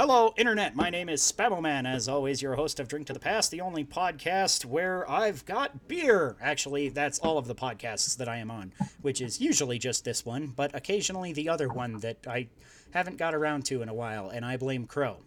[0.00, 0.74] Hello, Internet.
[0.74, 1.84] My name is Spamoman.
[1.86, 5.88] As always, your host of Drink to the Past, the only podcast where I've got
[5.88, 6.38] beer.
[6.40, 10.24] Actually, that's all of the podcasts that I am on, which is usually just this
[10.24, 12.48] one, but occasionally the other one that I
[12.92, 15.18] haven't got around to in a while, and I blame Crow.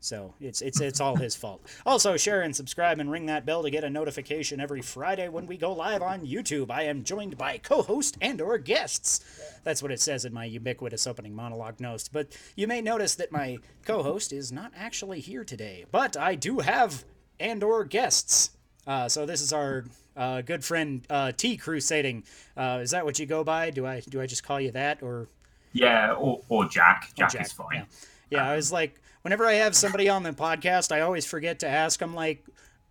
[0.00, 1.62] So it's it's it's all his fault.
[1.84, 5.46] Also, share and subscribe and ring that bell to get a notification every Friday when
[5.46, 6.70] we go live on YouTube.
[6.70, 9.24] I am joined by co-host and or guests.
[9.64, 12.08] That's what it says in my ubiquitous opening monologue notes.
[12.08, 15.86] But you may notice that my co-host is not actually here today.
[15.90, 17.04] But I do have
[17.40, 18.50] and or guests.
[18.86, 19.84] Uh, so this is our
[20.16, 22.24] uh, good friend uh, TeaCrusading.
[22.56, 23.70] Uh, is that what you go by?
[23.70, 25.28] Do I do I just call you that or?
[25.72, 27.10] Yeah, or, or Jack.
[27.16, 27.68] Jack, Jack, is fine.
[27.74, 27.84] Yeah.
[28.30, 31.68] Yeah, I was like, whenever I have somebody on the podcast, I always forget to
[31.68, 32.46] ask them, like,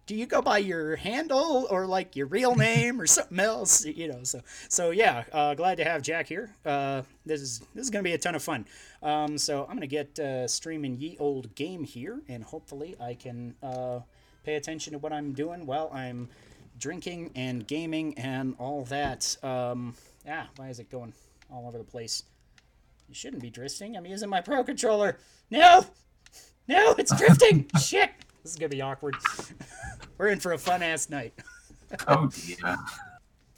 [0.05, 3.85] do you go by your handle or like your real name or something else?
[3.85, 6.53] You know, so so yeah, uh, glad to have Jack here.
[6.66, 8.66] Uh, this is this is gonna be a ton of fun.
[9.02, 13.55] Um, so I'm gonna get uh, streaming ye old game here, and hopefully I can
[13.63, 14.02] uh,
[14.43, 16.27] pay attention to what I'm doing while I'm
[16.77, 19.37] drinking and gaming and all that.
[19.41, 21.13] Um, yeah, why is it going
[21.49, 22.24] all over the place?
[23.07, 23.96] You shouldn't be drifting.
[23.96, 25.18] I'm using my pro controller.
[25.49, 25.85] No,
[26.68, 27.66] no, it's drifting.
[27.82, 28.12] Shit,
[28.44, 29.16] this is gonna be awkward.
[30.18, 31.34] We're in for a fun ass night.
[32.08, 32.77] Oh yeah.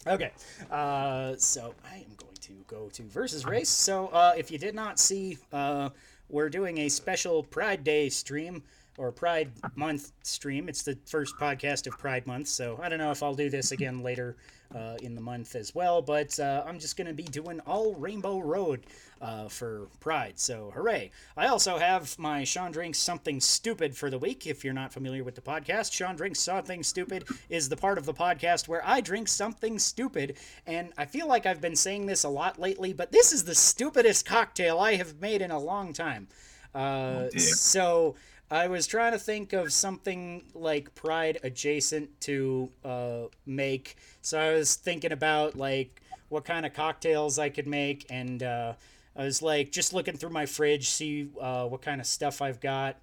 [0.05, 0.31] Okay,
[0.69, 3.69] uh, so I am going to go to versus race.
[3.69, 5.89] So uh, if you did not see, uh,
[6.29, 8.61] we're doing a special Pride Day stream
[8.97, 10.69] or Pride Month stream.
[10.69, 13.71] It's the first podcast of Pride Month, so I don't know if I'll do this
[13.71, 14.35] again later
[14.73, 16.01] uh, in the month as well.
[16.01, 18.85] But uh, I'm just going to be doing all Rainbow Road
[19.21, 20.33] uh, for Pride.
[20.37, 21.11] So hooray!
[21.35, 24.45] I also have my Sean Drinks Something Stupid for the week.
[24.45, 28.05] If you're not familiar with the podcast, Sean Drinks Something Stupid is the part of
[28.05, 30.37] the podcast where I drink something stupid.
[30.65, 33.55] And I feel like I've been saying this a lot lately, but this is the
[33.55, 36.27] stupidest cocktail I have made in a long time.
[36.75, 37.39] Uh, dear.
[37.39, 38.15] so
[38.49, 43.97] I was trying to think of something like Pride adjacent to uh, make.
[44.21, 48.73] So I was thinking about like what kind of cocktails I could make, and uh,
[49.15, 52.61] I was like just looking through my fridge, see uh, what kind of stuff I've
[52.61, 52.97] got,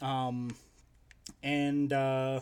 [0.00, 0.54] um,
[1.42, 2.40] and uh,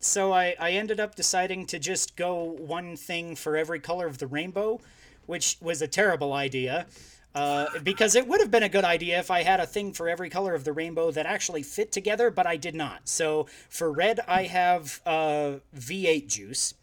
[0.00, 4.18] so I, I ended up deciding to just go one thing for every color of
[4.18, 4.80] the rainbow,
[5.26, 6.86] which was a terrible idea.
[7.34, 10.08] Uh, because it would have been a good idea if I had a thing for
[10.08, 13.08] every color of the rainbow that actually fit together, but I did not.
[13.08, 16.74] So for red, I have uh, V8 juice.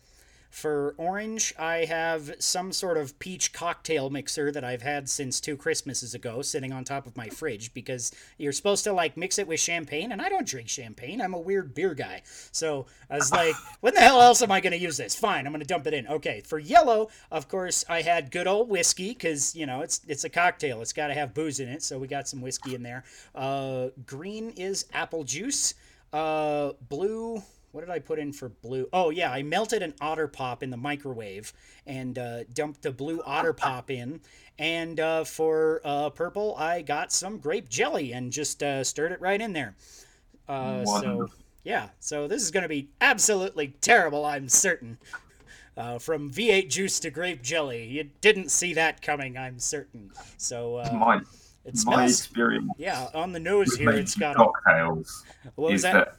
[0.58, 5.56] For orange, I have some sort of peach cocktail mixer that I've had since two
[5.56, 9.48] Christmases ago, sitting on top of my fridge because you're supposed to like mix it
[9.48, 11.22] with champagne, and I don't drink champagne.
[11.22, 12.24] I'm a weird beer guy.
[12.52, 15.14] So I was like, when the hell else am I going to use this?
[15.14, 16.08] Fine, I'm going to dump it in.
[16.08, 20.24] Okay, for yellow, of course, I had good old whiskey because you know it's it's
[20.24, 20.82] a cocktail.
[20.82, 23.04] It's got to have booze in it, so we got some whiskey in there.
[23.36, 25.76] Uh, green is apple juice.
[26.12, 27.44] Uh, blue
[27.78, 28.90] what did I put in for blue?
[28.92, 31.54] Oh yeah, I melted an otter pop in the microwave
[31.86, 34.20] and uh, dumped the blue otter pop in.
[34.58, 39.22] And uh, for uh, purple, I got some grape jelly and just uh, stirred it
[39.22, 39.76] right in there.
[40.50, 41.28] Uh, so
[41.64, 44.26] yeah, so this is going to be absolutely terrible.
[44.26, 44.98] I'm certain.
[45.78, 49.38] Uh, from V8 juice to grape jelly, you didn't see that coming.
[49.38, 50.10] I'm certain.
[50.38, 51.22] So uh, My
[51.64, 54.36] it my experience Yeah, on the nose here, it's got.
[54.36, 55.24] A, cocktails
[55.54, 55.94] what was is that?
[55.94, 56.16] that?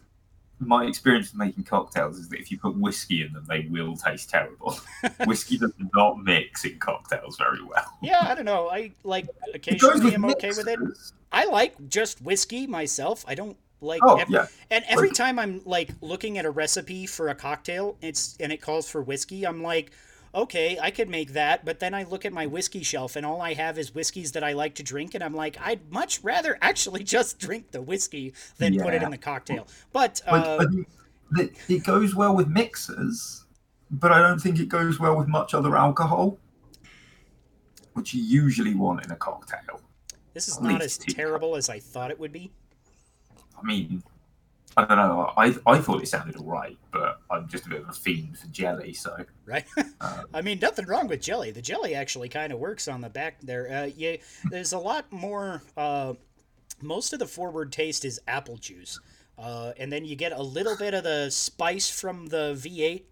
[0.60, 3.96] My experience with making cocktails is that if you put whiskey in them, they will
[3.96, 4.78] taste terrible.
[5.26, 7.96] whiskey does not mix in cocktails very well.
[8.02, 8.68] Yeah, I don't know.
[8.68, 10.78] I like occasionally I'm okay with it.
[11.30, 13.24] I like just whiskey myself.
[13.28, 16.50] I don't like Oh ev- yeah, and every Like- time I'm like looking at a
[16.50, 19.92] recipe for a cocktail, it's and it calls for whiskey, I'm like,
[20.34, 23.40] okay, I could make that, but then I look at my whiskey shelf and all
[23.40, 26.58] I have is whiskeys that I like to drink and I'm like, I'd much rather
[26.62, 29.66] actually just drink the whiskey than put it in the cocktail.
[29.92, 30.88] But uh, I think
[31.32, 33.44] that it goes well with mixers,
[33.90, 36.38] but I don't think it goes well with much other alcohol,
[37.94, 39.80] which you usually want in a cocktail.
[40.34, 42.52] this is at not as terrible as I thought it would be.
[43.60, 44.02] I mean,
[44.76, 45.32] I don't know.
[45.36, 48.38] I I thought it sounded all right, but I'm just a bit of a fiend
[48.38, 49.64] for jelly, so right?
[50.00, 51.50] uh, I mean, nothing wrong with jelly.
[51.50, 53.70] The jelly actually kind of works on the back there.
[53.70, 54.16] Uh, yeah,
[54.50, 55.62] there's a lot more.
[55.76, 56.14] Uh,
[56.80, 59.00] most of the forward taste is apple juice,
[59.38, 63.02] uh, and then you get a little bit of the spice from the V8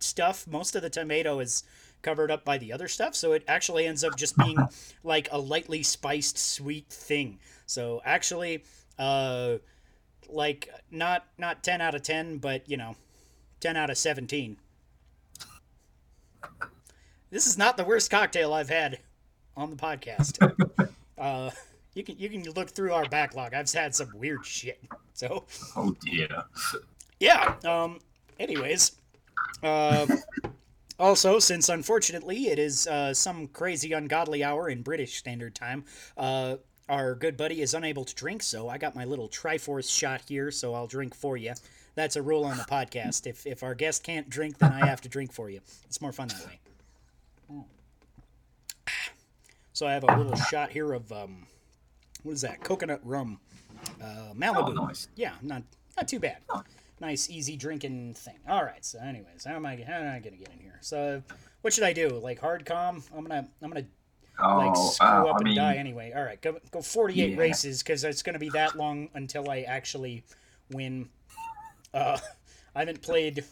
[0.00, 0.46] stuff.
[0.46, 1.64] Most of the tomato is
[2.02, 4.58] covered up by the other stuff, so it actually ends up just being
[5.02, 7.38] like a lightly spiced sweet thing.
[7.66, 8.64] So actually,
[8.98, 9.56] uh,
[10.28, 12.96] like not not ten out of ten, but you know,
[13.60, 14.56] ten out of seventeen.
[17.30, 19.00] This is not the worst cocktail I've had
[19.56, 20.38] on the podcast.
[21.18, 21.50] uh,
[21.94, 23.54] You can you can look through our backlog.
[23.54, 24.80] I've had some weird shit.
[25.14, 25.44] So
[25.74, 26.28] Oh dear.
[27.18, 27.54] yeah.
[27.64, 27.98] Um.
[28.38, 28.92] Anyways,
[29.62, 30.06] uh,
[30.98, 35.84] also since unfortunately it is uh, some crazy ungodly hour in British Standard Time,
[36.18, 36.56] uh,
[36.88, 38.42] our good buddy is unable to drink.
[38.42, 40.50] So I got my little Triforce shot here.
[40.50, 41.54] So I'll drink for you.
[41.94, 43.26] That's a rule on the podcast.
[43.26, 45.60] If if our guest can't drink, then I have to drink for you.
[45.86, 46.60] It's more fun that way.
[49.72, 51.46] So I have a little shot here of um,
[52.22, 52.62] what is that?
[52.64, 53.38] Coconut rum,
[54.02, 54.70] uh, Malibu.
[54.70, 55.08] Oh, nice.
[55.16, 55.64] Yeah, not
[55.98, 56.38] not too bad.
[56.98, 58.38] Nice, easy drinking thing.
[58.48, 58.82] All right.
[58.82, 60.78] So, anyways, how am I how am I gonna get in here?
[60.80, 61.22] So,
[61.60, 62.08] what should I do?
[62.08, 63.04] Like hard com?
[63.14, 63.84] I'm gonna I'm gonna
[64.52, 66.12] like Oh, screw uh, up I and mean, die anyway.
[66.14, 67.36] All right, go go 48 Yeah.
[67.36, 70.24] races because it's gonna be that long until I actually
[70.70, 71.08] win.
[71.94, 72.18] Uh,
[72.74, 73.44] I haven't played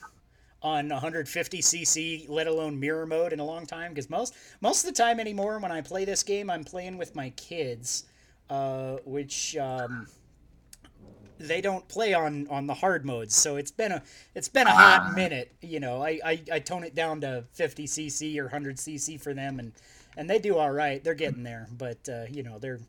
[0.63, 3.93] on 150cc, let alone mirror mode, in a long time.
[3.93, 7.15] Because most most of the time anymore, when I play this game, I'm playing with
[7.15, 8.05] my kids,
[8.51, 10.09] uh, which um,
[11.39, 13.35] they don't play on on the hard modes.
[13.35, 14.03] So it's been a
[14.35, 15.09] it's been a hot Ah.
[15.09, 15.53] minute.
[15.61, 19.73] You know, I, I I tone it down to 50cc or 100cc for them, and
[20.17, 21.03] and they do all right.
[21.03, 22.81] They're getting there, but uh, you know they're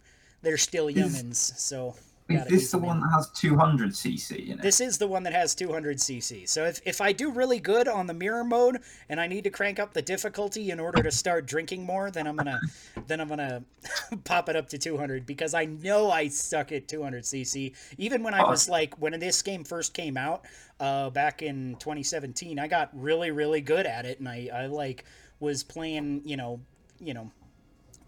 [0.42, 1.36] they're still youngins.
[1.36, 1.96] So
[2.30, 2.84] is this the in.
[2.84, 4.62] one that has 200cc in it?
[4.62, 6.48] This is the one that has 200cc.
[6.50, 8.80] So if, if I do really good on the mirror mode
[9.10, 12.26] and I need to crank up the difficulty in order to start drinking more, then
[12.28, 12.60] I'm gonna
[13.08, 13.64] then I'm gonna
[14.24, 17.76] pop it up to 200 because I know I suck at 200cc.
[17.98, 18.50] Even when I Oh.
[18.50, 20.46] was like when this game first came out
[20.80, 25.06] uh, back in 2017, I got really really good at it, and I I like
[25.40, 26.60] was playing you know
[27.06, 27.32] you know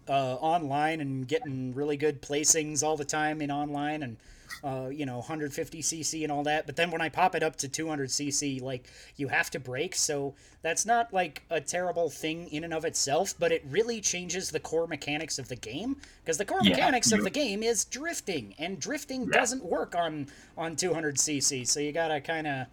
[0.08, 4.16] uh, online and getting really good placings all the time in online and
[4.64, 6.66] uh, you know 150cc and all that.
[6.66, 10.34] But then when i pop it up to 200cc like you have to brake so
[10.62, 14.60] that's not like a terrible thing in and of itself but it really changes the
[14.60, 15.96] core mechanics of the game.
[16.24, 19.40] Because the core Yeah, mechanics of the game is drifting and drifting Yeah.
[19.40, 22.66] doesn't work on on 200cc so you gotta kind of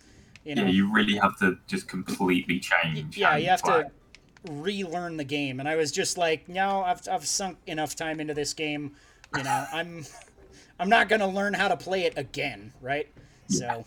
[0.44, 0.64] you know.
[0.64, 3.18] yeah, you really have to just completely change.
[3.18, 3.92] yeah, you have to
[4.50, 5.60] relearn the game.
[5.60, 8.96] And I was just like, no, I've, I've sunk enough time into this game.
[9.36, 10.06] You know, I'm
[10.80, 13.08] I'm not gonna learn how to play it again, right?
[13.48, 13.86] So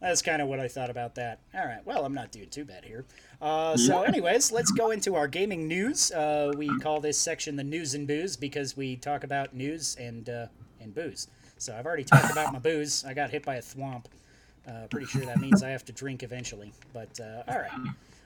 [0.00, 1.40] that's kind of what I thought about that.
[1.54, 3.04] All right, well, I'm not doing too bad here.
[3.40, 6.12] Uh, so, anyways, let's go into our gaming news.
[6.12, 10.28] Uh, we call this section the news and booze because we talk about news and
[10.28, 10.46] uh,
[10.80, 11.28] and booze.
[11.58, 13.04] So I've already talked about my booze.
[13.04, 14.06] I got hit by a thwomp.
[14.66, 16.72] Uh, pretty sure that means I have to drink eventually.
[16.92, 17.70] But uh, all right.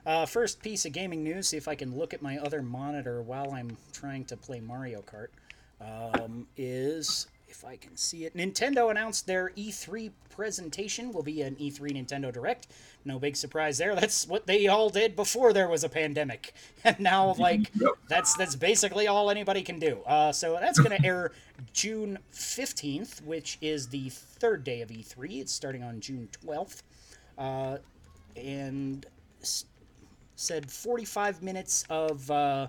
[0.07, 1.49] Uh, first piece of gaming news.
[1.49, 5.03] See if I can look at my other monitor while I'm trying to play Mario
[5.03, 5.29] Kart.
[5.81, 8.35] Um, is if I can see it.
[8.35, 12.69] Nintendo announced their E3 presentation will be an E3 Nintendo Direct.
[13.05, 13.95] No big surprise there.
[13.95, 16.55] That's what they all did before there was a pandemic,
[16.85, 17.71] and now like
[18.09, 20.01] that's that's basically all anybody can do.
[20.07, 21.33] Uh, so that's going to air
[21.73, 25.41] June 15th, which is the third day of E3.
[25.41, 26.83] It's starting on June 12th.
[27.37, 27.79] Uh,
[28.37, 29.07] and
[30.37, 32.69] said 45 minutes of uh,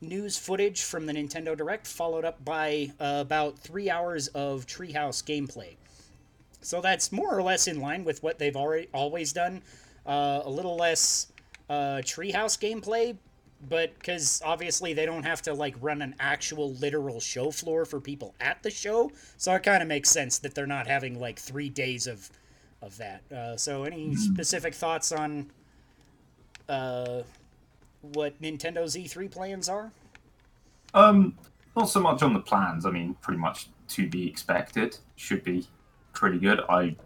[0.00, 5.24] news footage from the Nintendo Direct, followed up by uh, about three hours of Treehouse
[5.24, 5.74] gameplay.
[6.60, 9.62] So that's more or less in line with what they've already always done.
[10.04, 11.32] Uh, a little less
[11.70, 13.16] uh, Treehouse gameplay,
[13.68, 18.00] but because obviously they don't have to like run an actual literal show floor for
[18.00, 21.38] people at the show, so it kind of makes sense that they're not having like
[21.38, 22.30] three days of
[22.82, 23.22] of that.
[23.32, 25.50] Uh, so, any specific thoughts on
[26.68, 27.22] uh,
[28.00, 29.92] what Nintendo's E3 plans are?
[30.94, 31.36] Um,
[31.76, 32.86] not so much on the plans.
[32.86, 34.96] I mean, pretty much to be expected.
[35.16, 35.66] Should be
[36.12, 36.60] pretty good.
[36.68, 36.96] I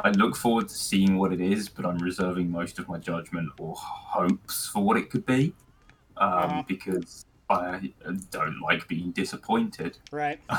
[0.00, 3.50] I look forward to seeing what it is, but I'm reserving most of my judgment
[3.58, 5.54] or hopes for what it could be,
[6.16, 6.62] um, Uh-huh.
[6.66, 7.92] because I
[8.30, 9.98] don't like being disappointed.
[10.10, 10.40] Right.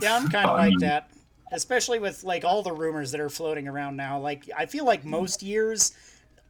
[0.00, 1.10] Yeah, I'm kind of like that.
[1.52, 4.18] Especially with like all the rumors that are floating around now.
[4.18, 5.92] Like I feel like most years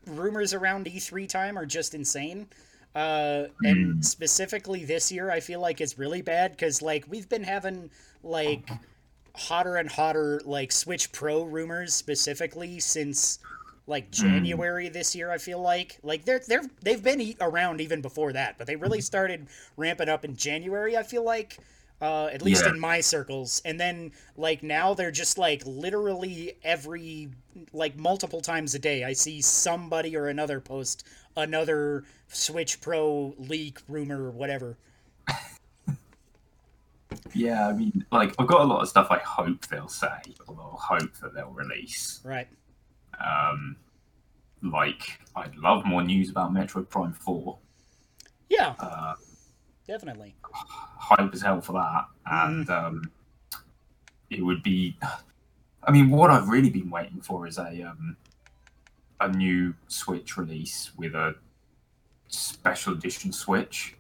[0.06, 2.46] rumors around E3 time are just insane.
[2.94, 4.04] Uh, and Mm.
[4.04, 7.90] specifically this year, I feel like it's really bad because like we've been having
[8.22, 8.68] like
[9.34, 13.38] hotter and hotter like Switch Pro rumors specifically since
[13.86, 15.30] like January this year.
[15.30, 18.76] I feel like like they're they're they've been e- around even before that, but they
[18.76, 19.46] really started
[19.76, 20.96] ramping up in January.
[20.96, 21.58] I feel like.
[22.00, 22.72] Uh, at least Yeah.
[22.72, 27.30] in my circles, and then like now they're just like literally every
[27.72, 29.02] like multiple times a day.
[29.04, 31.04] I see somebody or another post
[31.36, 34.76] another Switch Pro leak rumor or whatever.
[37.34, 40.06] Yeah, I mean, like I've got a lot of stuff I hope they'll say,
[40.46, 42.20] or hope that they'll release.
[42.24, 42.48] Right.
[43.24, 43.76] Um,
[44.62, 47.58] like I'd love more news about Metroid Prime Four.
[48.48, 48.74] Yeah.
[48.78, 49.14] Uh,
[49.86, 50.34] definitely.
[50.52, 53.10] hype as hell for that, and um,
[54.30, 54.96] it would be.
[55.84, 58.16] I mean, what I've really been waiting for is a um,
[59.20, 61.36] a new Switch release with a
[62.28, 63.94] special edition Switch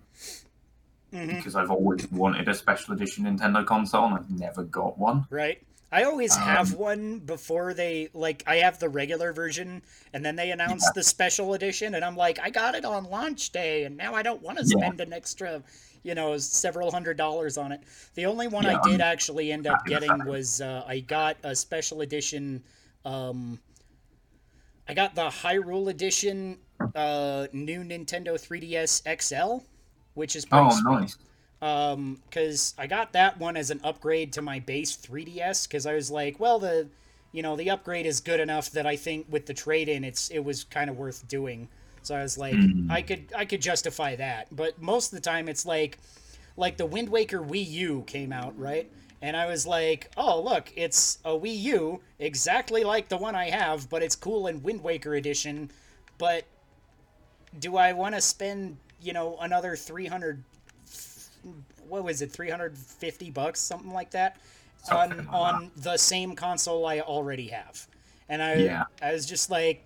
[1.12, 5.26] hmm because I've always wanted a special edition Nintendo console and I've never got one.
[5.30, 5.62] Right.
[5.96, 9.80] I always have Um, one before they like I have the regular version
[10.12, 10.92] and then they announce Yeah.
[10.96, 14.22] the special edition and I'm like I got it on launch day and now I
[14.22, 14.76] don't want to Yeah.
[14.76, 15.62] spend an extra
[16.02, 17.80] you know several hundred dollars on it.
[18.14, 21.56] The only one Yeah, I did actually end up getting was uh, I got a
[21.56, 22.62] special edition
[23.06, 23.58] um
[24.86, 26.58] I got the Hyrule edition
[26.94, 29.64] uh new Nintendo 3DS XL
[30.12, 31.16] which is pretty Oh, sweet nice.
[31.66, 35.94] Um because i got that one as an upgrade to my base 3ds because i
[35.94, 36.86] was like well the
[37.32, 40.30] you know the upgrade is good enough that i think with the trade in it's
[40.30, 41.68] it was kind of worth doing.
[42.02, 42.90] So i was like Mhm.
[42.90, 44.42] i could i could justify that.
[44.54, 45.98] But most of the time it's like
[46.56, 48.86] like the wind waker wii u came out right?
[49.22, 53.50] And i was like oh look it's a wii u exactly like the one i
[53.50, 55.70] have but it's cool in wind waker edition.
[56.18, 56.44] But
[57.58, 60.42] do i want to spend you know another 300
[61.88, 64.36] what was it 350 bucks something like that
[64.90, 67.86] on on the same console i already have
[68.28, 68.84] and i Yeah.
[69.02, 69.82] i was just like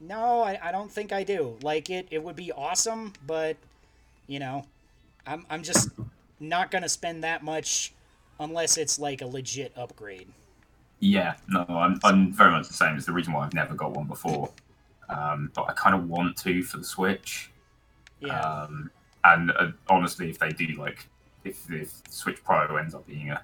[0.00, 3.56] no I, I don't think i do like it it would be awesome but
[4.26, 4.66] you know
[5.26, 5.90] i'm i'm just
[6.40, 7.94] not gonna spend that much
[8.40, 10.28] unless it's like a legit upgrade
[11.00, 12.96] Yeah, no, I'm, I'm very much the same.
[12.96, 14.50] It's the reason why I've never got one before.
[15.10, 17.50] Um, but I kind of want to for the Switch.
[18.20, 18.90] yeah Um,
[19.32, 21.08] and uh, honestly, if they do, like,
[21.44, 23.42] if the Switch Pro ends up being a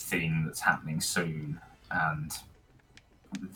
[0.00, 1.60] thing that's happening soon
[1.90, 2.32] and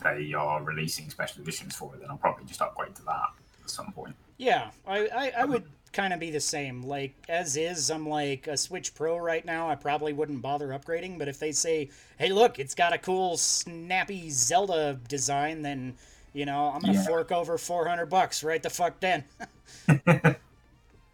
[0.03, 3.29] they are releasing special editions for it, then I'll probably just upgrade to that
[3.63, 4.15] at some point.
[4.37, 6.81] Yeah, I, I, I would kind of be the same.
[6.83, 9.69] Like, as is, I'm like a Switch Pro right now.
[9.69, 13.37] I probably wouldn't bother upgrading, but if they say, hey, look, it's got a cool,
[13.37, 15.97] snappy Zelda design, then,
[16.33, 17.03] you know, I'm going to Yeah.
[17.05, 19.23] fork over 400 bucks right the fuck then.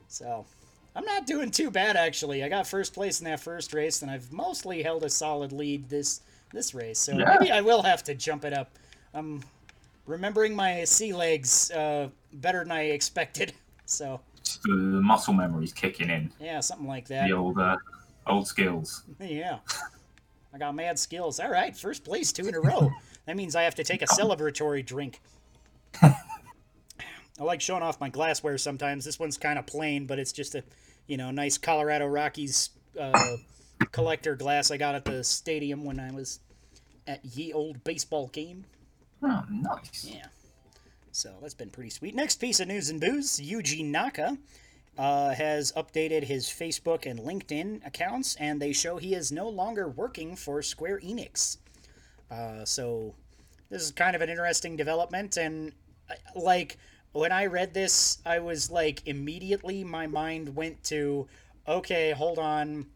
[0.10, 0.46] so,
[0.96, 2.44] I'm not doing too bad, actually.
[2.44, 5.88] I got first place in that first race, and I've mostly held a solid lead
[5.88, 6.98] this this race.
[7.00, 7.38] So Yeah.
[7.40, 8.72] maybe I will have to jump it up.
[9.14, 9.44] I'm
[10.08, 13.54] remembering my sea legs uh, better than I expected.
[13.86, 14.20] So,
[14.66, 14.70] the
[15.02, 16.32] muscle memory's kicking in.
[16.40, 17.28] yeah, something like that.
[17.28, 17.78] The old, uh,
[18.28, 19.02] old skills.
[19.20, 19.58] Yeah.
[20.54, 21.40] I got mad skills.
[21.40, 22.92] All right, first place, two in a row.
[23.26, 25.22] That means I have to take a celebratory drink.
[27.40, 29.06] I like showing off my glassware sometimes.
[29.06, 30.64] This one's kind of plain, but it's just a,
[31.08, 33.38] you know, nice Colorado Rockies uh,
[33.92, 36.40] collector glass I got at the stadium when I was
[37.08, 38.66] at ye old baseball game.
[39.24, 40.10] Oh, nice.
[40.10, 40.28] Yeah.
[41.12, 42.16] So that's been pretty sweet.
[42.16, 44.38] Next piece of news and booze Yuji Naka
[44.98, 49.88] uh, has updated his Facebook and LinkedIn accounts, and they show he is no longer
[49.88, 51.58] working for Square Enix.
[52.30, 53.16] Uh, so
[53.70, 55.72] this is kind of an interesting development, and
[56.10, 56.78] uh, like
[57.12, 61.28] when I read this, I was like immediately my mind went to,
[61.68, 62.88] okay, hold on.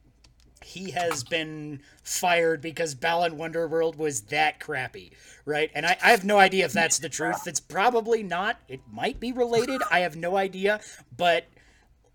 [0.64, 5.12] He has been fired because Balan Wonderworld was that crappy,
[5.44, 5.70] right?
[5.76, 7.48] And I, I have no idea if that's the truth.
[7.48, 8.60] It's probably not.
[8.70, 9.82] It might be related.
[9.92, 10.80] I have no idea.
[11.18, 11.48] But,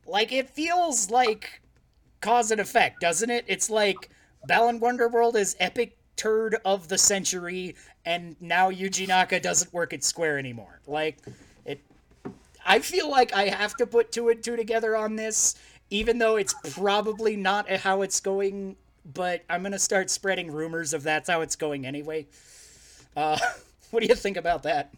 [0.07, 1.61] like, it feels like
[2.23, 3.45] cause and effect, doesn't it?
[3.49, 4.09] It's like
[4.47, 7.76] Balan Wonderworld is epic turd of the century,
[8.07, 10.81] and now Yuji Naka doesn't work at Square anymore.
[10.87, 11.19] Like.
[12.68, 15.54] I feel like I have to put two and two together on this,
[15.90, 18.76] even though it's probably not how it's going.
[19.14, 22.26] But I'm gonna start spreading rumors of that's how it's going anyway.
[23.16, 23.38] Uh,
[23.90, 24.92] what do you think about that?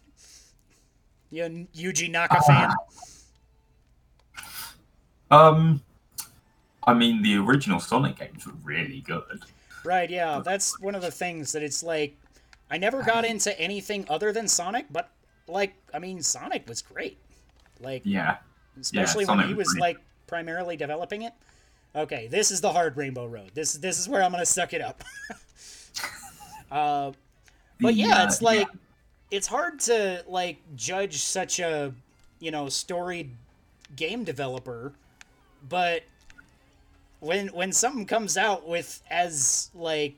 [1.31, 2.73] You Yuji Naka fan?
[5.31, 5.81] Um,
[6.85, 9.45] I mean, the original Sonic games were really good.
[9.85, 10.41] Right, yeah.
[10.43, 12.17] That's one of the things that it's like
[12.69, 15.09] I never got into anything other than Sonic, but
[15.47, 17.17] like I mean Sonic was great.
[17.81, 18.37] Like Yeah.
[18.79, 19.81] especially Sonic when he was great.
[19.81, 19.97] like
[20.27, 21.33] primarily developing it.
[21.95, 23.51] Okay, this is the hard Rainbow Road.
[23.53, 25.03] This this is where I'm gonna suck it up.
[26.71, 27.11] uh,
[27.79, 28.67] but yeah, uh, it's like
[29.29, 31.93] it's hard to like judge such a
[32.39, 33.31] you know storied
[33.95, 34.93] game developer,
[35.67, 36.03] but
[37.19, 40.15] when when something comes out with as like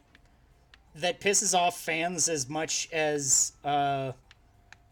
[0.96, 4.12] that pisses off fans as much as uh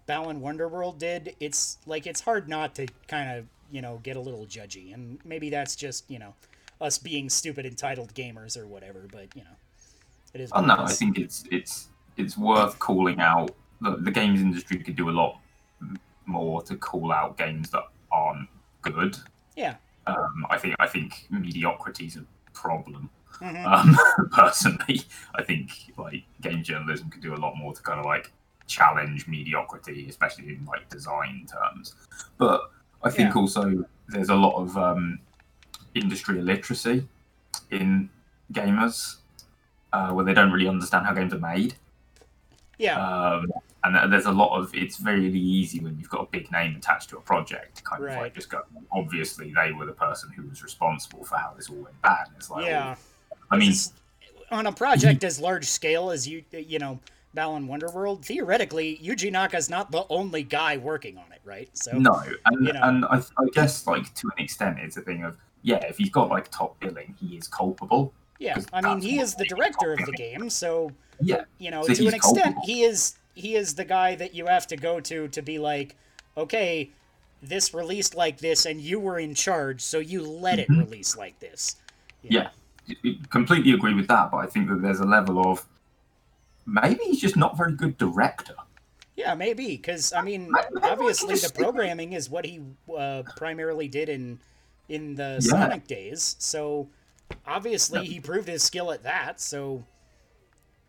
[0.06, 4.20] Balan Wonderworld did, it's like it's hard not to kind of you know get a
[4.20, 6.34] little judgy, and maybe that's just you know
[6.80, 9.08] us being stupid entitled gamers or whatever.
[9.12, 9.56] But you know,
[10.34, 10.52] it is.
[10.54, 13.52] Oh no, I think it's it's it's worth calling out.
[13.82, 15.40] The, the games industry could do a lot
[16.26, 18.48] more to call out games that aren't
[18.84, 19.18] good.
[19.56, 19.76] Yeah,
[20.08, 23.10] Um, I think I think mediocrity is a problem.
[23.40, 23.66] Mhm.
[23.66, 23.98] Um,
[24.32, 25.02] personally,
[25.34, 28.32] I think like game journalism could do a lot more to kind of like
[28.72, 31.96] challenge mediocrity, especially in like design terms.
[32.38, 32.72] But
[33.04, 33.42] I think Yeah.
[33.42, 35.20] also there's a lot of um,
[35.96, 37.08] industry illiteracy
[37.70, 38.10] in
[38.54, 39.18] gamers
[39.94, 41.76] uh, where they don't really understand how games are made.
[42.78, 43.52] yeah, Um,
[43.84, 47.10] and there's a lot of it's very easy when you've got a big name attached
[47.10, 48.62] to a project to kind of like just go.
[48.92, 52.28] Obviously, they were the person who was responsible for how this all went bad.
[52.28, 52.86] And it's like, yeah.
[52.90, 52.98] well,
[53.52, 53.74] I mean,
[54.52, 57.00] on a project as large scale as you you know
[57.34, 61.70] Balan Wonderworld, theoretically, Yuji Naka's not the only guy working on it, right?
[61.74, 62.82] So no, and you know.
[62.84, 66.10] and I, I guess like to an extent, it's a thing of yeah, if he's
[66.10, 68.14] got like top billing, he is culpable.
[68.40, 71.94] Yeah, I mean, he is the director of the game, so Yeah, you know, So
[71.94, 72.62] to an extent, culpable.
[72.66, 75.96] he is he is the guy that you have to go to to be like,
[76.36, 76.90] okay,
[77.42, 80.80] this released like this, and you were in charge, so you let it Mhm.
[80.80, 81.78] release like this.
[82.24, 82.50] yeah,
[83.30, 84.32] completely agree with that.
[84.32, 85.66] But I think that there's a level of
[86.66, 88.56] maybe he's just not very good director.
[89.16, 92.62] Yeah, maybe because I mean, I- I obviously the programming is what he
[92.98, 94.40] uh, primarily did in
[94.90, 95.50] in the Yeah.
[95.50, 96.36] Sonic days.
[96.40, 96.88] So
[97.46, 99.40] obviously he proved his skill at that.
[99.42, 99.84] So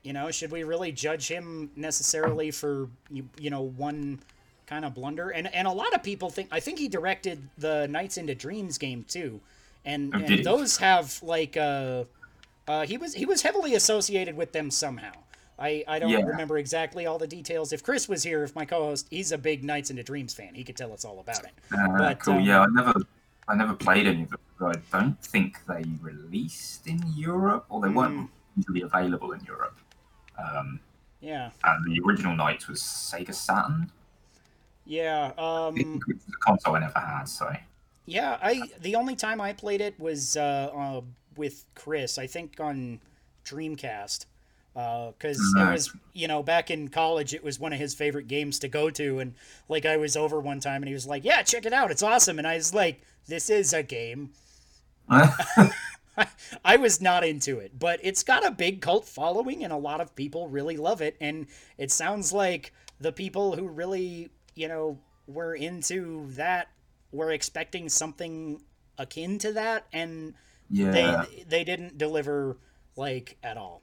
[0.02, 4.20] you know, should we really judge him necessarily for you, you know one
[4.66, 5.30] kind of blunder?
[5.30, 8.78] And and a lot of people think I think he directed the Nights into Dreams
[8.78, 9.40] game too,
[9.84, 12.04] and Oh, and those have like uh,
[12.66, 15.12] uh he was he was heavily associated with them somehow.
[15.62, 16.24] I, I don't Yeah.
[16.24, 17.72] remember exactly all the details.
[17.72, 20.54] If Chris was here, if my co-host, he's a big Nights into Dreams fan.
[20.54, 21.52] He could tell us all about it.
[21.72, 22.34] Uh, But, cool.
[22.34, 22.94] um, yeah, I never,
[23.48, 24.40] I never played any of them.
[24.58, 27.96] but I don't think they released in Europe, or they Hmm.
[27.96, 29.76] weren't easily available in Europe.
[30.38, 30.80] Um,
[31.20, 33.92] Yeah, and the original Nights was Sega Saturn,
[34.84, 35.32] yeah.
[35.38, 37.24] Um, which was a console I never had.
[37.28, 37.54] So
[38.06, 41.00] Yeah, I the only time I played it was uh, uh,
[41.36, 42.18] with Chris.
[42.18, 43.00] I think on
[43.44, 44.26] Dreamcast,
[44.74, 47.34] Uh, because it was you know back in college.
[47.34, 49.34] It was one of his favorite games to go to, and
[49.68, 52.02] like I was over one time, and he was like, "Yeah, check it out, it's
[52.02, 54.30] awesome." And I was like, "This is a game."
[56.64, 60.00] I was not into it, but it's got a big cult following, and a lot
[60.00, 61.16] of people really love it.
[61.20, 61.46] And
[61.78, 66.68] it sounds like the people who really, you know, were into that
[67.12, 68.62] were expecting something
[68.98, 70.34] akin to that, and
[70.70, 72.56] yeah, they they didn't deliver
[72.96, 73.82] like at all.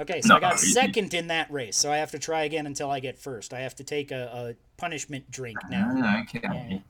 [0.00, 2.90] Okay, so I got second in that race, so I have to try again until
[2.90, 3.52] I get first.
[3.52, 6.82] I have to take a, a punishment drink now Ah, okay.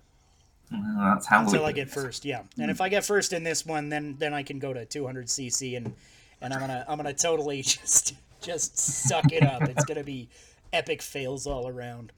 [0.70, 2.24] Well, that's how until I get first.
[2.24, 4.84] Yeah, and if I get first in this one, then then I can go to
[4.84, 5.92] 200 cc and
[6.40, 9.62] and I'm gonna I'm gonna totally just just suck it up.
[9.62, 10.28] It's gonna be
[10.72, 12.12] epic fails all around.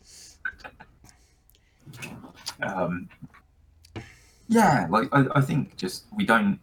[2.63, 3.09] Um,
[4.49, 6.59] yeah, like I, I think just we don't.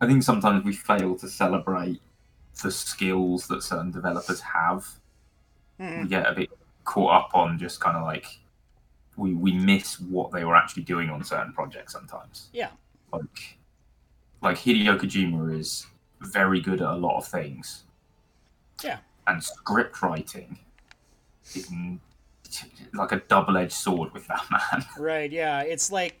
[0.00, 2.00] I think sometimes we fail to celebrate
[2.62, 4.86] the skills that certain developers have.
[5.80, 6.02] Mhm.
[6.02, 6.50] We get a bit
[6.84, 8.26] caught up on just kind of like
[9.16, 12.48] we we miss what they were actually doing on certain projects sometimes.
[12.52, 12.70] Yeah,
[13.12, 13.58] Like
[14.40, 15.86] like Hideo Kojima is
[16.20, 17.84] very good at a lot of things,
[18.82, 20.58] yeah, and script writing
[21.54, 21.68] is
[22.94, 24.84] like a double-edged sword with that man.
[24.98, 25.30] right.
[25.30, 26.14] Yeah, it's like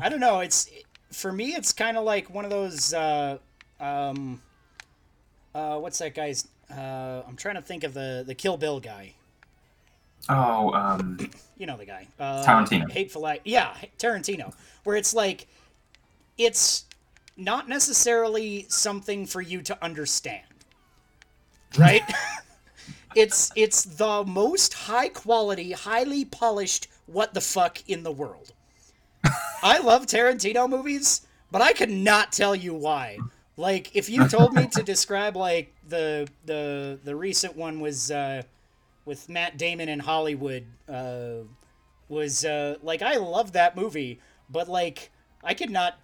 [0.00, 0.40] I don't know.
[0.40, 0.70] It's
[1.12, 1.54] for me.
[1.54, 2.92] It's kind of like one of those.
[2.94, 3.38] Uh,
[3.80, 4.40] um,
[5.54, 6.48] uh, what's that guy's?
[6.70, 9.14] Uh, I'm trying to think of the the Kill Bill guy.
[10.28, 11.18] Oh, um,
[11.58, 12.06] you know the guy.
[12.18, 12.90] Uh, Tarantino.
[12.90, 13.40] Hateful Eight.
[13.44, 14.54] Yeah, Tarantino.
[14.84, 15.46] Where it's like,
[16.38, 16.86] it's
[17.36, 20.46] not necessarily something for you to understand,
[21.78, 22.02] right?
[23.14, 28.52] it's it's the most high quality, highly polished what the fuck in the world.
[29.62, 33.18] I love Tarantino movies, but I could not tell you why.
[33.56, 38.42] Like, if you told me to describe like the the the recent one was uh,
[39.04, 41.44] with Matt Damon in Hollywood uh,
[42.08, 45.10] was uh, like I love that movie, but like
[45.42, 45.98] I could not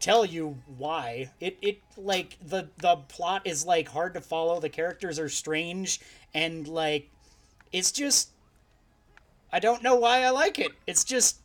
[0.00, 1.30] tell you why.
[1.40, 4.60] It it like the the plot is like hard to follow.
[4.60, 6.00] The characters are strange
[6.34, 7.10] and like
[7.72, 8.30] it's just
[9.52, 10.72] I don't know why I like it.
[10.86, 11.38] It's just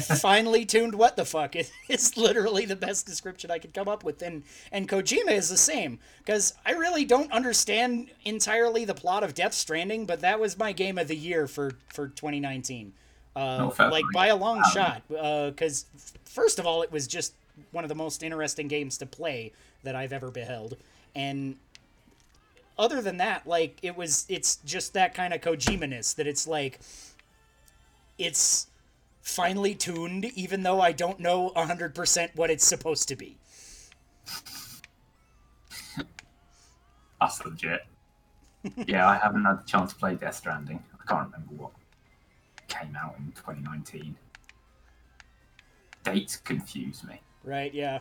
[0.00, 4.04] finely tuned what the fuck it is literally the best description i could come up
[4.04, 4.22] with.
[4.22, 9.34] And and kojima is the same because i really don't understand entirely the plot of
[9.34, 12.92] death stranding but that was my game of the year for for 2019
[13.34, 15.86] uh, fair like by a long shot because
[16.24, 17.34] first of all it was just
[17.70, 19.52] one of the most interesting games to play
[19.82, 20.76] that i've ever beheld.
[21.14, 21.56] And
[22.78, 26.80] other than that like it was it's just that kind of kojima-ness that it's like
[28.18, 28.66] it's
[29.22, 33.38] finely tuned, even though I don't know 100% what it's supposed to be.
[37.20, 37.86] That's legit.
[38.86, 40.82] yeah, I haven't had the chance to play Death Stranding.
[40.94, 41.72] I can't remember what
[42.68, 44.16] came out in 2019.
[46.04, 47.20] Dates confuse me.
[47.44, 48.00] Right, yeah.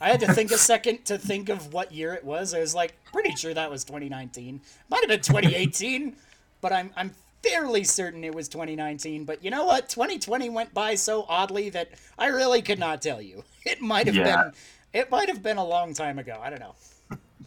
[0.00, 2.54] I had to think a second to think of what year it was.
[2.54, 4.60] I was like, pretty sure that was 2019.
[4.90, 6.16] Might have been 2018,
[6.60, 7.12] but I'm I'm
[7.42, 9.24] fairly certain it was 2019.
[9.24, 9.88] But you know what?
[9.88, 13.44] 2020 went by so oddly that I really could not tell you.
[13.64, 14.42] It might have Yeah.
[14.44, 14.52] been
[14.92, 16.38] it might have been a long time ago.
[16.42, 16.74] I don't know.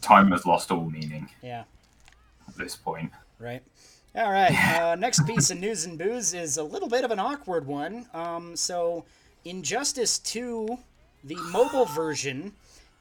[0.01, 1.63] Time has lost all meaning Yeah.
[2.47, 3.11] at this point.
[3.39, 3.61] Right.
[4.15, 4.51] All right.
[4.81, 8.07] Uh, next piece of news and booze is a little bit of an awkward one.
[8.13, 9.03] Um, so,
[9.43, 10.77] Injustice 2,
[11.25, 12.53] the mobile version,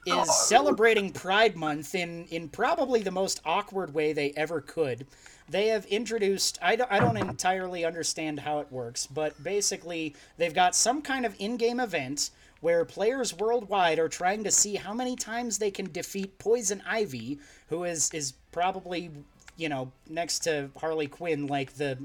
[0.07, 5.07] is celebrating Pride Month in, in probably the most awkward way they ever could.
[5.48, 10.54] They have introduced, I don't, I don't entirely understand how it works, but basically, they've
[10.54, 12.30] got some kind of in game event
[12.61, 17.38] where players worldwide are trying to see how many times they can defeat Poison Ivy,
[17.68, 19.11] who is, is probably,
[19.59, 21.98] you know, next to Harley Quinn, like the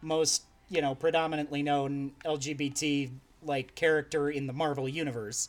[0.00, 3.10] most, you know, predominantly known LGBT
[3.42, 5.48] like character in the Marvel universe.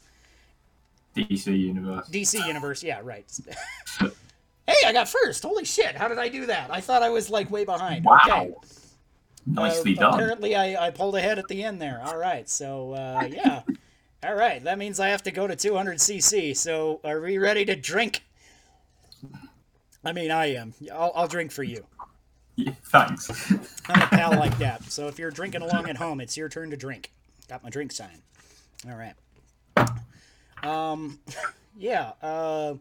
[1.16, 2.10] DC Universe.
[2.10, 3.26] DC universe, yeah, right.
[4.68, 5.44] hey, I got first.
[5.44, 5.96] Holy shit!
[5.96, 6.72] How did I do that?
[6.72, 8.06] I thought I was like way behind.
[8.06, 8.20] Wow.
[8.28, 8.54] Okay.
[9.48, 10.14] Nicely Uh, done.
[10.16, 12.02] Apparently, I, I pulled ahead at the end there.
[12.04, 13.62] All right, so uh, yeah.
[14.24, 16.58] All right, that means I have to go to 200 cc.
[16.58, 18.24] So are we ready to drink?
[20.04, 20.74] I mean, I am.
[20.92, 21.86] I'll, I'll drink for you.
[22.56, 23.30] Yeah, thanks.
[23.88, 24.84] I'm a pal like that.
[24.86, 27.12] So if you're drinking along at home, it's your turn to drink.
[27.50, 28.22] Got my drink sign.
[28.90, 29.14] All right.
[30.64, 31.20] Um,
[31.78, 32.14] yeah.
[32.22, 32.76] Uh,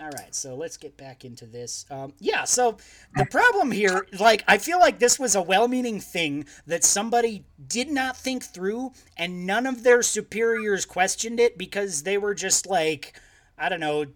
[0.00, 0.34] all right.
[0.34, 1.84] So let's get back into this.
[1.90, 2.44] Um, yeah.
[2.44, 2.78] So
[3.14, 7.88] the problem here, like, I feel like this was a well-meaning thing that somebody did
[7.88, 13.20] not think through, and none of their superiors questioned it because they were just like,
[13.58, 14.06] I don't know,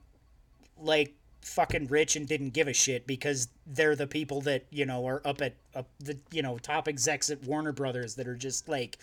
[0.78, 5.06] like fucking rich and didn't give a shit because they're the people that you know
[5.06, 8.68] are up at up the you know top execs at Warner Brothers that are just
[8.68, 8.98] like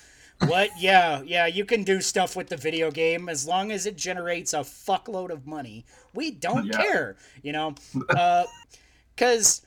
[0.47, 0.69] what?
[0.79, 4.53] Yeah yeah you can do stuff with the video game as long as it generates
[4.53, 5.86] a fuckload of money.
[6.13, 6.77] We don't Yeah.
[6.77, 7.75] care you know?
[8.10, 8.45] Uh
[9.17, 9.62] cuz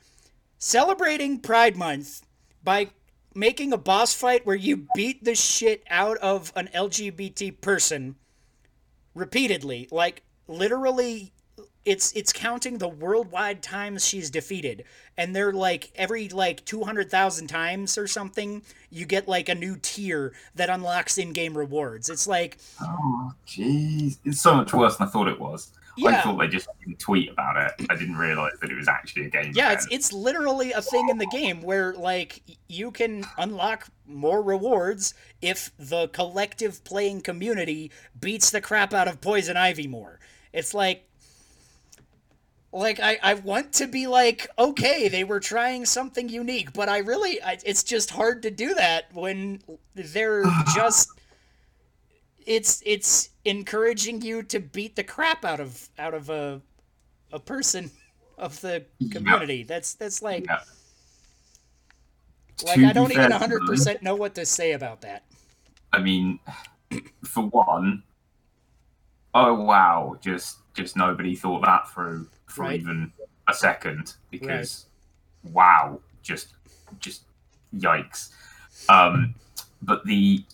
[0.58, 2.22] celebrating pride month
[2.64, 2.88] by
[3.34, 8.16] making a boss fight where you beat the shit out of an LGBT person
[9.14, 11.32] repeatedly like literally
[11.86, 14.84] it's it's counting the worldwide times she's defeated
[15.16, 20.32] and they're like every like 200,000 times or something you get like a new tier
[20.56, 24.18] that unlocks in-game rewards it's like Oh, jeez.
[24.24, 25.70] It's so much worse than I thought it was.
[26.06, 26.68] I thought they just
[26.98, 27.86] tweet about it.
[27.88, 29.52] I didn't realize that it was actually a game.
[29.54, 34.42] yeah it's it's literally a thing in the game where like you can unlock more
[34.42, 40.18] rewards if the collective playing community beats the crap out of poison ivy more
[40.52, 41.05] it's like
[42.76, 46.98] like I, I want to be like okay they were trying something unique but i
[46.98, 49.62] really I, it's just hard to do that when
[49.94, 51.08] they're just
[52.46, 56.62] it's it's encouraging you to beat the crap out of out of a
[57.32, 57.90] a person
[58.38, 59.64] of the community.
[59.64, 60.60] That's that's like Yeah.
[62.64, 65.24] like To i don't even fair to them, 100% know what to say about that.
[65.92, 66.38] I mean,
[67.24, 68.02] for one,
[69.34, 72.80] oh wow, just just nobody thought that through for Right.
[72.80, 73.12] even
[73.48, 74.86] a second because
[75.52, 76.54] wow, just
[77.00, 77.22] just
[77.76, 78.30] yikes.
[78.88, 79.34] Um,
[79.82, 80.44] but the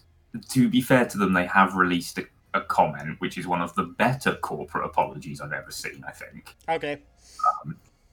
[0.51, 3.75] to be fair to them, they have released a, a comment, which is one of
[3.75, 6.05] the better corporate apologies I've ever seen.
[6.07, 6.99] I think okay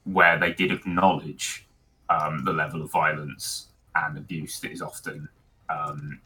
[0.04, 1.66] where they did acknowledge
[2.08, 5.28] um, the level of violence and abuse that is often
[5.68, 6.20] um,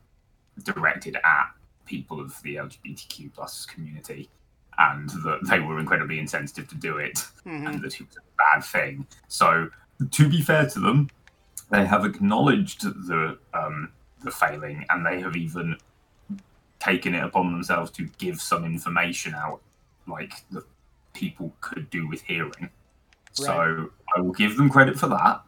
[0.62, 1.51] directed at
[1.87, 4.31] people of the LGBTQ plus community,
[4.78, 7.68] and that they were incredibly insensitive to do it, Mhm.
[7.68, 9.06] and that it was a bad thing.
[9.28, 9.70] So,
[10.10, 11.10] to be fair to them,
[11.70, 13.90] they have acknowledged the um,
[14.22, 15.76] the failing, and they have even
[16.80, 19.60] taken it upon themselves to give some information out,
[20.06, 20.64] like that
[21.12, 22.68] people could do with hearing.
[23.32, 25.42] So I will give them credit for that.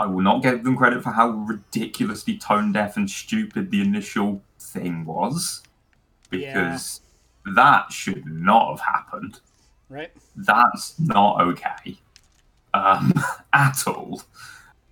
[0.00, 4.42] I will not give them credit for how ridiculously tone deaf and stupid the initial
[4.58, 5.62] thing was,
[6.30, 7.00] because
[7.54, 9.40] that should not have happened.
[9.88, 11.98] right That's not okay
[12.74, 13.12] um,
[13.52, 14.22] at all.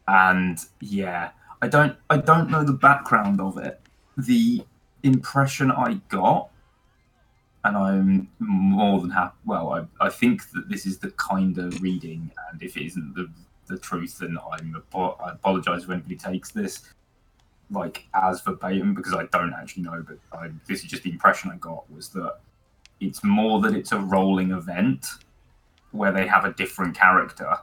[0.08, 1.30] And yeah,
[1.62, 3.80] I don't, I don't know the background of it.
[4.16, 4.64] The
[5.02, 6.50] impression I got,
[7.64, 9.36] and I'm more than happy.
[9.44, 13.14] Well, I, I think that this is the kind of reading, and if it isn't
[13.14, 13.30] the
[13.70, 16.92] the truth, then I'm I apologize if anybody takes this.
[17.70, 21.50] Like as verbatim because I don't actually know, but I, this is just the impression
[21.50, 22.38] I got was that
[23.00, 25.06] it's more that it's a rolling event
[25.92, 27.56] where they have a different character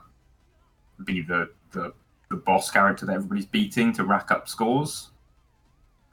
[1.04, 1.92] be the the,
[2.30, 5.10] the boss character that everybody's beating to rack up scores.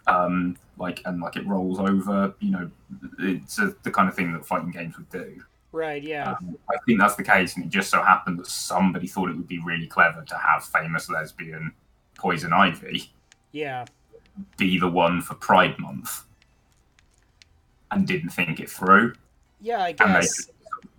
[0.08, 2.70] Um, like and like it rolls over, you know,
[3.18, 5.42] it's a, the kind of thing that fighting games would do.
[5.72, 6.04] Right.
[6.04, 6.34] Yeah.
[6.34, 9.36] Um, I think that's the case, and it just so happened that somebody thought it
[9.36, 11.74] would be really clever to have famous lesbian
[12.16, 13.12] Poison Ivy
[13.56, 13.86] yeah.
[14.58, 16.26] be the one for Pride Month,
[17.90, 19.14] and didn't think it through.
[19.62, 19.82] Yeah.
[19.82, 20.50] I they- guess.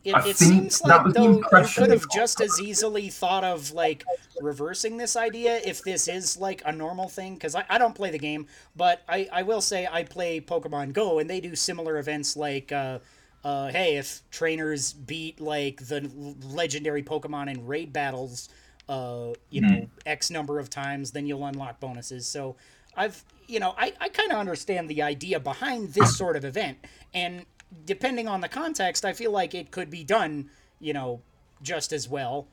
[0.04, 4.04] It, I it seems like though you could have just as easily thought of like
[4.40, 8.12] reversing this idea if this is like a normal thing because I, I don't play
[8.12, 11.98] the game but I, I will say I play Pokemon Go and they do similar
[11.98, 13.00] events like uh,
[13.42, 16.08] uh, hey if trainers beat like the
[16.44, 18.48] legendary Pokemon in raid battles
[18.88, 22.26] uh, you know X number of times then you'll unlock bonuses.
[22.26, 22.56] So
[22.96, 26.78] I've you know I, I kind of understand the idea behind this sort of event.
[27.14, 27.44] And
[27.84, 31.20] depending on the context I feel like it could be done you know
[31.62, 32.46] just as well.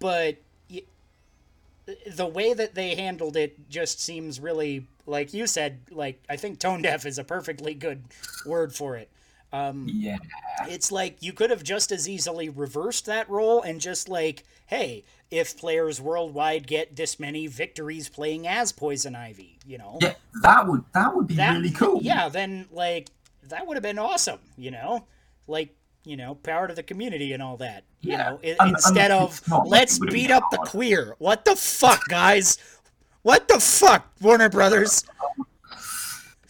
[0.00, 0.38] But
[0.70, 0.82] y-
[2.06, 6.58] the way that they handled it just seems really like you said like I think
[6.58, 8.02] tone deaf is a perfectly good
[8.44, 9.08] word for it.
[9.50, 10.18] Um, Yeah,
[10.68, 15.04] it's like you could have just as easily reversed that role and just like, hey,
[15.30, 20.66] if players worldwide get this many victories playing as Poison Ivy, you know, yeah, that
[20.66, 22.00] would that would be that really cool.
[22.02, 23.08] Yeah, then like
[23.48, 25.06] that would have been awesome, you know,
[25.46, 27.84] like you know, power to the community and all that.
[28.00, 31.14] You Yeah, know, i- and- and instead of not let's beat up the queer.
[31.18, 32.56] What the fuck, guys?
[33.22, 35.04] What the fuck, Warner Brothers?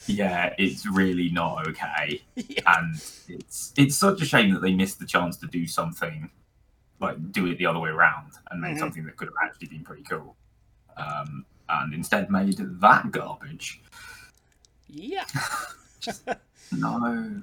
[0.07, 2.61] yeah, it's really not okay, Yeah.
[2.79, 2.95] and
[3.29, 6.31] it's it's such a shame that they missed the chance to do something
[7.01, 8.81] like do it the other way around and make Mhm.
[8.81, 10.37] something that could have actually been pretty cool,
[10.97, 13.81] um, and instead made that garbage.
[14.89, 15.25] yeah.
[16.73, 17.41] No,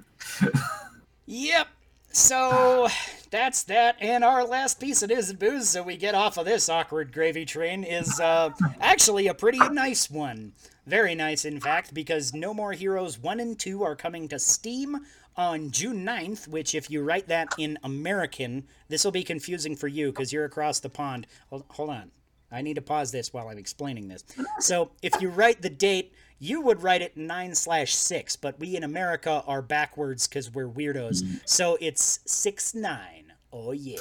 [1.26, 1.68] Yep.
[2.12, 2.88] So
[3.32, 3.98] that's that.
[4.00, 7.12] And our last piece of news and booze, so we get off of this awkward
[7.12, 10.54] gravy train, is uh, actually a pretty nice one.
[10.86, 15.00] Very nice, in fact, because No More Heroes 1 and 2 are coming to Steam
[15.38, 19.88] on June 9th, which, if you write that in American, this will be confusing for
[19.88, 21.28] you because you're across the pond.
[21.50, 22.12] Hold, hold on.
[22.52, 24.24] I need to pause this while I'm explaining this.
[24.60, 28.76] So, if you write the date, you would write it 9 slash 6, but we
[28.78, 31.24] in America are backwards because we're weirdos.
[31.46, 33.34] So, it's 6 9.
[33.52, 33.98] Oh, yeah.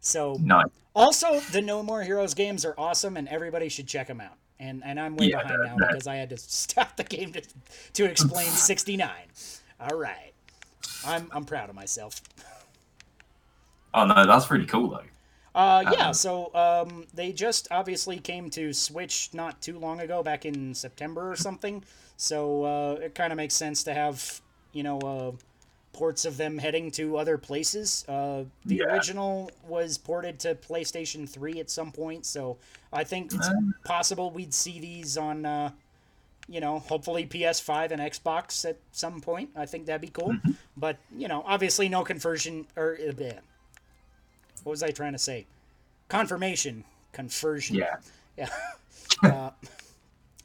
[0.00, 0.62] So, no,
[0.94, 4.36] also, the No More Heroes games are awesome, and everybody should check them out.
[4.60, 7.04] And and I'm way Yeah, behind they're- now they're- because I had to stop the
[7.04, 7.42] game to,
[7.94, 9.10] to explain 69.
[9.80, 10.32] All right,
[11.06, 12.20] I'm I'm proud of myself.
[13.92, 15.00] oh no, that's pretty cool though.
[15.54, 20.44] Uh, yeah, so um, they just obviously came to Switch not too long ago, back
[20.44, 21.84] in September or something.
[22.16, 24.40] So uh, it kind of makes sense to have
[24.72, 25.32] you know uh,
[25.92, 28.04] ports of them heading to other places.
[28.08, 28.84] Uh, the Yeah.
[28.86, 32.56] original was ported to PlayStation Three at some point, so
[32.92, 33.74] I think it's Um.
[33.84, 35.46] possible we'd see these on.
[36.48, 39.50] You know, hopefully PS5 and Xbox at some point.
[39.56, 40.30] I think that'd be cool.
[40.32, 40.52] Mm-hmm.
[40.76, 43.12] But you know, obviously no conversion or uh,
[44.62, 45.46] what was I trying to say?
[46.08, 47.76] Confirmation, conversion.
[47.76, 47.96] Yeah,
[48.36, 48.48] Yeah.
[49.22, 49.50] uh,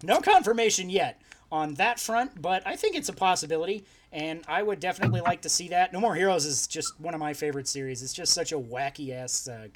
[0.04, 4.80] no confirmation yet on that front, but I think it's a possibility, and I would
[4.80, 5.92] definitely like to see that.
[5.92, 8.04] No More Heroes is just one of my favorite series.
[8.04, 9.68] It's just such a wacky ass uh,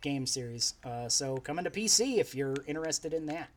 [0.00, 0.74] game series.
[0.82, 3.48] Uh, so coming to PC if you're interested in that.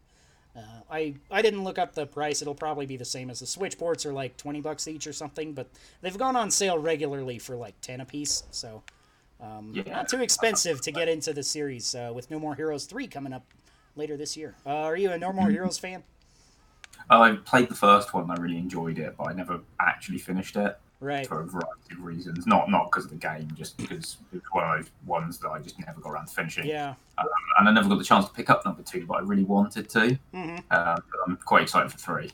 [0.55, 0.61] Uh,
[0.91, 2.41] I I didn't look up the price.
[2.41, 5.13] It'll probably be the same as the Switch ports, are like twenty bucks each or
[5.13, 5.53] something.
[5.53, 5.67] But
[6.01, 8.43] they've gone on sale regularly for like ten a piece.
[8.51, 8.83] So
[9.41, 9.91] um, Yeah.
[9.91, 11.95] not too expensive to get into the series.
[11.95, 13.45] Uh, with No More Heroes three coming up
[13.95, 14.55] later this year.
[14.65, 16.03] Uh, are you a No More Heroes fan?
[17.09, 18.29] I played the first one.
[18.29, 20.77] I really enjoyed it, but I never actually finished it.
[21.03, 21.27] Right.
[21.27, 22.47] for a variety of reasons.
[22.47, 25.49] Not not because of the game, just because it was one of those ones that
[25.49, 26.65] I just never got around to finishing.
[26.65, 26.95] Yeah.
[27.59, 29.89] And I never got the chance to pick up number two, but I really wanted
[29.89, 30.17] to.
[30.33, 32.31] hmm Uh, but I'm quite excited for three.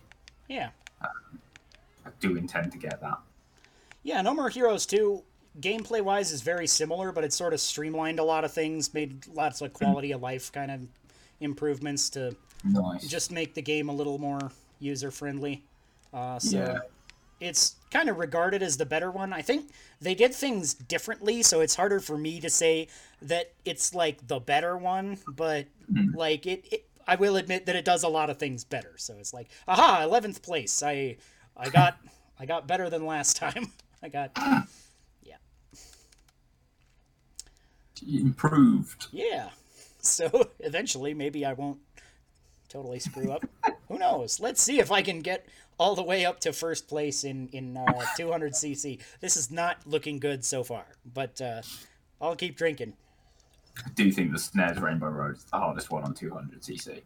[0.47, 0.69] Yeah.
[1.01, 3.17] I do intend to get that.
[4.03, 4.21] Yeah.
[4.21, 5.23] No More Heroes two.
[5.59, 9.25] Gameplay wise is very similar, but it sort of streamlined a lot of things, made
[9.33, 10.81] lots of quality of life kind of
[11.41, 13.07] improvements to Nice.
[13.07, 15.63] just make the game a little more user friendly.
[16.13, 16.79] Uh, so Yeah.
[17.39, 19.31] It's kind of regarded as the better one.
[19.33, 19.71] I think
[20.01, 22.87] they did things differently, so it's harder for me to say
[23.21, 26.15] that it's like the better one, but Mhm.
[26.15, 28.93] like it, it I will admit that it does a lot of things better.
[28.97, 30.83] So it's like, aha, eleventh place.
[30.83, 31.17] I
[31.57, 31.97] I got
[32.39, 33.71] I got better than last time.
[34.03, 34.31] I got
[35.23, 35.35] yeah.
[38.07, 39.07] Improved.
[39.11, 39.49] yeah.
[40.01, 41.79] So eventually maybe I won't
[42.69, 43.43] totally screw up.
[43.89, 44.39] who knows?
[44.39, 45.45] Let's see if I can get
[45.79, 47.85] all the way up to first place in in uh,
[48.19, 48.99] 200cc.
[49.21, 51.61] This is not looking good so far, but uh,
[52.21, 52.93] I'll keep drinking.
[53.77, 57.01] I do think the SNES Rainbow Road is the hardest one on 200cc.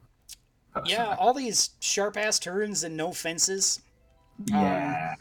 [0.86, 3.80] Yeah, all these sharp ass turns and no fences.
[4.46, 5.14] Yeah.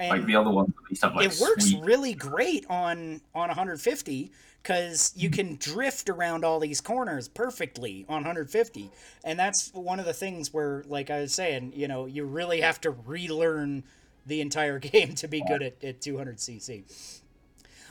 [0.00, 3.20] And like the other ones at least have like it works sweet really great on
[3.34, 4.32] on 150
[4.66, 8.90] because you can drift around all these corners perfectly on 150
[9.22, 12.60] and that's one of the things where like i was saying you know you really
[12.60, 13.84] have to relearn
[14.26, 17.20] the entire game to be good at, at 200cc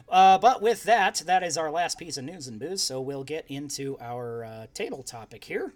[0.10, 2.80] uh, but with that that is our last piece of news and booze.
[2.80, 5.74] So we'll get into our uh, table topic here.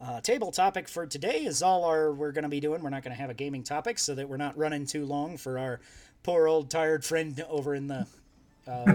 [0.00, 2.82] Uh, table topic for today is all our we're going to be doing.
[2.82, 5.36] We're not going to have a gaming topic so that we're not running too long
[5.36, 5.78] for our
[6.24, 8.08] poor old tired friend over in the
[8.66, 8.94] uh,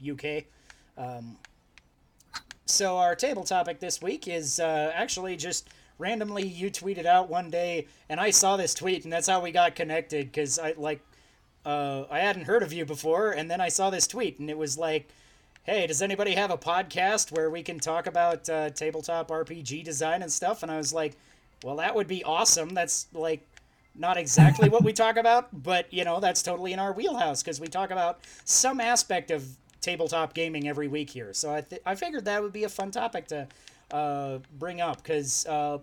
[0.00, 0.44] UK.
[0.98, 1.36] Um,
[2.64, 7.50] so our table topic this week is uh, actually just randomly you tweeted out one
[7.50, 11.00] day, and I saw this tweet, and that's how we got connected because I like
[11.64, 14.58] uh, I hadn't heard of you before, and then I saw this tweet, and it
[14.58, 15.08] was like
[15.66, 20.22] hey, does anybody have a podcast where we can talk about uh, tabletop RPG design
[20.22, 20.62] and stuff?
[20.62, 21.16] And I was like,
[21.64, 22.68] well, that would be awesome.
[22.70, 23.44] That's like
[23.96, 27.60] not exactly what we talk about, but you know, that's totally in our wheelhouse because
[27.60, 29.44] we talk about some aspect of
[29.90, 31.32] tabletop gaming every week here.
[31.32, 33.46] So I, th- I figured that would be a fun topic to
[33.92, 35.78] uh, bring up because uh,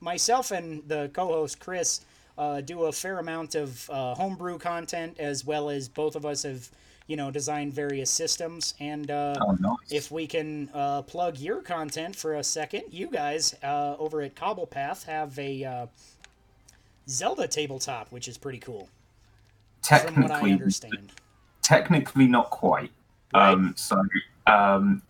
[0.00, 2.00] myself and the co-host Chris
[2.38, 6.42] uh, do a fair amount of uh, homebrew content as well as both of us
[6.44, 6.68] have
[7.08, 8.74] you know, design various systems.
[8.80, 9.90] And uh, Oh, nice.
[9.90, 14.34] if we can uh, plug your content for a second, you guys uh, over at
[14.36, 15.86] Cobblepath have a uh,
[17.08, 18.88] Zelda tabletop, which is pretty cool,
[19.82, 21.12] from what I technically, understand.
[21.60, 22.92] technically not quite.
[23.34, 23.52] Right.
[23.52, 24.02] Um, so
[24.46, 25.02] um,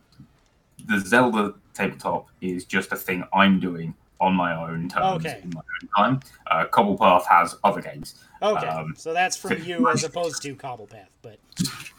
[0.87, 5.41] the Zelda tabletop is just a thing I'm doing on my own terms Okay.
[5.43, 6.21] in my own time.
[6.49, 8.23] Uh, Cobblepath has other games.
[8.41, 11.39] Okay, um, so that's from you as opposed to Cobblepath, but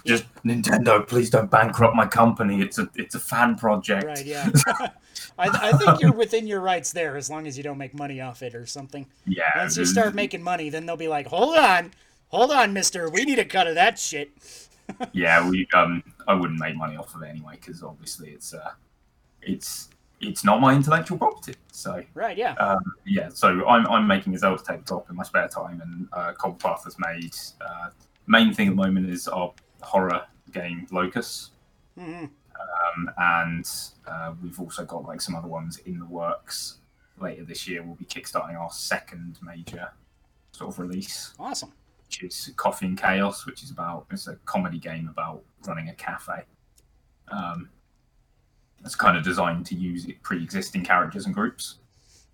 [0.05, 2.61] Just Nintendo, please don't bankrupt my company.
[2.61, 4.05] It's a it's a fan project.
[4.05, 4.49] right, yeah.
[5.37, 8.21] I, I think you're within your rights there as long as you don't make money
[8.21, 9.05] off it or something.
[9.25, 9.43] Yeah.
[9.57, 11.91] Once you start making money, then they'll be like, "Hold on,
[12.29, 14.31] hold on, Mister, we need a cut of that shit."
[15.13, 18.71] Yeah, we um I wouldn't make money off of it anyway because obviously it's uh
[19.41, 19.89] it's
[20.21, 21.55] it's not my intellectual property.
[21.71, 22.37] So Right?
[22.37, 22.53] Yeah.
[22.53, 26.33] um, yeah, so I'm I'm making a Zelda tabletop in my spare time, and uh,
[26.33, 27.89] Cobblepath has made uh,
[28.27, 31.51] main thing at the moment is our horror game Locus,
[31.97, 32.25] hmm
[32.95, 33.69] um, and
[34.07, 36.77] uh, we've also got like some other ones in the works.
[37.19, 39.91] Later this year, we'll be kickstarting our second major
[40.51, 41.71] sort of release Awesome.
[42.21, 45.93] Which is Coffee and Chaos, which is about it's a comedy game about running a
[45.93, 46.43] cafe.
[47.29, 47.69] Um,
[48.83, 51.75] it's kind of designed to use pre-existing characters and groups.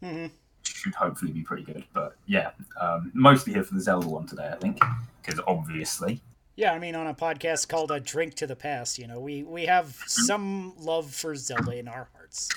[0.02, 0.28] hmm
[0.64, 1.86] Should hopefully be pretty good.
[1.94, 4.80] But yeah, um, mostly here for the Zelda one today, I think,
[5.22, 6.22] because obviously,
[6.56, 9.44] Yeah, I mean, on a podcast called "A Drink to the Past," you know, we
[9.44, 12.50] we have some love for Zelda in our hearts,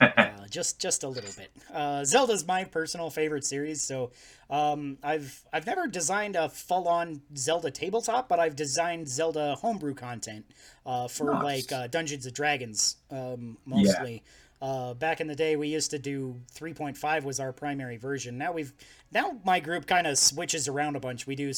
[0.00, 1.50] uh, just just a little bit.
[1.72, 4.10] Uh, Zelda's my personal favorite series, so
[4.50, 10.44] um, I've I've never designed a full-on Zelda tabletop, but I've designed Zelda homebrew content
[10.86, 11.42] uh, for Nice.
[11.70, 14.22] like uh, Dungeons and Dragons um, mostly.
[14.62, 18.38] Uh, back in the day, we used to do 3.5 was our primary version.
[18.38, 18.72] Now we've
[19.10, 21.26] now my group kind of switches around a bunch.
[21.26, 21.52] We do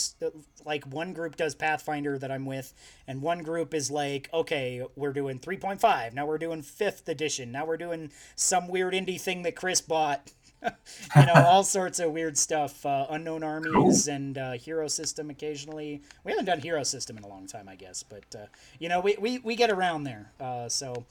[0.64, 2.72] like one group does Pathfinder that I'm with,
[3.06, 6.14] and one group is like, okay, we're doing 3.5.
[6.14, 7.52] Now we're doing fifth edition.
[7.52, 10.32] Now we're doing some weird indie thing that Chris bought.
[10.62, 12.86] you know, all sorts of weird stuff.
[12.86, 16.00] Uh, unknown armies and uh, hero system occasionally.
[16.24, 18.46] We haven't done hero system in a long time, I guess, but uh,
[18.78, 20.32] you know, we, we, we get around there.
[20.40, 21.04] Uh, so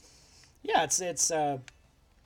[0.64, 1.58] yeah, it's it's uh,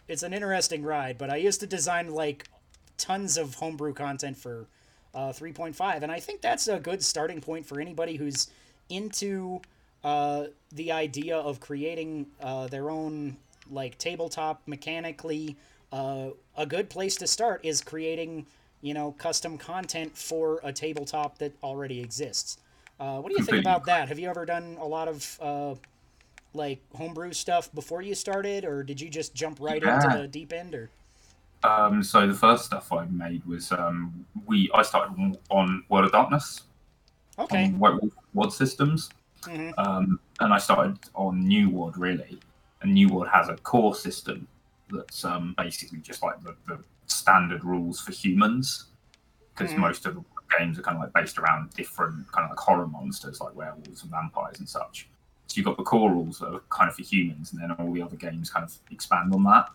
[0.08, 1.18] it's an interesting ride.
[1.18, 2.48] But I used to design like
[2.96, 4.66] tons of homebrew content for
[5.14, 8.48] uh, 3.5, and I think that's a good starting point for anybody who's
[8.88, 9.60] into
[10.04, 13.36] uh, the idea of creating uh, their own
[13.70, 15.56] like tabletop mechanically.
[15.92, 18.46] Uh, a good place to start is creating
[18.80, 22.58] you know custom content for a tabletop that already exists.
[23.00, 24.08] Uh, what do you think about that?
[24.08, 25.74] Have you ever done a lot of uh,
[26.54, 29.94] like homebrew stuff before you started, or did you just jump right Yeah.
[29.94, 30.74] into the deep end?
[30.74, 30.90] Or
[31.64, 36.12] um, so the first stuff I made was um, we I started on World of
[36.12, 36.62] Darkness
[37.38, 39.10] okay, on White Wolf Ward systems.
[39.44, 42.38] hmm um, and I started on New World really.
[42.80, 44.46] And New World has a core system
[44.90, 48.86] that's um, basically just like the, the standard rules for humans,
[49.54, 49.78] because Mhm.
[49.78, 50.24] most of the
[50.58, 54.02] games are kind of like based around different kind of like horror monsters like werewolves
[54.02, 55.08] and vampires and such.
[55.48, 57.92] So you've got the core rules that are kind of for humans, and then all
[57.92, 59.68] the other games kind of expand on that.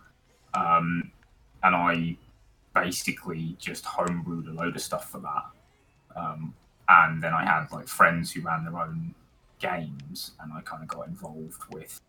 [0.54, 1.10] Um,
[1.62, 2.16] and I
[2.74, 5.44] basically just homebrewed a load of stuff for that.
[6.16, 6.54] Um,
[6.88, 9.14] and then I had like friends who ran their own
[9.58, 12.00] games, and I kind of got involved with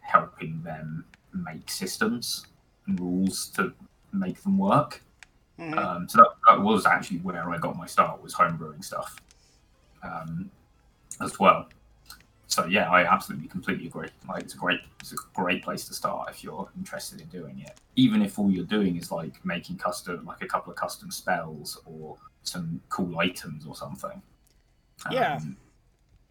[0.00, 2.46] helping them make systems
[2.86, 3.72] and rules to
[4.12, 5.02] make them work.
[5.58, 5.76] Mhm.
[5.76, 9.16] Um, so that, that was actually where I got my start was homebrewing stuff
[10.02, 10.50] um,
[11.20, 11.68] as well.
[12.52, 14.08] So yeah, I absolutely completely agree.
[14.28, 17.60] Like it's a great it's a great place to start if you're interested in doing
[17.60, 17.80] it.
[17.96, 21.80] Even if all you're doing is like making custom like a couple of custom spells
[21.86, 24.20] or some cool items or something.
[25.10, 25.36] Yeah.
[25.36, 25.56] Um,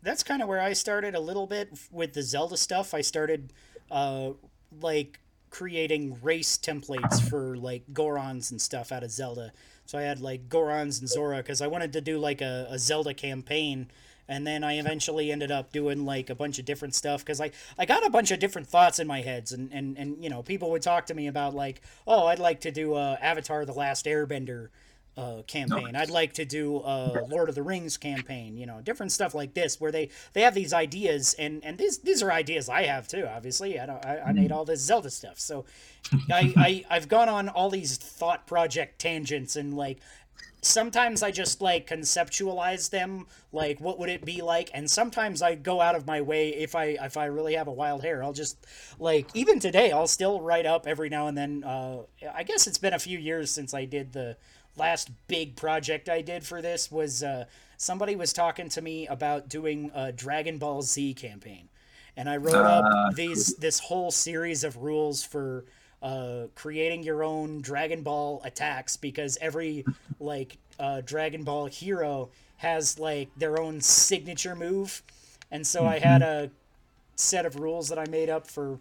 [0.04, 2.94] that's kind of where I started a little bit with the Zelda stuff.
[2.94, 3.52] I started
[3.90, 4.34] uh,
[4.80, 5.20] like
[5.50, 9.54] creating race templates for like Gorons and stuff out of Zelda.
[9.88, 12.78] So I had like Gorons and Zora because I wanted to do like a, a
[12.78, 13.90] Zelda campaign.
[14.32, 17.52] And then I eventually ended up doing like a bunch of different stuff because I,
[17.78, 20.42] I got a bunch of different thoughts in my heads and, and, and you know
[20.42, 23.74] people would talk to me about like oh I'd like to do uh, Avatar: The
[23.74, 24.70] Last Airbender
[25.18, 25.96] uh, campaign.
[25.96, 28.58] I'd like to do a Lord of the Rings campaign.
[28.58, 32.00] You know, different stuff like this where they they have these ideas, and and these
[32.00, 33.28] these are ideas I have too.
[33.28, 35.66] Obviously, I don't, I, I made all this Zelda stuff, so
[36.32, 40.00] I, I I've gone on all these thought project tangents and like.
[40.64, 45.56] Sometimes I just like conceptualize them, like what would it be like, and sometimes I
[45.56, 48.24] go out of my way if I if I really have a wild hair.
[48.24, 48.58] I'll just
[49.00, 51.64] like even today I'll still write up every now and then.
[51.64, 52.04] Uh,
[52.34, 54.38] I guess it's been a few years since I did the
[54.78, 57.46] last big project I did for this was uh,
[57.78, 61.70] somebody was talking to me about doing a Dragon Ball Z campaign,
[62.16, 65.66] and I wrote Ah, up these this whole series of rules for
[66.02, 69.86] uh, creating your own Dragon Ball attacks because every
[70.20, 75.02] like uh, Dragon Ball hero has like their own signature move,
[75.52, 76.52] and so I had a
[77.16, 78.78] set of rules that I made up for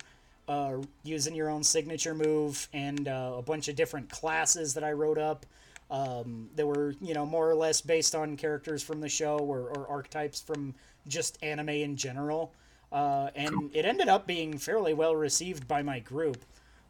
[0.48, 4.92] uh, using your own signature move and uh, a bunch of different classes that I
[4.92, 5.46] wrote up.
[5.92, 9.76] Um, that were, you know, more or less based on characters from the show or,
[9.76, 10.72] or archetypes from
[11.08, 12.52] just anime in general.
[12.92, 16.44] Uh, and it ended up being fairly well received by my group.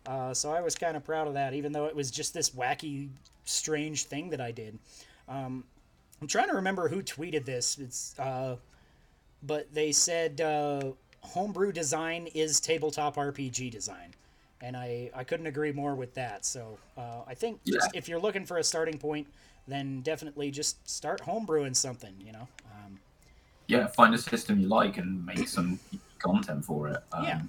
[0.06, 2.50] Uh, so I was kind of proud of that, even though it was just this
[2.50, 3.08] wacky,
[3.44, 4.78] strange thing that I did.
[5.28, 5.64] Um,
[6.20, 7.78] I'm trying to remember who tweeted this.
[7.78, 8.56] It's, uh,
[9.42, 14.14] but they said uh, homebrew design is tabletop RPG design,
[14.60, 16.44] and I I couldn't agree more with that.
[16.44, 19.26] So uh, I think just if you're looking for a starting point,
[19.66, 22.14] then definitely just start homebrewing something.
[22.24, 22.48] You know.
[22.72, 22.98] Um,
[23.66, 25.78] yeah, find a system you like and make some
[26.18, 27.02] content for it.
[27.12, 27.42] Um, Yeah.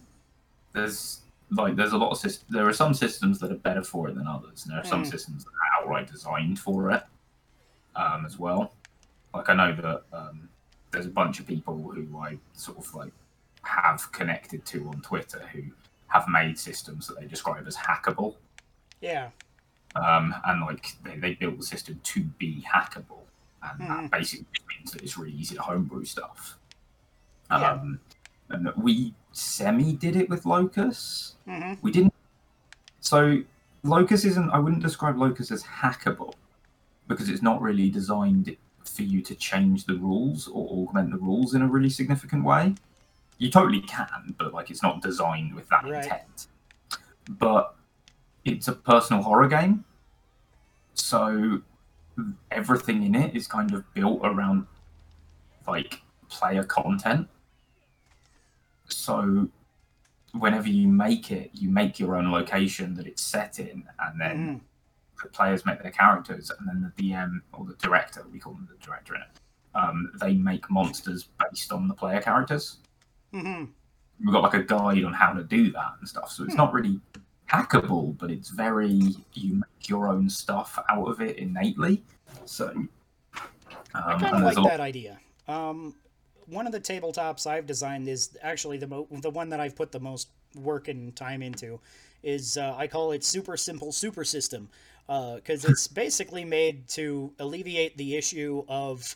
[0.74, 1.20] There's
[1.52, 2.49] like there's a lot of systems.
[2.49, 5.04] There are some systems that are better for it than others, and there are some
[5.04, 5.12] Mm.
[5.12, 7.04] systems that are outright designed for it
[7.95, 8.74] um, as well.
[9.34, 10.49] Like I know that um,
[10.91, 13.12] there's a bunch of people who I sort of like
[13.64, 15.62] have connected to on Twitter who
[16.08, 18.36] have made systems that they describe as hackable,
[19.02, 19.30] yeah.
[19.95, 23.24] um, and like they, they built the system to be hackable,
[23.64, 23.88] and Mhm.
[23.88, 26.58] that basically means that it's really easy to homebrew stuff.
[27.49, 27.82] Yeah.
[28.52, 31.36] And we semi did it with Locus.
[31.45, 32.14] hmm We didn't.
[32.99, 33.41] So
[33.84, 34.49] Locus isn't.
[34.52, 36.34] I wouldn't describe Locus as hackable
[37.08, 41.54] because it's not really designed for you to change the rules or augment the rules
[41.54, 42.76] in a really significant way.
[43.38, 46.04] You totally can, but like it's not designed with that Right.
[46.04, 46.47] intent.
[47.30, 47.76] But
[48.45, 49.86] it's a personal horror game,
[50.93, 51.62] so
[52.52, 54.68] everything in it is kind of built around
[55.68, 57.28] like player content.
[58.92, 59.50] So
[60.34, 64.38] whenever you make it, you make your own location that it's set in, and then
[64.38, 64.58] hmm
[65.22, 68.68] the players make their characters, and then the DM or the director, we call them
[68.70, 69.28] the director in it,
[69.76, 72.78] um, they make monsters based on the player characters.
[73.34, 73.66] Mm-hmm.
[74.20, 76.32] We've got like a guide on how to do that and stuff.
[76.32, 77.00] So it's not really
[77.50, 79.00] hackable, but it's very
[79.34, 82.04] you make your own stuff out of it innately.
[82.46, 82.89] So um,
[83.94, 85.20] I kind of like lot- that idea.
[85.48, 85.96] Um,
[86.52, 89.91] one of the tabletops I've designed is actually the mo- the one that I've put
[89.91, 91.80] the most work and time into.
[92.24, 94.70] Is uh, I call it super simple super system
[95.08, 99.16] because it's basically made to alleviate the issue of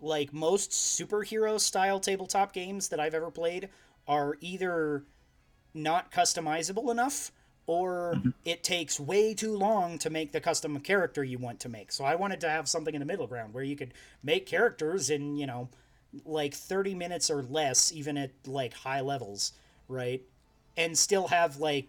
[0.00, 3.70] like most superhero style tabletop games that I've ever played
[4.06, 5.04] are either
[5.72, 7.32] not customizable enough
[7.66, 11.90] or it takes way too long to make the custom character you want to make.
[11.90, 13.92] So I wanted to have something in the middle ground where you could
[14.22, 15.68] make characters in, you know,
[16.24, 19.52] like 30 minutes or less even at like high levels,
[19.88, 20.22] right?
[20.76, 21.86] And still have like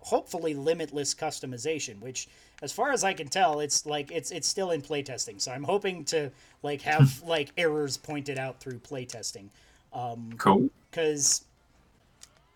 [0.00, 2.28] hopefully limitless customization, which
[2.62, 5.40] as far as I can tell, it's like it's it's still in playtesting.
[5.40, 6.30] So I'm hoping to
[6.62, 9.48] like have like errors pointed out through playtesting.
[9.92, 10.70] Um cool.
[10.90, 11.44] because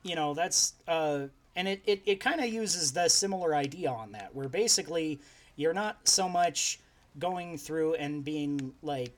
[0.02, 1.26] you know that's uh
[1.56, 5.20] and it, it, it kind of uses the similar idea on that, where basically
[5.56, 6.78] you're not so much
[7.18, 9.12] going through and being like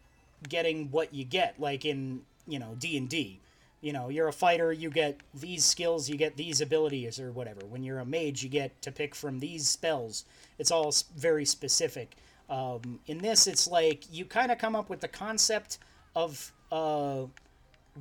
[0.49, 3.40] getting what you get, like in you know D and D.
[3.80, 7.66] You know, you're a fighter, you get these skills, you get these abilities, or whatever.
[7.66, 10.24] When you're a mage, you get to pick from these spells.
[10.59, 12.14] It's all very specific.
[12.49, 15.78] Um, in this, it's like you kind of come up with the concept
[16.14, 17.24] of uh,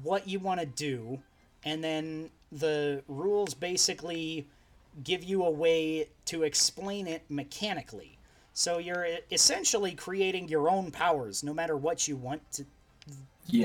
[0.04, 1.20] what you want to do,
[1.64, 4.46] and then the rules basically
[5.04, 8.18] give you a way to explain it mechanically.
[8.54, 12.66] So you're essentially creating your own powers, no matter what you want to,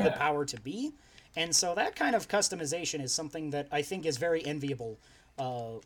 [0.04, 0.92] the power to be.
[1.36, 4.98] And so that kind of customization is something that I think is very enviable,
[5.38, 5.80] uh,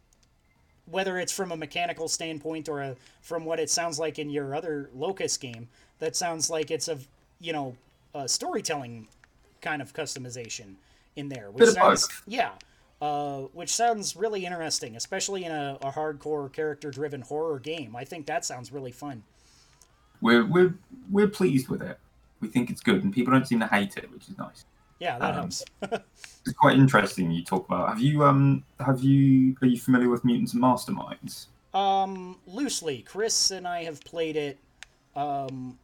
[0.86, 4.54] whether it's from a mechanical standpoint or a, from what it sounds like in your
[4.54, 5.68] other Locus game.
[5.98, 6.98] That sounds like it's a
[7.40, 7.76] you know
[8.14, 9.08] a storytelling
[9.60, 10.74] kind of customization
[11.16, 12.52] in there, which Bit of sounds yeah,
[13.00, 17.96] uh, which sounds really interesting, especially in a, a hardcore character-driven horror game.
[17.96, 19.22] I think that sounds really fun.
[20.20, 20.74] We're we're
[21.10, 21.98] we're pleased with it.
[22.40, 24.64] We think it's good, and people don't seem to hate it, which is nice.
[24.98, 25.64] Yeah, that Um, helps.
[26.46, 27.30] It's quite interesting.
[27.30, 27.88] You talk about.
[27.90, 31.46] Have you um have you are you familiar with mutants and masterminds?
[31.74, 34.58] Um, loosely, Chris and I have played it.
[35.14, 35.78] Um,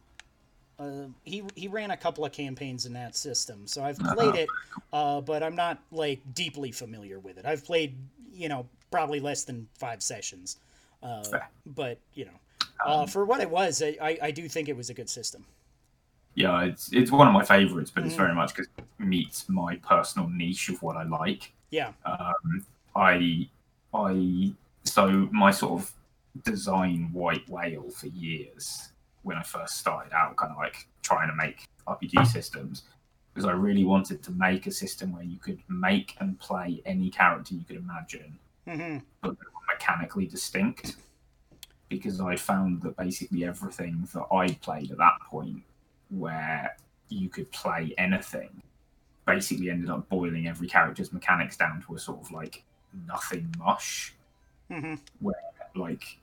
[0.79, 4.53] uh, he he ran a couple of campaigns in that system, so I've played it,
[4.93, 7.45] uh, but I'm not like deeply familiar with it.
[7.45, 7.97] I've played,
[8.31, 10.57] you know, probably less than five sessions,
[11.01, 12.39] uh, but you know,
[12.85, 15.45] uh, for what it was, I, I do think it was a good system.
[16.35, 18.17] Yeah, it's it's one of my favorites, but it's Mm.
[18.17, 21.51] very much because it meets my personal niche of what I like.
[21.69, 22.65] Yeah, Um,
[22.95, 23.49] I
[23.93, 24.53] I
[24.83, 25.93] so my sort of
[26.43, 28.91] design white whale for years
[29.27, 32.83] when I first started out, kind of like trying to make RPG systems,
[33.33, 37.09] because I really wanted to make a system where you could make and play any
[37.09, 40.95] character you could imagine, hmm but they were mechanically distinct.
[41.89, 45.63] Because I found that basically everything that I played at that point,
[46.09, 46.75] where
[47.09, 48.61] you could play anything,
[49.25, 52.63] basically ended up boiling every character's mechanics down to a sort of like
[53.07, 54.13] nothing mush.
[54.69, 54.95] hmm
[55.75, 56.17] Like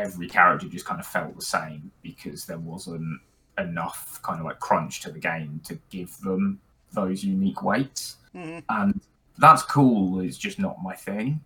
[0.00, 3.20] every character just kind of felt the same because there wasn't
[3.58, 6.60] enough kind of like crunch to the game to give them
[6.92, 8.16] those unique weights.
[8.32, 9.00] hmm And
[9.38, 11.40] that's cool, it's just not my thing.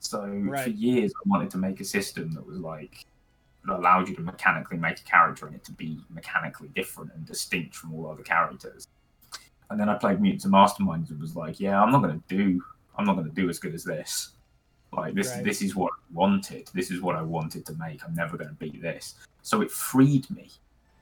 [0.00, 0.20] So
[0.62, 3.06] for years I wanted to make a system that was like
[3.66, 7.26] that allowed you to mechanically make a character and it to be mechanically different and
[7.26, 8.88] distinct from all other characters.
[9.68, 12.62] And then I played Mutants and Masterminds and was like, yeah, I'm not gonna do
[12.96, 14.30] I'm not gonna do as good as this.
[14.92, 15.44] Like this Right.
[15.44, 16.68] this is what I wanted.
[16.74, 18.04] This is what I wanted to make.
[18.04, 19.14] I'm never gonna beat this.
[19.42, 20.50] So it freed me.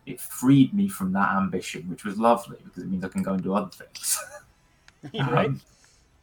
[0.06, 3.32] It freed me from that ambition, which was lovely because it means I can go
[3.32, 4.18] and do other things.
[5.14, 5.46] right.
[5.46, 5.60] Um,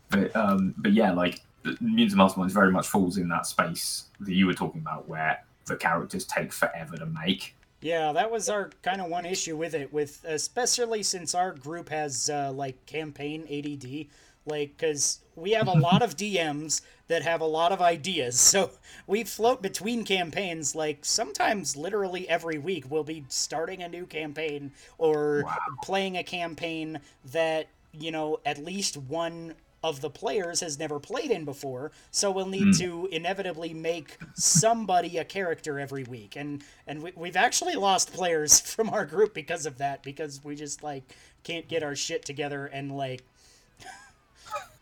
[0.09, 4.45] but um, but yeah, like and Masterminds very much falls in that space that you
[4.45, 7.55] were talking about, where the characters take forever to make.
[7.82, 11.89] Yeah, that was our kind of one issue with it, with especially since our group
[11.89, 14.07] has uh, like campaign ADD,
[14.45, 18.71] like because we have a lot of DMs that have a lot of ideas, so
[19.07, 20.75] we float between campaigns.
[20.75, 25.57] Like sometimes, literally every week, we'll be starting a new campaign or Wow.
[25.83, 26.99] playing a campaign
[27.31, 32.31] that you know at least one of the players has never played in before so
[32.31, 32.71] we'll need hmm.
[32.71, 38.59] to inevitably make somebody a character every week and and we, we've actually lost players
[38.73, 41.03] from our group because of that because we just like
[41.43, 43.23] can't get our shit together and like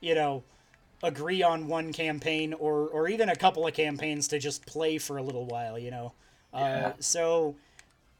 [0.04, 0.44] you know
[1.04, 5.18] agree on one campaign or or even a couple of campaigns to just play for
[5.18, 6.14] a little while you know?
[6.54, 7.56] Uh, so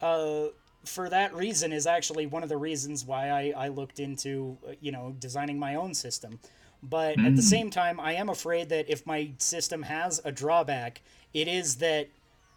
[0.02, 0.46] uh,
[0.86, 4.74] for that reason is actually one of the reasons why I, I looked into uh,
[4.82, 6.40] you know designing my own system.
[6.84, 7.46] But at the Mm.
[7.56, 11.02] same time i am afraid that if my system has a drawback
[11.34, 12.10] it is that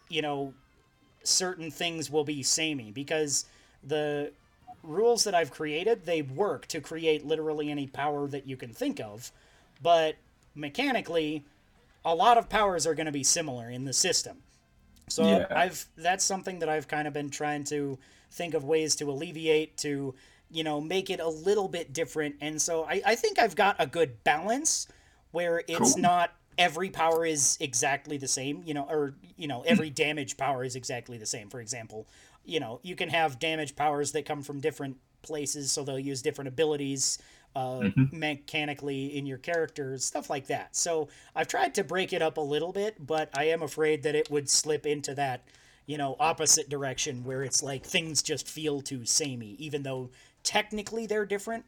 [0.09, 0.55] you know
[1.25, 3.47] certain things will be samey because
[3.83, 4.33] the
[4.87, 9.01] rules that i've created they work to create literally any power that you can think
[9.01, 9.33] of
[9.83, 10.17] but
[10.55, 11.45] mechanically
[12.05, 14.39] a lot of powers are going to be similar in the system
[15.09, 15.47] so Yeah.
[15.55, 17.99] I've that's something that I've kind of been trying to
[18.31, 20.15] think of ways to alleviate to
[20.51, 23.77] you know make it a little bit different and so I, I think I've got
[23.79, 24.89] a good balance
[25.33, 26.03] where it's Cool.
[26.03, 30.65] not every power is exactly the same you know or you know every damage power
[30.65, 32.07] is exactly the same for example
[32.47, 36.23] you know you can have damage powers that come from different places so they'll use
[36.23, 37.19] different abilities
[37.57, 40.77] uh, mechanically in your characters, stuff like that.
[40.77, 44.15] So I've tried to break it up a little bit, but I am afraid that
[44.15, 45.43] it would slip into that,
[45.87, 50.11] you know, opposite direction where it's like things just feel too samey, even though
[50.43, 51.65] technically they're different.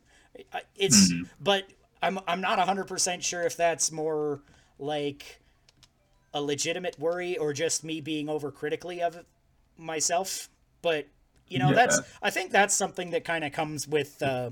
[0.77, 1.11] It's,
[1.41, 1.65] but
[2.03, 4.41] I'm I'm not hundred percent sure if that's more
[4.79, 5.41] like
[6.35, 9.25] a legitimate worry or just me being overcritically of
[9.79, 10.51] myself.
[10.83, 11.07] But
[11.49, 11.75] you know, Yeah.
[11.75, 14.51] that's I think that's something that kind of comes with uh,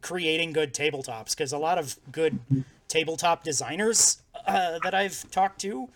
[0.00, 2.38] creating good tabletops because a lot of good
[2.88, 5.88] tabletop designers uh, that I've talked to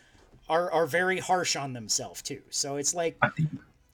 [0.49, 2.43] are are very harsh on themselves too.
[2.51, 3.17] So it's like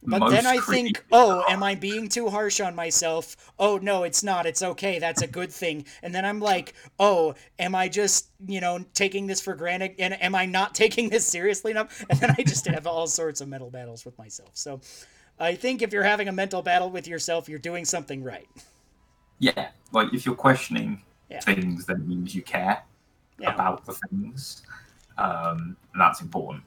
[0.02, 3.36] but then I think, oh, am I being too harsh on myself?
[3.58, 4.46] Oh, no, it's not.
[4.46, 4.98] It's okay.
[4.98, 5.84] That's a good thing.
[6.02, 9.96] And then I'm like, oh, am I just, you know, taking this for granted?
[9.98, 12.04] And am I not taking this seriously enough?
[12.08, 14.50] And then I just have all sorts of mental battles with myself.
[14.54, 14.80] So
[15.40, 18.48] I think if you're having a mental battle with yourself, you're doing something right.
[19.40, 21.40] yeah, like if you're questioning Yeah.
[21.40, 22.82] things, then it means you care
[23.38, 23.54] Yeah.
[23.54, 24.62] about the things,
[25.16, 26.64] um, and that's important.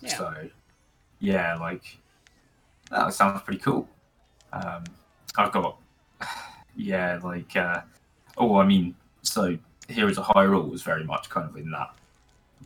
[0.00, 0.16] Yeah.
[0.16, 0.48] So,
[1.18, 1.98] yeah, like
[2.90, 3.86] that sounds pretty cool.
[4.52, 4.84] Um,
[5.36, 5.78] I've got,
[6.76, 7.82] yeah, like, uh,
[8.38, 9.58] oh, I mean, so
[9.88, 11.94] Heroes of Hyrule was very much kind of in that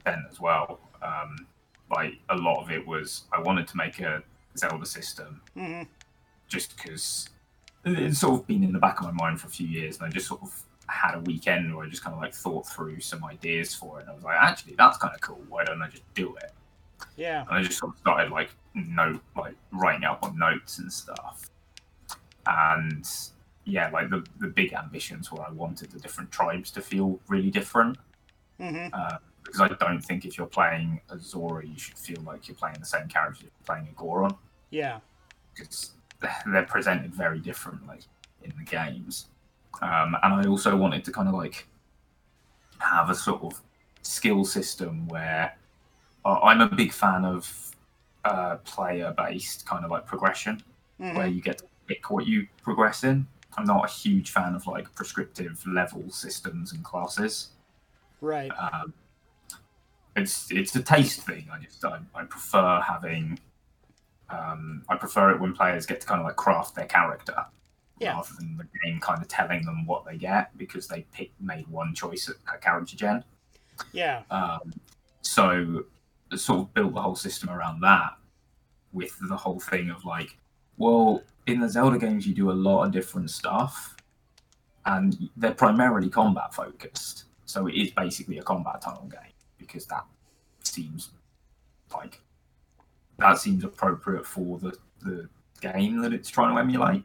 [0.04, 0.78] bent as well.
[1.02, 1.46] Um,
[1.90, 4.22] like a lot of it was, I wanted to make a
[4.56, 5.82] Zelda system hmm
[6.48, 7.28] just because
[7.84, 10.06] it's sort of been in the back of my mind for a few years, and
[10.06, 13.00] I just sort of had a weekend where I just kind of like thought through
[13.00, 15.40] some ideas for it, and I was like, actually, that's kind of cool.
[15.48, 16.52] Why don't I just do it?
[17.16, 17.42] Yeah.
[17.42, 21.48] And I just sort of started like note, like writing out on notes and stuff.
[22.46, 23.08] And
[23.64, 27.50] yeah, like the the big ambitions were I wanted the different tribes to feel really
[27.50, 27.96] different.
[28.58, 29.18] hmm Uh,
[29.52, 32.76] because I don't think if you're playing a Zora, you should feel like you're playing
[32.78, 34.36] the same character you're playing a Goron
[34.70, 35.00] Yeah.
[35.54, 35.92] because
[36.46, 37.98] they're presented very differently
[38.42, 39.28] in the games.
[39.82, 41.66] Um, and I also wanted to kind of like
[42.78, 43.60] have a sort of
[44.02, 45.56] skill system where
[46.24, 47.74] I'm a big fan of
[48.24, 50.62] uh, player based kind of like progression
[50.98, 53.26] hmm where you get to pick what you progress in.
[53.56, 57.50] I'm not a huge fan of like prescriptive level systems and classes.
[58.20, 58.50] Right.
[58.50, 58.92] Um,
[60.16, 61.46] it's it's a taste thing.
[61.52, 63.38] I just I, I prefer having.
[64.28, 67.34] Um, I prefer it when players get to kind of like craft their character
[67.98, 68.12] Yeah.
[68.14, 71.66] rather than the game kind of telling them what they get because they pick made
[71.66, 73.24] one choice at, at character gen.
[73.92, 74.22] Yeah.
[74.30, 74.72] Um,
[75.22, 75.82] so
[76.36, 78.12] sort of built the whole system around that
[78.92, 80.36] with the whole thing of like,
[80.76, 83.96] well, in the Zelda games you do a lot of different stuff
[84.86, 87.24] and they're primarily combat focused.
[87.46, 89.29] So it is basically a combat tunnel game
[89.60, 90.04] because that
[90.62, 91.10] seems
[91.94, 92.20] like
[93.18, 95.28] that seems appropriate for the, the
[95.60, 97.04] game that it's trying to emulate.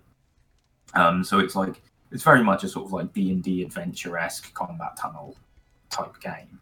[0.94, 1.82] Um, so it's like
[2.12, 5.36] it's very much a sort of like D and D adventure esque combat tunnel
[5.90, 6.60] type game,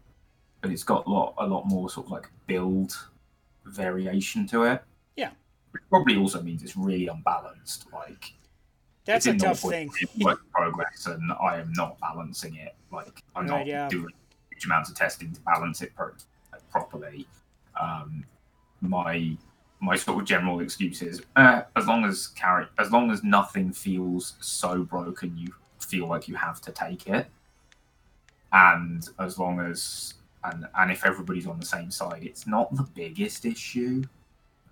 [0.62, 2.98] but it's got a lot a lot more sort of like build
[3.66, 4.84] variation to it.
[5.16, 5.30] Yeah.
[5.72, 7.88] Which probably also means it's really unbalanced.
[7.94, 8.34] Like
[9.06, 10.26] That's a tough 0.3 thing.
[10.26, 12.76] Work progress, and I am not balancing it.
[12.92, 13.88] Like I'm Right, not yeah.
[13.90, 14.14] doing
[14.64, 16.12] huge amounts of testing to balance it pro-
[16.72, 17.28] properly.
[17.80, 18.26] Um,
[18.82, 19.38] my
[19.80, 23.72] my sort of general excuse is uh, as long as carry as long as nothing
[23.74, 27.28] feels so broken you feel like you have to take it,
[28.52, 32.84] and as long as and and if everybody's on the same side, it's not the
[32.84, 34.04] biggest issue.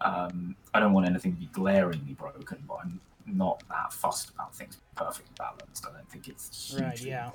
[0.01, 4.55] Um, I don't want anything to be glaringly broken, but I'm not that fussed about
[4.55, 5.85] things being perfectly balanced.
[5.87, 7.29] I don't think it's hugely Right, yeah.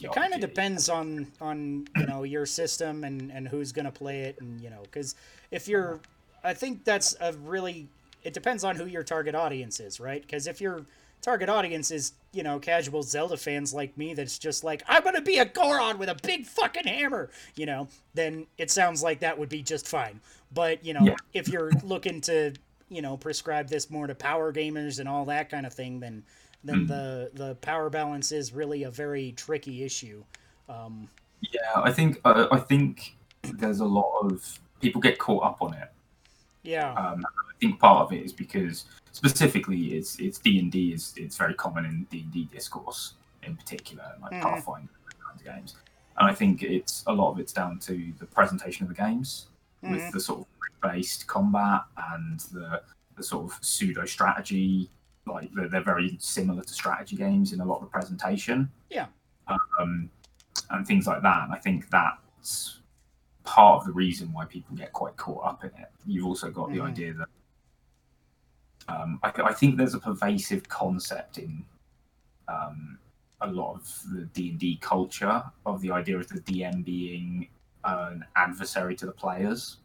[0.00, 4.22] It kind of depends on on you know your system and and who's gonna play
[4.22, 5.14] it and you know because
[5.50, 6.00] if you're
[6.44, 7.88] i think that's a really
[8.24, 10.22] it depends on who your target audience is right?
[10.22, 10.84] Because if your
[11.20, 15.20] target audience is you know casual zelda fans like me that's just like i'm gonna
[15.20, 19.38] be a goron with a big fucking hammer you know then it sounds like that
[19.38, 20.20] would be just fine.
[20.54, 21.14] But you know Yeah.
[21.32, 22.52] if you're looking to
[22.90, 26.22] you know prescribe this more to power gamers and all that kind of thing then
[26.64, 26.88] then Mhm.
[26.88, 30.24] the the power balance is really a very tricky issue
[30.68, 31.08] um,
[31.40, 35.74] Yeah, I think uh, I think there's a lot of people get caught up on
[35.74, 35.90] it.
[36.62, 40.92] yeah Um, I think part of it is because specifically it's it's D and D
[40.92, 44.42] is it's very common in D and D discourse in particular, like Mhm.
[44.42, 44.88] Pathfinder
[45.18, 45.74] kinds of games.
[46.18, 49.46] And I think it's a lot of it's down to the presentation of the games
[49.82, 49.90] Mhm.
[49.92, 50.46] with the sort of
[50.80, 51.82] based combat
[52.12, 52.82] and the
[53.16, 54.88] the sort of pseudo strategy.
[55.26, 58.70] Like they're, they're very similar to strategy games in a lot of the presentation.
[58.90, 59.06] Yeah.
[59.78, 60.10] Um,
[60.70, 61.44] and things like that.
[61.44, 62.80] And I think that's
[63.44, 65.90] part of the reason why people get quite caught up in it.
[66.06, 66.88] You've also got the Mhm.
[66.90, 67.28] idea that
[68.88, 71.64] um, I, I think there's a pervasive concept in
[72.48, 72.98] um,
[73.40, 77.48] a lot of the D and D culture of the idea of the DM being
[77.84, 79.78] an adversary to the players.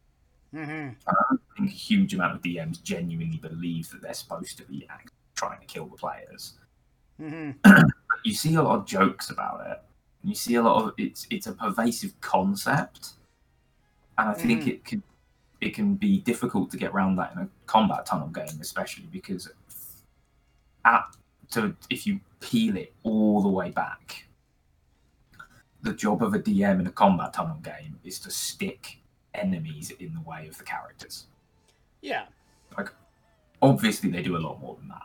[0.51, 4.87] hmm I think a huge amount of DMs genuinely believe that they're supposed to be
[5.37, 6.55] trying to kill the players.
[7.17, 7.51] hmm
[8.23, 9.79] you see a lot of jokes about it.
[10.23, 13.11] You see a lot of it's it's a pervasive concept,
[14.17, 14.67] and I think Mhm.
[14.67, 15.03] it can
[15.61, 19.49] it can be difficult to get around that in a combat tunnel game, especially because
[20.85, 21.05] at
[21.47, 24.27] so if you peel it all the way back,
[25.83, 28.97] the job of a DM in a combat tunnel game is to stick
[29.33, 31.27] enemies in the way of the characters.
[32.01, 32.25] Yeah.
[32.77, 32.89] Like
[33.61, 35.03] obviously, they do a lot more than that.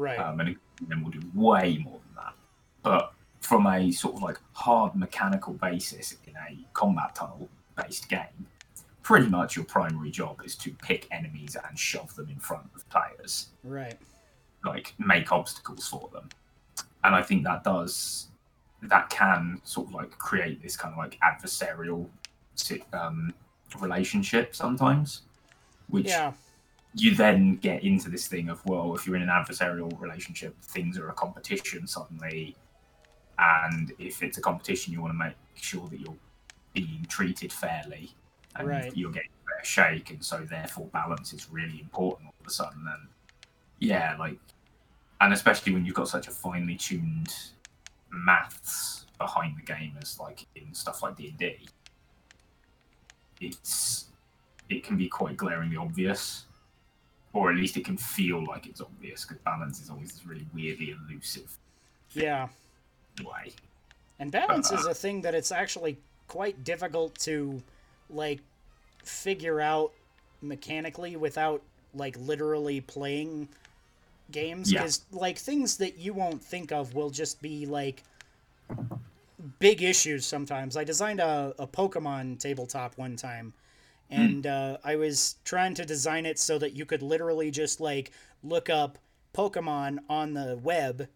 [0.00, 0.18] Right.
[0.18, 0.56] um, and
[0.88, 2.34] then we'll do way more than that.
[2.82, 8.46] But from a sort of like hard mechanical basis in a combat tunnel based game,
[9.02, 12.88] pretty much your primary job is to pick enemies and shove them in front of
[12.88, 13.98] players, right.
[14.64, 16.28] like make obstacles for them.
[17.04, 18.28] And I think that does
[18.82, 22.06] that can sort of like create this kind of like adversarial
[22.94, 23.34] um,
[23.78, 25.22] relationship sometimes,
[25.88, 26.32] which Yeah.
[26.94, 30.98] You then get into this thing of well if you're in an adversarial relationship things
[30.98, 32.56] are a competition suddenly.
[33.38, 36.16] And if it's a competition you want to make sure that you're
[36.74, 38.12] being treated fairly
[38.56, 38.94] and Right.
[38.96, 42.50] you're getting a fair shake and so therefore balance is really important all of a
[42.50, 42.86] sudden.
[42.86, 43.08] And
[43.78, 44.38] yeah like
[45.20, 47.32] and especially when you've got such a finely tuned
[48.10, 51.58] maths behind the game as like in stuff like d&d
[53.40, 54.06] it's
[54.68, 56.44] it can be quite glaringly obvious
[57.32, 60.46] or at least it can feel like it's obvious because balance is always this really
[60.54, 61.56] weirdly elusive
[62.12, 62.48] Yeah.
[63.24, 63.52] way.
[64.18, 67.62] And balance Uh, is a thing that it's actually quite difficult to
[68.08, 68.40] like
[69.04, 69.92] figure out
[70.42, 71.62] mechanically without
[71.94, 73.48] like literally playing
[74.30, 74.80] games Yeah.
[74.82, 78.02] because like things that you won't think of will just be like
[79.58, 80.76] big issues sometimes.
[80.76, 83.52] I designed a, a Pokemon tabletop one time
[84.10, 88.10] and uh, I was trying to design it so that you could literally just like
[88.42, 88.98] look up
[89.34, 91.08] Pokemon on the web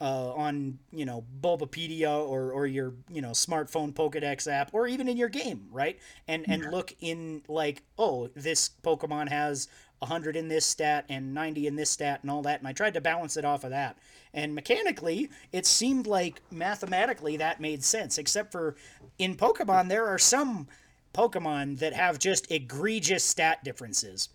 [0.00, 5.08] uh, on you know Bulbapedia or or your you know smartphone Pokedex app or even
[5.08, 5.98] in your game, right?
[6.26, 9.68] And and look in like oh this Pokemon has
[10.00, 12.94] 100 in this stat and 90 in this stat and all that, and I tried
[12.94, 13.96] to balance it off of that.
[14.34, 18.74] And mechanically, it seemed like mathematically that made sense, except for
[19.18, 20.66] in Pokemon there are some
[21.14, 24.28] Pokemon that have just egregious stat differences.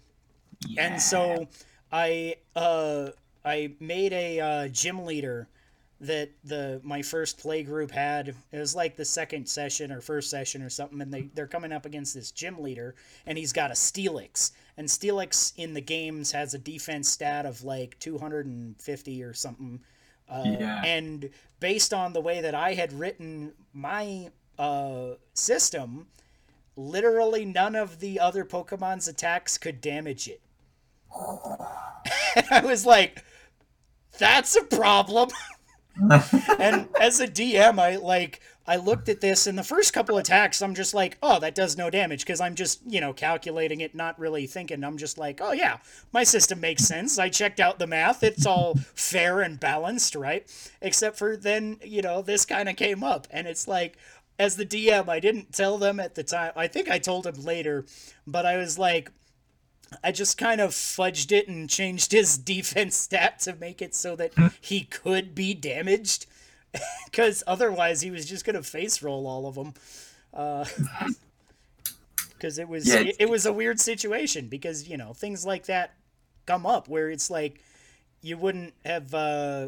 [0.77, 1.47] And so
[1.91, 3.09] I uh
[3.45, 5.47] I made a uh, gym leader
[5.99, 8.35] that the my first play group had.
[8.51, 11.71] It was like the second session or first session or something, and they they're coming
[11.71, 16.31] up against this gym leader, and he's got a Steelix, and Steelix in the games
[16.33, 19.79] has a defense stat of like 250 or something.
[20.29, 20.83] Uh, Yeah.
[20.83, 26.07] And based on the way that I had written my uh, system,
[26.77, 30.41] literally none of the other Pokemon's attacks could damage it.
[32.35, 33.23] and I was like,
[34.17, 35.29] that's a problem.
[36.59, 40.61] and as a DM, I like I looked at this and the first couple attacks,
[40.61, 43.95] I'm just like, oh, that does no damage because I'm just you know calculating it,
[43.95, 44.83] not really thinking.
[44.83, 45.77] I'm just like, oh yeah,
[46.11, 47.17] my system makes sense.
[47.17, 50.45] I checked out the math; it's all fair and balanced, right?
[50.81, 53.97] Except for then you know this kind of came up, and it's like.
[54.39, 56.51] As the DM, I didn't tell them at the time.
[56.55, 57.85] I think I told him later,
[58.25, 59.11] but I was like,
[60.03, 64.15] I just kind of fudged it and changed his defense stat to make it so
[64.15, 66.25] that he could be damaged.
[67.05, 69.73] Because otherwise, he was just gonna face roll all of them.
[72.33, 75.65] Because it was Yeah, it, it was a weird situation because you know things like
[75.67, 75.95] that
[76.45, 77.63] come up where it's like
[78.21, 79.67] you wouldn't have uh,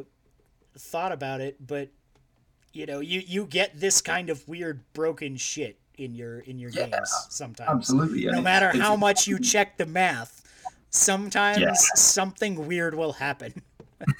[0.77, 1.89] thought about it, but
[2.73, 6.69] you know you you get this kind of weird broken shit in your in your
[6.71, 8.21] Yeah, games sometimes Absolutely.
[8.25, 8.31] yeah.
[8.31, 10.43] no matter how much you check the math,
[10.89, 11.73] sometimes Yeah.
[11.73, 13.53] something weird will happen.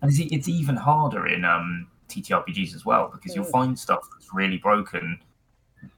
[0.00, 4.32] And it's, it's even harder in um, TTRPGs as well because you'll find stuff that's
[4.32, 5.18] really broken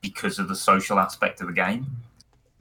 [0.00, 1.86] because of the social aspect of the game.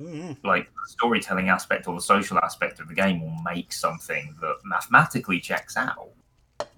[0.01, 0.35] Mhm.
[0.43, 4.55] Like the storytelling aspect or the social aspect of the game will make something that
[4.65, 6.09] mathematically checks out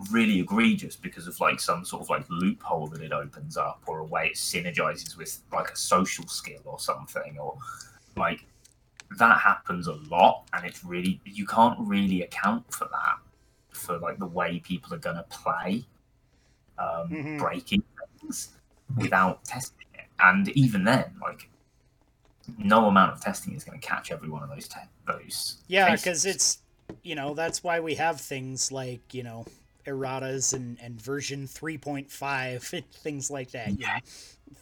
[0.10, 4.00] really egregious because of like some sort of like loophole that it opens up or
[4.00, 7.58] a way it synergizes with like a social skill or something or
[8.16, 8.46] like
[9.18, 13.18] that happens a lot and it's really you can't really account for that
[13.72, 15.86] for like the way people are going to play
[16.80, 17.40] um, Mhm.
[17.40, 17.84] breaking
[18.20, 18.50] things
[18.98, 21.50] without testing it and even then like
[22.58, 25.96] no amount of testing is going to catch every one of those te- those Yeah,
[25.96, 26.60] because it's
[27.04, 29.46] you know that's why we have things like you know
[29.86, 33.80] erratas and and version three point five things like that.
[33.80, 34.00] Yeah.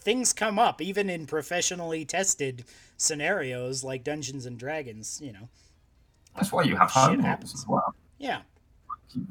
[0.02, 2.66] Things come up even in professionally tested
[2.98, 5.20] scenarios like Dungeons and Dragons.
[5.22, 5.50] You know,
[6.36, 7.54] that's why you have Shit home rules happens.
[7.54, 8.42] as well yeah,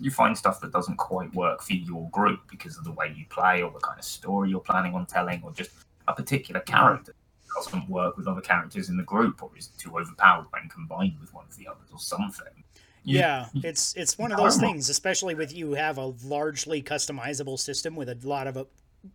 [0.01, 3.24] you find stuff that doesn't quite work for your group because of the way you
[3.28, 5.70] play or the kind of story you're planning on telling or just
[6.09, 6.74] a particular mm-hmm.
[6.74, 7.14] character
[7.55, 11.32] doesn't work with other characters in the group, or is too overpowered when combined with
[11.32, 12.64] one of the others, or something.
[13.05, 17.59] You- Yeah, it's it's one of those things, especially with you have a largely customizable
[17.59, 18.66] system with a lot of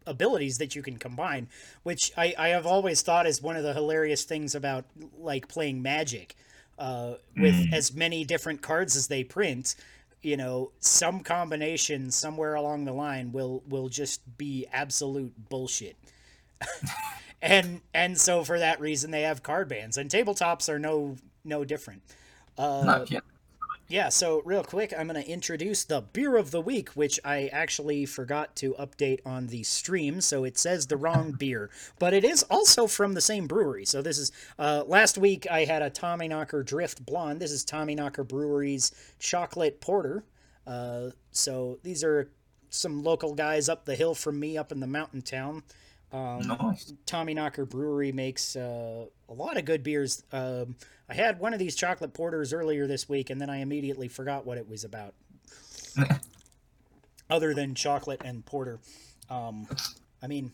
[0.07, 1.47] abilities that you can combine,
[1.83, 4.85] which I, I have always thought is one of the hilarious things about
[5.19, 6.35] like playing Magic,
[6.79, 9.75] uh, with as many different cards as they print.
[10.21, 15.97] You know, some combination somewhere along the line will will just be absolute bullshit.
[17.41, 21.65] and and so for that reason they have card bans and tabletops are no no
[21.65, 22.01] different.
[22.57, 23.19] Uh, No, yeah.
[23.93, 27.45] Yeah, so real quick, I'm going to introduce the beer of the week, which I
[27.53, 31.69] actually forgot to update on the stream, so it says the wrong beer,
[31.99, 33.85] but it is also from the same brewery.
[33.85, 37.39] So this is uh, last week I had a Tommyknocker Drift Blonde.
[37.39, 40.23] This is Tommyknocker Brewery's chocolate porter.
[40.65, 42.31] Uh, so these are
[42.71, 45.61] some local guys up the hill from me, up in the mountain town.
[46.13, 46.93] Um, nice.
[47.07, 50.23] Tommyknocker Brewery makes uh, a lot of good beers.
[50.31, 50.75] Um,
[51.09, 54.45] I had one of these chocolate porters earlier this week, and then I immediately forgot
[54.45, 55.15] what it was about.
[57.29, 58.79] Other than chocolate and porter,
[59.29, 59.67] um,
[60.21, 60.51] I mean,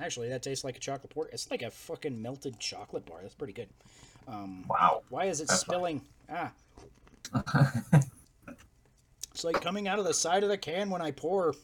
[0.00, 1.30] actually, that tastes like a chocolate porter.
[1.32, 3.18] It's like a fucking melted chocolate bar.
[3.22, 3.68] That's pretty good.
[4.26, 5.02] Um, Wow.
[5.10, 6.02] why is it That's spilling?
[6.30, 6.50] Ah,
[9.30, 11.54] it's like coming out of the side of the can when I pour.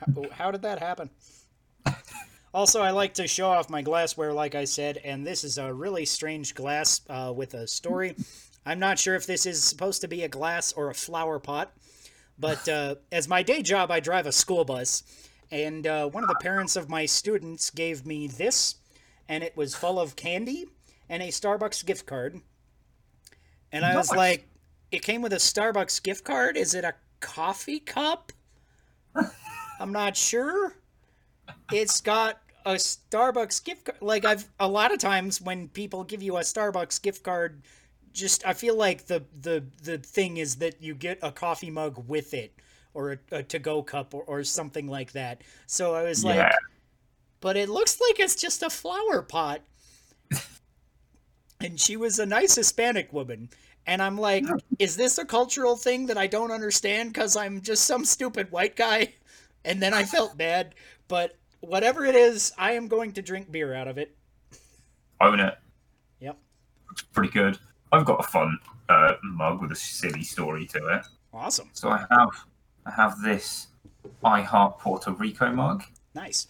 [0.00, 1.08] How, how did that happen?
[2.54, 5.72] Also, I like to show off my glassware, like I said, and this is a
[5.72, 8.16] really strange glass uh, with a story.
[8.64, 11.72] I'm not sure if this is supposed to be a glass or a flower pot,
[12.38, 15.02] but uh, as my day job, I drive a school bus,
[15.50, 18.76] and uh, one of the parents of my students gave me this,
[19.28, 20.64] and it was full of candy
[21.08, 22.40] and a Starbucks gift card.
[23.72, 24.16] And I was Nice.
[24.16, 24.48] like,
[24.90, 26.56] it came with a Starbucks gift card.
[26.56, 28.32] Is it a coffee cup?
[29.80, 30.74] I'm not sure.
[31.72, 33.98] It's got a Starbucks gift card.
[34.00, 37.62] Like I've a lot of times when people give you a Starbucks gift card,
[38.12, 42.04] just I feel like the the the thing is that you get a coffee mug
[42.08, 42.52] with it
[42.94, 45.42] or a, a to-go cup or, or something like that.
[45.66, 46.50] So I was like,
[47.40, 49.60] but it looks like it's just a flower pot.
[51.60, 53.50] and she was a nice Hispanic woman.
[53.86, 54.44] And I'm like,
[54.78, 58.76] is this a cultural thing that I don't understand because I'm just some stupid white
[58.76, 59.14] guy?
[59.64, 60.74] And then I felt bad.
[61.08, 64.16] But whatever it is, I am going to drink beer out of it.
[65.20, 65.56] Own it.
[66.20, 66.38] Yep.
[66.92, 67.58] It's pretty good.
[67.92, 71.06] I've got a fun uh, mug with a silly story to it.
[71.32, 71.70] Awesome.
[71.72, 72.30] So I have
[72.86, 73.68] I have this
[74.24, 75.84] I Heart Puerto Rico mug.
[76.14, 76.48] Nice.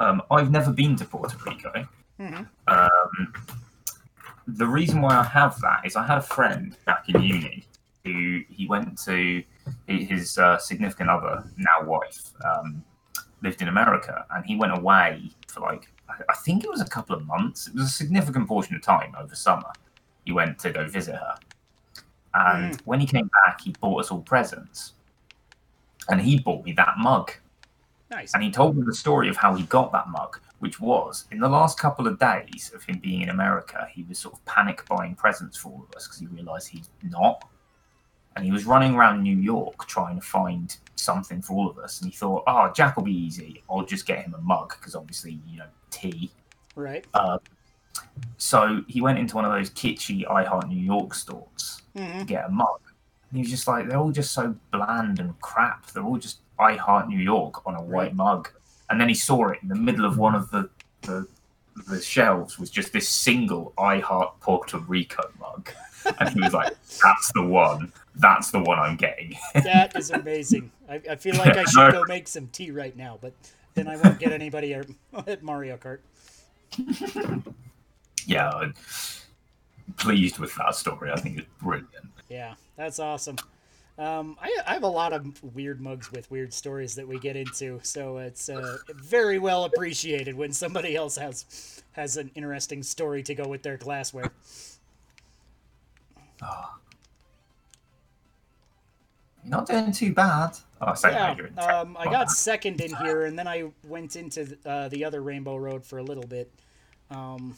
[0.00, 1.86] Um, I've never been to Puerto Rico.
[2.20, 2.48] Mhm.
[2.68, 3.32] Um,
[4.46, 7.64] the reason why I have that is I had a friend back in uni
[8.04, 9.42] who he went to
[9.88, 12.84] his uh, significant other, now wife, um,
[13.42, 16.86] lived in America, and he went away for like I- I think it was a
[16.88, 17.66] couple of months.
[17.68, 19.72] It was a significant portion of time over summer.
[20.26, 21.34] He went to go visit her,
[22.34, 24.92] and when he came back, he bought us all presents,
[26.08, 27.32] and he bought me that mug.
[28.10, 28.34] Nice.
[28.34, 31.40] And he told me the story of how he got that mug, which was in
[31.40, 34.86] the last couple of days of him being in America, he was sort of panic
[34.88, 37.48] buying presents for all of us because he realized he's not.
[38.36, 42.00] And he was running around New York trying to find something for all of us.
[42.00, 43.62] And he thought, oh, Jack will be easy.
[43.70, 46.30] I'll just get him a mug because obviously, you know, tea.
[46.74, 47.04] Right.
[48.38, 52.24] So he went into one of those kitschy I Heart New York stores hmm to
[52.24, 52.80] get a mug.
[53.30, 55.86] And he was just like, they're all just so bland and crap.
[55.92, 58.14] They're all just I Heart New York on a white Right.
[58.14, 58.48] mug.
[58.90, 60.68] And then he saw it in the middle of one of the,
[61.02, 61.26] the
[61.88, 65.70] the shelves was just this single I Heart Puerto Rico mug.
[66.18, 67.92] And he was like, that's the one.
[68.16, 69.36] That's the one I'm getting.
[69.54, 70.70] That is amazing.
[70.88, 73.32] I, I feel like I should go make some tea right now, but
[73.74, 74.86] then I won't get anybody at,
[75.26, 75.98] at Mario Kart.
[78.26, 78.74] yeah, I'm
[79.96, 81.10] pleased with that story.
[81.10, 81.88] I think it's brilliant.
[82.28, 83.36] Yeah, that's awesome.
[83.96, 87.36] Um, I, I have a lot of weird mugs with weird stories that we get
[87.36, 93.22] into, so it's uh, very well appreciated when somebody else has has an interesting story
[93.22, 94.32] to go with their glassware.
[99.42, 100.56] You're not doing too bad.
[100.80, 102.30] Oh, I Yeah, you're in um, I got bad.
[102.30, 106.02] second in here, and then I went into uh, the other Rainbow Road for a
[106.02, 106.50] little bit.
[107.10, 107.54] Um,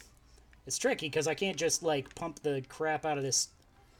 [0.65, 3.49] it's tricky because I can't just like pump the crap out of this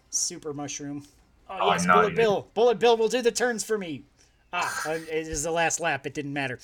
[0.10, 1.06] super mushroom.
[1.50, 2.48] Oh Oh, yes, no, Bullet you- Bill.
[2.54, 4.04] Bullet Bill will do the turns for me.
[4.54, 6.06] Ah, it is the last lap.
[6.06, 6.60] It didn't matter.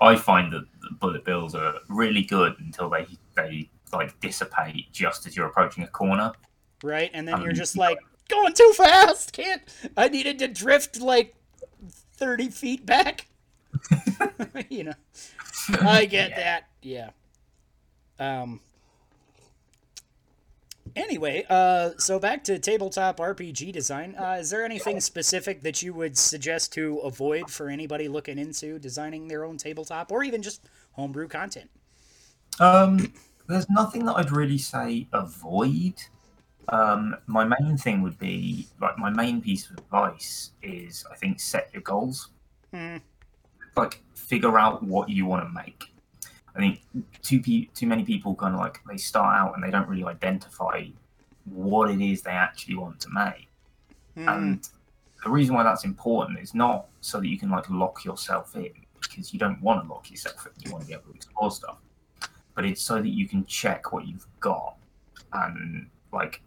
[0.00, 3.06] I find that the bullet bills are really good until they
[3.36, 6.32] they like dissipate just as you're approaching a corner.
[6.82, 7.10] right?
[7.14, 9.32] And then Um, you're just like going too fast.
[9.32, 9.62] Can't.
[9.96, 11.34] I needed to drift like
[12.14, 13.26] thirty feet back.
[14.68, 14.92] you know,
[15.80, 16.36] I get Yeah.
[16.36, 16.68] that.
[16.82, 17.10] Yeah.
[18.18, 18.60] Um,
[20.96, 24.14] anyway, uh, so back to tabletop RPG design.
[24.18, 28.78] Uh, is there anything specific that you would suggest to avoid for anybody looking into
[28.78, 31.70] designing their own tabletop or even just homebrew content?
[32.58, 33.12] Um,
[33.50, 35.94] there's nothing that I'd really say avoid.
[36.68, 41.40] Um, my main thing would be like my main piece of advice is I think
[41.40, 42.28] set your goals.
[42.72, 42.98] Hmm.
[43.76, 45.84] Like figure out what you want to make.
[46.54, 46.80] I think
[47.22, 50.04] too pe- too many people kind of like they start out and they don't really
[50.04, 50.86] identify
[51.44, 53.48] what it is they actually want to make.
[54.14, 54.28] Hmm.
[54.28, 54.68] And
[55.24, 58.70] the reason why that's important is not so that you can like lock yourself in
[59.00, 60.52] because you don't want to lock yourself in.
[60.64, 61.78] You want to be able to explore stuff,
[62.60, 64.76] but it's so that you can check what you've got
[65.32, 66.42] and like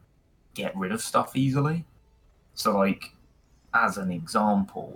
[0.53, 1.83] get rid of stuff easily.
[2.53, 3.15] So like
[3.73, 4.95] as an example,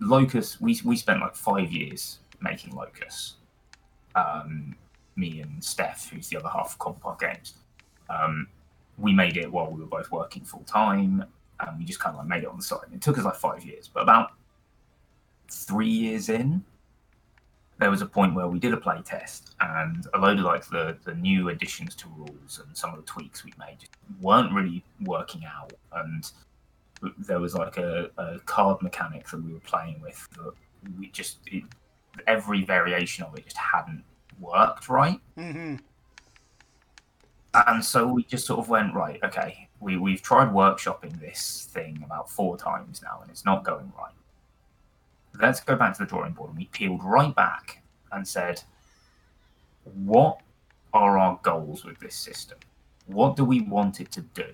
[0.00, 3.34] Locus we we spent like five years making Locus.
[4.14, 4.76] Um,
[5.16, 7.54] me and Steph, who's the other half of Cobblepath Games,
[8.08, 8.46] um,
[8.96, 11.24] we made it while we were both working full time,
[11.58, 12.86] and we just kind of like made it on the side.
[12.94, 14.30] It took us like five years, but about
[15.50, 16.64] three years in,
[17.78, 20.66] there was a point where we did a play test, and a load of like
[20.66, 24.52] the the new additions to rules and some of the tweaks we made just weren't
[24.52, 26.30] really working out, and
[27.18, 30.52] there was like a, a card mechanic that we were playing with that
[30.98, 31.64] we just it,
[32.26, 34.04] every variation of it just hadn't
[34.40, 35.20] worked right.
[35.36, 35.76] Hmm
[37.66, 42.02] and so we just sort of went right okay we, we've tried workshopping this thing
[42.04, 44.14] about four times now and it's not going right
[45.40, 46.50] let's go back to the drawing board.
[46.50, 47.82] And we peeled right back
[48.12, 48.62] and said
[49.84, 50.40] what
[50.92, 52.58] are our goals with this system?
[53.06, 54.46] What do we want it to do?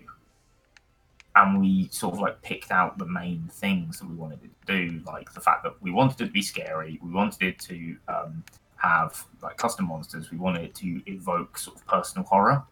[1.36, 4.88] And we sort of like picked out the main things that we wanted it to
[4.88, 6.98] do like the fact that we wanted it to be scary.
[7.02, 8.44] We wanted it to um,
[8.76, 10.30] have like custom monsters.
[10.32, 12.64] We wanted it to evoke sort of personal horror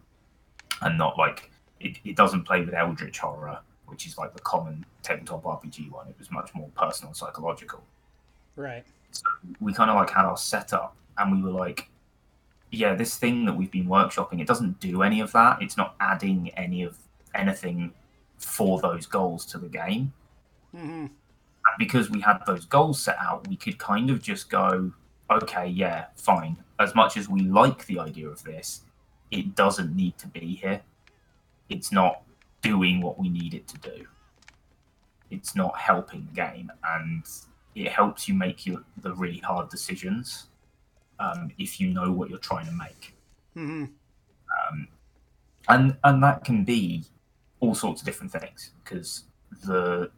[0.81, 4.85] and not like it, it doesn't play with eldritch horror which is like the common
[5.01, 6.07] tabletop rpg one.
[6.07, 7.83] It was much more personal and psychological
[8.59, 8.83] Right.
[9.11, 9.23] So
[9.61, 11.89] we kind of like had our setup and we were like
[12.71, 15.61] yeah this thing that we've been workshopping it doesn't do any of that.
[15.61, 16.97] It's not adding any of
[17.33, 17.93] anything
[18.37, 20.11] for those goals to the game.
[20.75, 21.07] Hmm
[21.65, 24.91] and because we had those goals set out we could kind of just go
[25.31, 26.57] okay yeah fine.
[26.79, 28.81] As much as we like the idea of this
[29.31, 30.81] it doesn't need to be here.
[31.69, 32.23] It's not
[32.61, 34.05] doing what we need it to do.
[35.31, 36.71] It's not helping the game.
[36.83, 37.23] And
[37.79, 40.47] it helps you make your the really hard decisions
[41.19, 43.13] um, if you know what you're trying to make
[43.53, 43.85] hmm
[45.69, 47.05] and and that can be
[47.59, 49.23] all sorts of different things because
[49.65, 50.11] the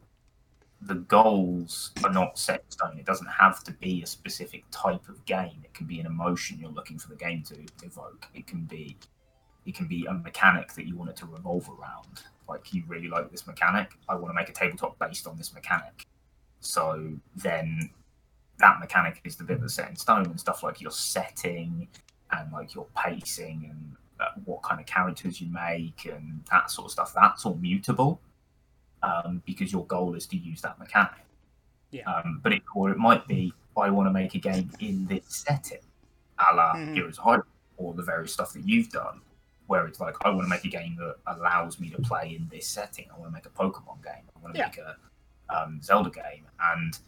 [0.84, 2.98] the goals are not set in stone.
[2.98, 5.62] It doesn't have to be a specific type of game.
[5.62, 7.54] It can be an emotion you're looking for the game to
[7.84, 8.26] evoke.
[8.34, 8.96] It can be
[9.64, 12.22] it can be a mechanic that you want it to revolve around.
[12.48, 13.92] Like you really like this mechanic.
[14.08, 16.06] I want to make a tabletop based on this mechanic.
[16.62, 17.90] So then
[18.58, 21.88] that mechanic is the bit that's set in stone and stuff like your setting
[22.30, 26.86] and like your pacing and uh, what kind of characters you make and that sort
[26.86, 27.12] of stuff.
[27.14, 28.20] That's all mutable
[29.02, 31.10] um, because your goal is to use that mechanic.
[31.90, 32.04] Yeah.
[32.10, 35.24] Um, but it, or it might be I want to make a game in this
[35.28, 35.80] setting,
[36.38, 36.94] a la Mhm.
[36.94, 37.42] Heroes of Hyrule,
[37.78, 39.20] or the various stuff that you've done,
[39.66, 42.48] where it's like I want to make a game that allows me to play in
[42.50, 43.06] this setting.
[43.10, 44.22] I want to make a Pokemon game.
[44.36, 44.66] I want to Yeah.
[44.66, 44.96] make a
[45.50, 46.98] um, Zelda game, and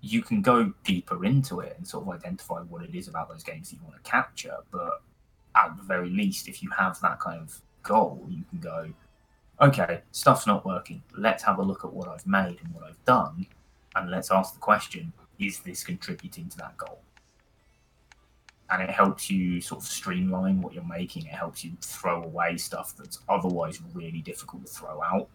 [0.00, 3.42] you can go deeper into it and sort of identify what it is about those
[3.42, 4.56] games that you want to capture.
[4.70, 5.02] But
[5.56, 8.92] at the very least, if you have that kind of goal, you can go,
[9.60, 11.02] okay, stuff's not working.
[11.16, 13.46] Let's have a look at what I've made and what I've done,
[13.94, 17.00] and let's ask the question: Is this contributing to that goal?
[18.68, 21.24] And it helps you sort of streamline what you're making.
[21.26, 25.28] It helps you throw away stuff that's otherwise really difficult to throw out.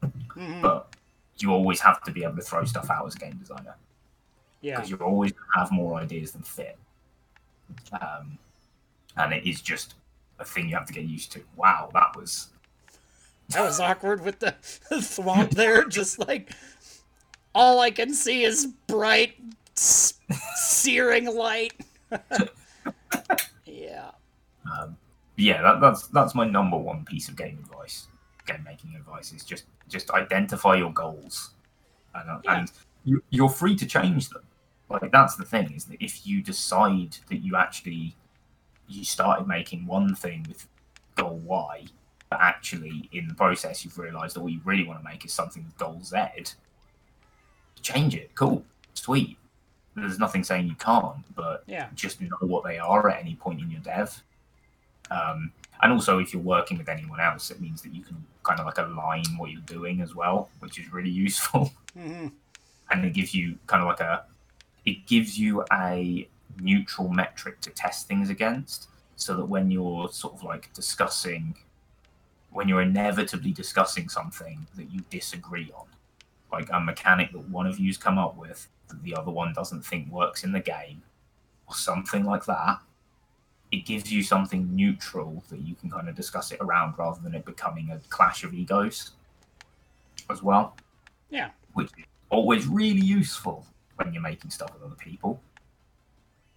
[0.00, 0.94] hmm But
[1.40, 3.74] you always have to be able to throw stuff out as a game designer
[4.60, 4.76] Yeah.
[4.76, 6.78] because you always have more ideas than fit.
[8.00, 8.38] Um,
[9.16, 9.94] and it is just
[10.38, 11.42] a thing you have to get used to.
[11.56, 12.48] Wow, that was
[13.50, 14.54] That was awkward with the
[15.00, 15.84] swamp there.
[15.84, 16.52] Just like
[17.54, 19.34] all I can see is bright,
[19.74, 21.72] searing light.
[23.66, 24.10] yeah.
[24.80, 24.96] um,
[25.36, 25.62] yeah.
[25.62, 28.08] That, that's that's my number one piece of game advice,
[28.46, 31.50] game making advice is just just identify your goals,
[32.14, 32.58] and, uh, Yeah.
[32.60, 32.72] and
[33.04, 34.42] you, you're free to change them.
[34.90, 38.16] Like that's the thing is that if you decide that you actually
[38.86, 40.66] you started making one thing with
[41.14, 41.84] goal Y,
[42.30, 45.32] but actually in the process you've realised that what you really want to make is
[45.32, 46.16] something with goal Z,
[47.82, 48.34] change it.
[48.34, 48.64] Cool,
[48.94, 49.36] sweet.
[49.94, 51.88] There's nothing saying you can't, but Yeah.
[51.94, 54.22] just know what they are at any point in your dev,
[55.10, 58.60] Um, and also, if you're working with anyone else, it means that you can kind
[58.60, 61.70] of like align what you're doing as well, which is really useful.
[61.94, 62.28] hmm
[62.90, 64.24] and it gives you kind of like a
[64.84, 66.28] it gives you a
[66.60, 71.54] neutral metric to test things against so that when you're sort of like discussing
[72.50, 75.86] when you're inevitably discussing something that you disagree on
[76.52, 79.84] like a mechanic that one of you's come up with that the other one doesn't
[79.84, 81.02] think works in the game
[81.68, 82.78] or something like that
[83.70, 87.34] it gives you something neutral that you can kind of discuss it around rather than
[87.34, 89.12] it becoming a clash of egos
[90.30, 90.76] as well
[91.30, 91.50] Yeah.
[91.74, 93.66] which is always really useful
[93.96, 95.40] when you're making stuff with other people.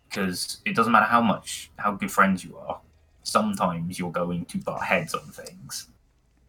[0.09, 2.80] Because it doesn't matter how much, how good friends you are,
[3.24, 5.88] sometimes you're going to butt heads on things.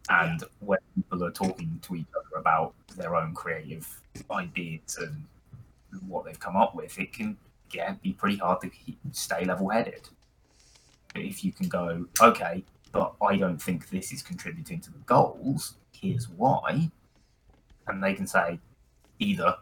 [0.09, 3.87] And when people are talking to each other about their own creative
[4.29, 5.23] ideas and
[6.07, 7.37] what they've come up with, it can
[7.73, 10.09] yeah, be pretty hard to keep, stay level headed.
[11.13, 14.99] But if you can go, okay, but I don't think this is contributing to the
[14.99, 16.89] goals, here's why,
[17.87, 18.59] and they can say,
[19.19, 19.55] either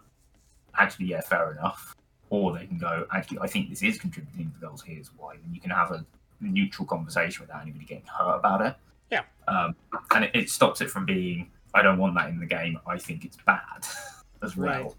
[0.78, 1.94] actually yeah fair enough
[2.30, 5.34] or they can go actually i think this is contributing to the goals here's why
[5.34, 6.04] and you can have a
[6.40, 8.74] neutral conversation without anybody getting hurt about it
[9.12, 9.24] Yeah.
[9.50, 9.76] um,
[10.16, 12.98] and it, it stops it from being i don't want that in the game i
[12.98, 13.86] think it's bad
[14.42, 14.96] as well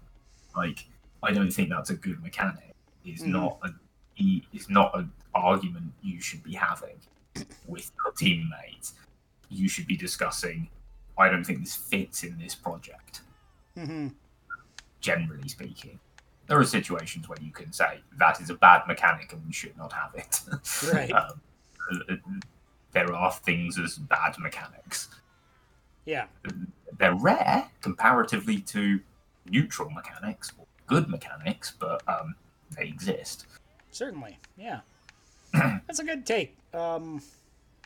[0.55, 0.85] like
[1.23, 3.29] i don't think that's a good mechanic It's Mhm.
[3.29, 3.69] not a
[4.17, 6.95] is not an argument you should be having
[7.67, 8.93] with your teammates
[9.49, 10.69] you should be discussing
[11.17, 13.21] i don't think this fits in this project
[13.75, 14.07] hmm
[15.03, 15.99] generally speaking.
[16.47, 19.77] There are situations where you can say that is a bad mechanic and we should
[19.77, 20.41] not have it.
[20.91, 21.11] Right.
[21.11, 22.41] um,
[22.93, 25.09] there are things as bad mechanics.
[26.05, 26.25] Yeah.
[26.97, 28.99] They're rare comparatively to
[29.49, 32.35] neutral mechanics or good mechanics, but um,
[32.77, 33.45] they exist.
[33.93, 34.37] Certainly.
[34.57, 34.79] Yeah.
[35.53, 36.57] That's a good take.
[36.73, 37.21] Um,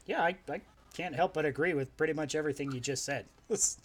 [0.05, 0.61] yeah, I, I
[0.93, 3.25] can't help but agree with pretty much everything you just said.
[3.49, 3.77] This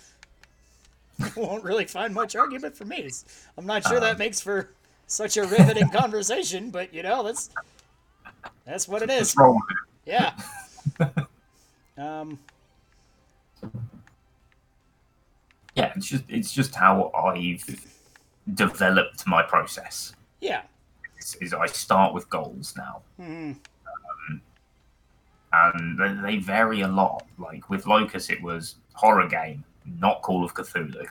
[1.37, 2.97] won't really find much argument for me.
[2.99, 4.19] It's- I'm not sure that Um.
[4.19, 4.71] makes for
[5.07, 7.51] such a riveting conversation, but you know, that's
[8.65, 9.35] that's what it is.
[9.35, 11.09] What's wrong with it?
[11.09, 11.15] Yeah.
[11.99, 12.39] Um,
[15.75, 17.65] Yeah, it's just it's just how I've
[18.55, 20.15] developed my process.
[20.41, 20.63] yeah.
[21.35, 23.03] Is, is I start with goals now.
[23.17, 23.53] hmm
[25.55, 27.27] and they- they vary a lot.
[27.39, 31.07] Like with Locus, it was horror game, not Call of Cthulhu,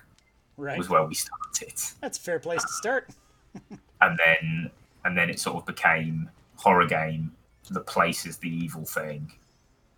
[0.58, 0.78] Right.
[0.78, 3.10] was where we started, That's a fair place to start.
[4.02, 4.72] and then
[5.06, 7.36] and then it sort of became horror game.
[7.70, 9.32] The place is the evil thing.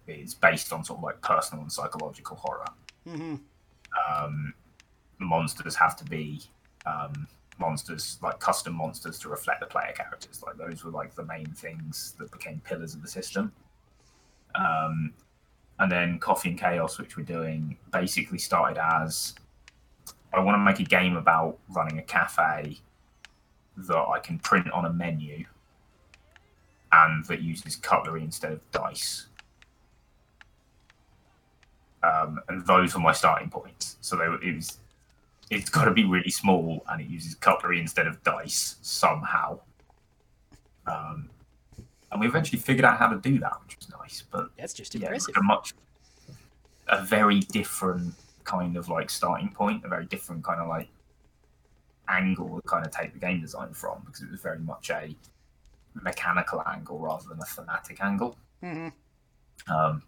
[0.07, 2.67] Is based on sort of like personal and psychological horror.
[3.07, 3.35] hmm
[4.09, 4.53] Um,
[5.19, 6.41] monsters have to be
[6.85, 7.27] um,
[7.59, 10.41] monsters like custom monsters to reflect the player characters.
[10.45, 13.51] Like those were like the main things that became pillars of the system.
[14.55, 15.13] Um,
[15.79, 19.35] and then Coffee and Chaos, which we're doing, basically started as
[20.33, 22.79] I want to make a game about running a cafe
[23.75, 25.45] that I can print on a menu
[26.91, 29.27] and that uses cutlery instead of dice.
[32.03, 33.97] Um, and those were my starting points.
[34.01, 34.77] So they, it was,
[35.49, 39.59] it's got to be really small and it uses cutlery instead of dice somehow.
[40.87, 41.29] Um,
[42.11, 44.23] and we eventually figured out how to do that, which was nice.
[44.29, 45.35] But That's just yeah, impressive.
[45.37, 45.73] a much
[46.87, 48.13] a very different
[48.43, 50.89] kind of like starting point, a very different kind of like
[52.09, 55.15] angle to kind of take the game design from because it was very much a
[55.95, 58.37] mechanical angle rather than a thematic angle.
[58.61, 58.89] hmm
[59.73, 60.03] Um,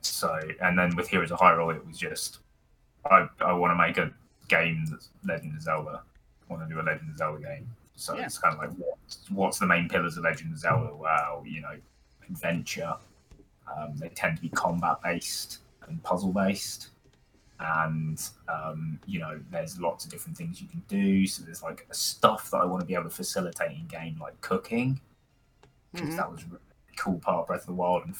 [0.00, 2.38] so, and then with Heroes of Hyrule, it was just
[3.10, 4.12] I I want to make a
[4.48, 6.02] game that's Legend of Zelda.
[6.48, 7.68] I want to do a Legend of Zelda game.
[7.94, 8.24] So Yeah.
[8.26, 8.98] it's kind of like what
[9.30, 10.94] what's the main pillars of Legend of Zelda?
[10.94, 11.76] Well, you know,
[12.28, 12.94] adventure.
[13.76, 16.90] Um, they tend to be combat based and puzzle based.
[17.60, 21.26] And um, you know, there's lots of different things you can do.
[21.26, 24.40] So there's like stuff that I want to be able to facilitate in game, like
[24.40, 25.00] cooking,
[25.92, 26.16] because Mhm.
[26.16, 26.60] that was a really
[26.96, 28.16] cool part of Breath of the Wild, and,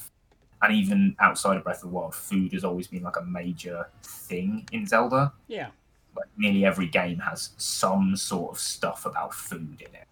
[0.63, 3.89] and even outside of Breath of the Wild, food has always been like a major
[4.03, 5.33] thing in Zelda.
[5.47, 5.69] Yeah.
[6.17, 10.09] Like nearly every game has some sort of stuff about food in it,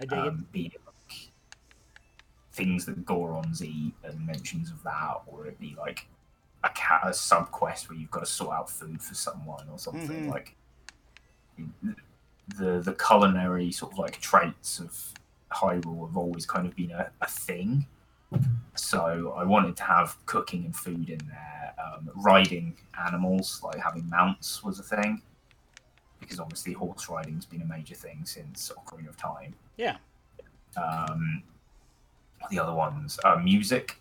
[0.00, 0.18] I dig it.
[0.18, 1.28] um, be it like
[2.52, 6.06] things that Gorons eat and mentions of that, or it'd be like
[6.62, 9.78] a, ca- a sub quest where you've got to sort out food for someone or
[9.78, 10.30] something Mhm.
[10.30, 10.54] like
[12.58, 15.12] the the culinary sort of like traits of
[15.52, 17.86] Hyrule have always kind of been a, a thing.
[18.74, 21.74] So I wanted to have cooking and food in there.
[21.84, 25.22] Um, riding animals, like having mounts, was a thing
[26.20, 29.54] because obviously horse riding's been a major thing since Ocarina of Time.
[29.76, 29.96] Yeah.
[30.76, 31.42] Um,
[32.50, 33.18] the other ones?
[33.24, 33.96] Uh, music.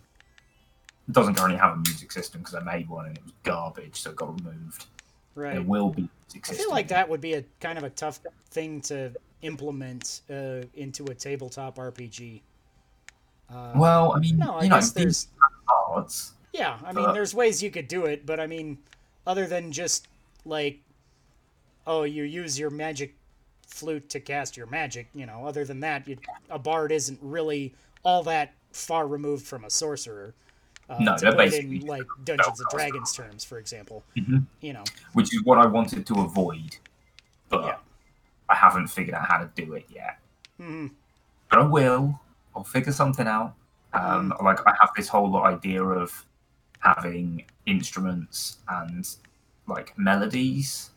[1.08, 4.00] It doesn't currently have a music system because I made one and it was garbage,
[4.02, 4.86] so it got removed.
[5.36, 5.66] There Right.
[5.66, 6.10] will be.
[6.34, 8.20] Music I feel like that would be a kind of a tough
[8.52, 9.12] thing to
[9.42, 12.42] implement uh, into a tabletop RPG.
[13.54, 15.28] Uh, Well, I mean, no, I you know, there's
[15.68, 16.34] cards.
[16.54, 16.78] yeah.
[16.86, 18.78] I mean, there's ways you could do it, but I mean,
[19.28, 20.08] other than just
[20.46, 20.80] like,
[21.86, 23.16] oh, you use your magic
[23.68, 25.08] flute to cast your magic.
[25.14, 26.18] You know, other than that, you,
[26.50, 27.74] a bard isn't really
[28.04, 30.34] all that far removed from a sorcerer.
[30.90, 32.70] Uh, No, to they're put in like Dungeons and.
[32.70, 34.04] Dragons terms, for example.
[34.18, 34.46] Mhm.
[34.62, 36.76] You know, which is what I wanted to avoid,
[37.50, 37.78] but Yeah.
[38.50, 40.20] I haven't figured out how to do it yet.
[40.58, 40.88] hmm
[41.50, 42.20] But I will.
[42.56, 43.56] I'll figure something out.
[43.94, 44.44] Um, Mm.
[44.44, 46.26] Like I have this whole idea of
[46.80, 49.08] having instruments and
[49.68, 50.92] like melodies,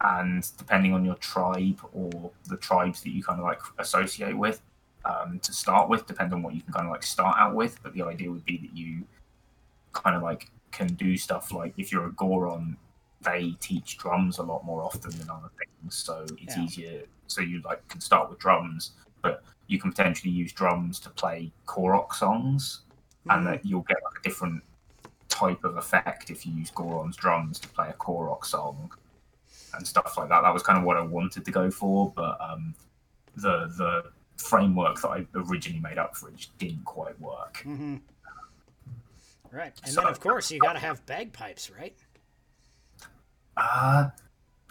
[0.00, 4.60] and depending on your tribe or the tribes that you kind of like associate with.
[5.04, 7.82] Um, to start with, depend on what you can kind of like start out with,
[7.82, 9.04] but the idea would be that you
[9.92, 12.76] kind of like can do stuff like if you're a Goron,
[13.20, 16.62] they teach drums a lot more often than other things, so it's Yeah.
[16.62, 17.02] easier.
[17.26, 21.50] So you like can start with drums, but you can potentially use drums to play
[21.66, 22.82] Korok songs,
[23.30, 23.50] and Mhm.
[23.50, 24.62] that you'll get like a different
[25.28, 28.92] type of effect if you use Goron's drums to play a Korok song
[29.74, 30.42] and stuff like that.
[30.42, 32.74] That was kind of what I wanted to go for, but um,
[33.36, 37.58] the the framework that I originally made up for it just didn't quite work.
[37.62, 37.96] hmm
[39.50, 41.96] Right, and So- then of course you got to have bagpipes, right?
[43.56, 44.10] Uh,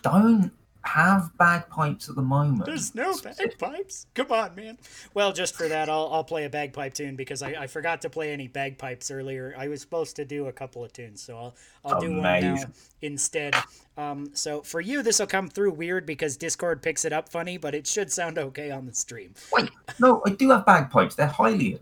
[0.02, 0.52] don't
[0.84, 2.66] have bagpipes at the moment.
[2.66, 4.08] There's no bagpipes.
[4.16, 4.78] Come on, man.
[5.14, 8.10] Well, just for that, I'll, I'll play a bagpipe tune because I, I forgot to
[8.10, 9.54] play any bagpipes earlier.
[9.58, 11.56] I was supposed to do a couple of tunes, so I'll
[11.86, 12.58] I'll do one now
[13.02, 13.56] instead.
[13.98, 17.58] Um, so for you, this will come through weird because Discord picks it up funny,
[17.58, 19.34] but it should sound okay on the stream.
[19.54, 21.16] Wait, no, I do have bagpipes.
[21.16, 21.82] They're Hylian.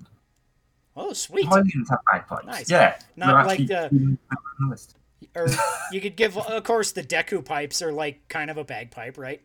[0.95, 1.47] Oh, sweet.
[1.47, 2.45] Hylians have bagpipes.
[2.45, 2.69] Nice.
[2.69, 2.97] Yeah.
[3.15, 4.17] Not like actually the- on
[4.59, 4.95] the list.
[5.35, 5.47] Or
[5.91, 9.41] you could give, of course, the Deku pipes are like kind of a bagpipe, right?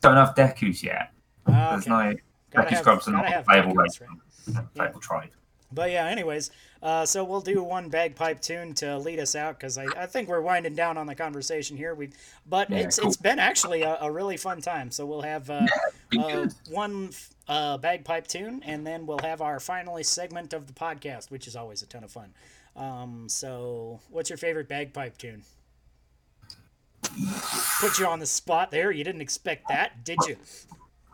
[0.00, 1.12] Don't have Dekus yet.
[1.46, 1.90] Ah, There's okay.
[1.90, 2.16] no
[2.50, 4.00] Gotta Deku scrubs are not Dekus, race.
[4.00, 4.64] right?
[4.74, 5.30] Playable tribe.
[5.72, 6.50] But yeah, anyways,
[6.82, 10.28] uh, so we'll do one bagpipe tune to lead us out because I, I think
[10.28, 11.94] we're winding down on the conversation here.
[11.94, 12.10] We,
[12.44, 13.06] but Yeah, it's cool.
[13.06, 14.90] it's been actually a, a really fun time.
[14.90, 15.66] So we'll have uh,
[16.08, 17.10] Be uh, one
[17.46, 21.54] uh, bagpipe tune, and then we'll have our finally segment of the podcast, which is
[21.54, 22.32] always a ton of fun.
[22.76, 25.42] Um, so, what's your favorite bagpipe tune?
[27.80, 28.90] Put you on the spot there.
[28.90, 30.36] You didn't expect that, did you?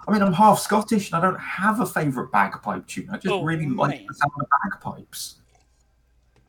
[0.07, 3.09] I mean, I'm half Scottish and I don't have a favourite bagpipe tune.
[3.11, 5.37] I just Oh, really like the sound of bagpipes.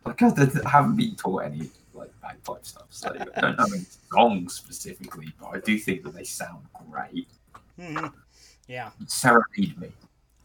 [0.05, 4.53] Like, I haven't been taught any like bagpipe stuff, so I don't know any songs
[4.55, 7.27] specifically, but I do think that they sound great.
[7.79, 8.07] hmm
[8.67, 8.91] Yeah.
[9.07, 9.89] Serenade me.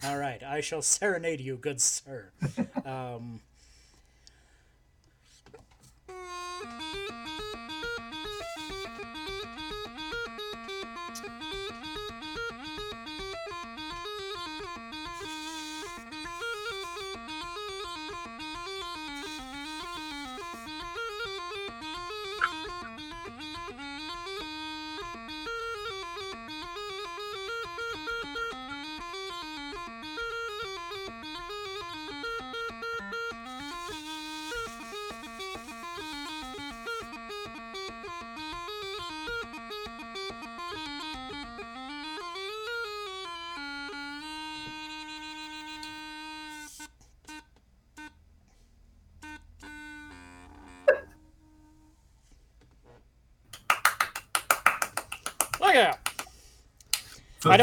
[0.05, 2.31] All right, I shall serenade you, good sir.
[2.87, 3.41] Um,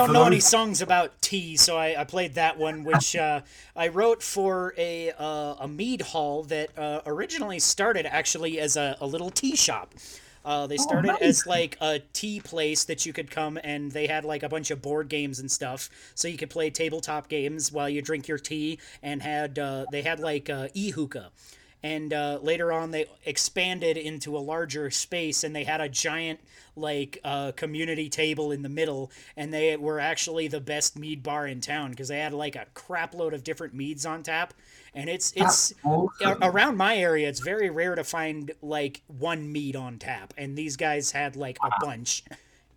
[0.05, 3.41] don't know any songs about tea, so I, I played that one, which uh,
[3.75, 8.97] I wrote for a uh, a mead hall that uh, originally started actually as a,
[8.99, 9.93] a little tea shop.
[10.45, 11.21] Uh, they started nice.
[11.21, 14.71] as like a tea place that you could come and they had like a bunch
[14.71, 18.39] of board games and stuff, so you could play tabletop games while you drink your
[18.39, 18.79] tea.
[19.03, 21.31] And had uh, they had like uh, e hookah,
[21.83, 26.39] and uh, later on they expanded into a larger space and they had a giant
[26.75, 31.47] like uh, community table in the middle and they were actually the best mead bar
[31.47, 34.53] in town because they had like a crapload of different meads on tap
[34.93, 36.37] and it's it's awesome.
[36.41, 40.75] around my area it's very rare to find like one mead on tap and these
[40.77, 42.23] guys had like a bunch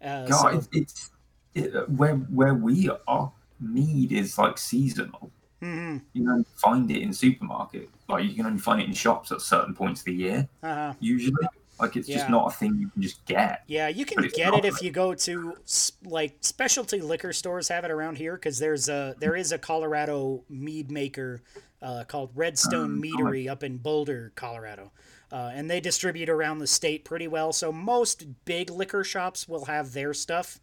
[0.03, 1.11] uh, God, so- it's, it's
[1.55, 3.33] it, where where we are.
[3.61, 5.31] Mead is like seasonal.
[5.63, 6.03] Mhm.
[6.15, 7.89] You only find it in supermarket.
[8.13, 10.49] Like you can only find it in shops at certain points of the year.
[10.63, 10.95] uh-huh.
[11.01, 11.35] Usually,
[11.81, 12.19] Like it's Yeah.
[12.19, 13.65] just not a thing you can just get.
[13.67, 15.57] Yeah, you can get it if you go to
[16.05, 20.45] like specialty liquor stores have it around here because there's a there is a Colorado
[20.49, 21.43] mead maker
[21.81, 24.93] uh, called Redstone Um, Meadery up in Boulder, Colorado,
[25.33, 27.53] uh, and they distribute around the state pretty well.
[27.53, 30.61] So most big liquor shops will have their stuff,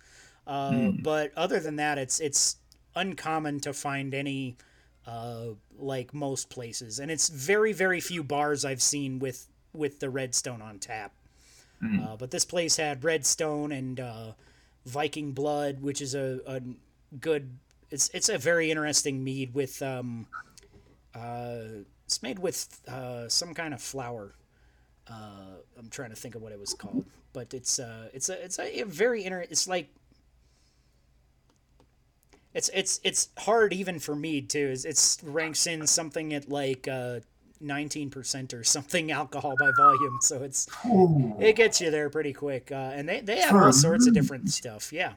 [0.47, 1.01] uh, Hmm.
[1.01, 2.57] but other than that, it's it's
[2.95, 4.55] uncommon to find any
[5.07, 5.47] uh,
[5.77, 10.61] like most places, and it's very very few bars I've seen with with the Redstone
[10.61, 11.13] on tap.
[11.79, 11.99] Hmm.
[11.99, 14.31] Uh, but this place had Redstone and uh,
[14.85, 16.61] Viking Blood, which is a, a
[17.19, 17.57] good.
[17.89, 19.81] It's it's a very interesting mead with.
[19.81, 20.27] Um,
[21.15, 24.33] uh, it's made with uh, some kind of flower.
[25.07, 28.43] Uh, I'm trying to think of what it was called, but it's uh, it's a
[28.43, 29.41] it's a, very inter.
[29.41, 29.89] It's like.
[32.53, 34.69] It's it's it's hard even for me too.
[34.71, 37.19] It's, it's ranks in something at like uh,
[37.63, 41.35] 19% or something alcohol by volume, so it's Ooh.
[41.39, 42.71] it gets you there pretty quick.
[42.71, 44.91] Uh, and they, they have all sorts of different stuff.
[44.91, 45.13] Yeah,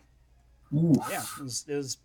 [0.74, 0.94] Ooh.
[1.10, 1.96] yeah, it was, it was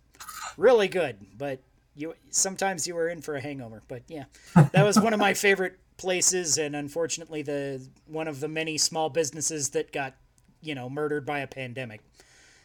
[0.55, 1.17] really good.
[1.37, 1.59] But
[1.95, 3.83] you sometimes you were in for a hangover.
[3.87, 4.25] But yeah,
[4.55, 9.09] that was one of my favorite places, and unfortunately, the one of the many small
[9.09, 10.15] businesses that got
[10.61, 12.01] you know murdered by a pandemic.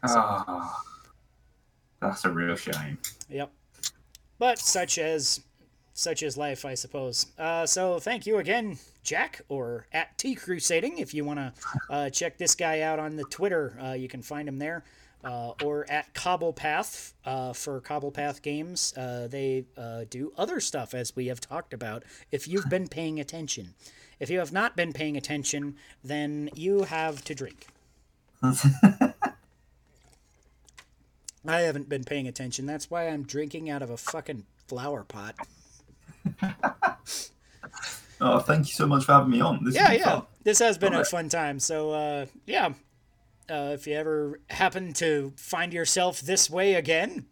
[0.04, 0.82] Ah,
[2.02, 2.98] that's a real shame.
[3.30, 3.50] Yep.
[4.38, 5.40] But such as
[5.94, 7.26] such is life, I suppose.
[7.38, 10.98] Uh, so thank you again, Jack, or at TeaCrusading.
[10.98, 11.52] If you want to
[11.88, 14.84] uh, check this guy out on the Twitter, uh, you can find him there.
[15.24, 18.92] Uh, or at Cobblepath uh, for Cobblepath Games.
[18.96, 22.02] Uh, they uh, do other stuff, as we have talked about,
[22.32, 23.74] if you've been paying attention.
[24.18, 27.68] If you have not been paying attention, then you have to drink.
[31.44, 32.66] I haven't been paying attention.
[32.66, 35.34] That's why I'm drinking out of a fucking flower pot.
[38.24, 39.64] Oh, thank you so much for having me on.
[39.64, 40.04] This Yeah, has been yeah.
[40.14, 40.22] fun.
[40.44, 41.08] This has been a Alright.
[41.08, 41.58] fun time.
[41.58, 42.74] So, uh, yeah.
[43.50, 47.26] Uh, if you ever happen to find yourself this way again,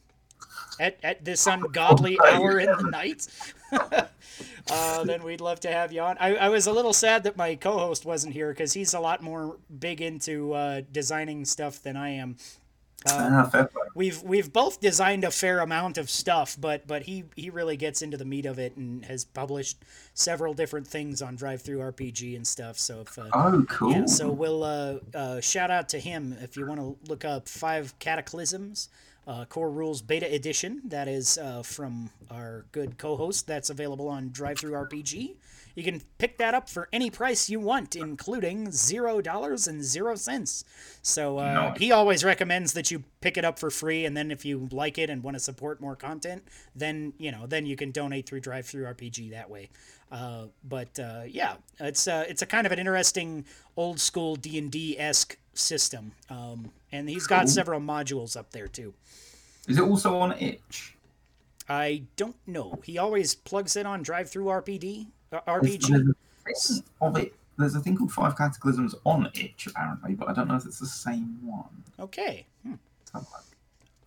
[0.81, 3.29] at, at this ungodly hour in the night,
[3.73, 6.17] uh, then we'd love to have you on.
[6.19, 8.99] I, I was a little sad that my co host wasn't here because he's a
[9.01, 12.37] lot more big into uh, designing stuff than I am.
[13.07, 13.67] Play.
[13.95, 18.03] we've we've both designed a fair amount of stuff, but but he he really gets
[18.03, 19.79] into the meat of it and has published
[20.15, 22.79] several different things on DriveThruRPG and stuff.
[22.79, 23.93] So if uh, Oh, cool.
[23.93, 27.49] yeah, so we'll uh, uh, shout out to him if you want to look up
[27.49, 28.89] Five Cataclysms,
[29.27, 30.83] uh, Core Rules Beta Edition.
[30.85, 33.47] That is uh, from our good co-host.
[33.47, 35.37] That's available on DriveThruRPG.
[35.77, 40.17] You can pick that up for any price you want, including zero dollars and zero
[40.17, 40.65] cents.
[41.03, 44.45] So uh, he always recommends that you pick it up for free, and then if
[44.45, 46.43] you like it and want to support more content,
[46.75, 49.71] then you know then you can donate through DriveThruRPG that way.
[50.11, 53.45] Uh, but uh, yeah, it's uh, it's a kind of an interesting
[53.77, 57.49] old school D and D esque system, um, and he's got Cool.
[57.49, 58.95] several modules up there too.
[59.69, 60.97] Is it also on itch?
[61.69, 62.81] I don't know.
[62.85, 65.89] He always plugs it on Drive Through RPD Uh, RPG.
[66.45, 67.35] There's a thing of it.
[67.59, 70.79] There's a thing called Five Cataclysms on itch, apparently, but I don't know if it's
[70.81, 71.85] the same one.
[72.01, 72.47] Okay.
[72.65, 72.73] Hmm.
[73.01, 73.45] Let's have a look.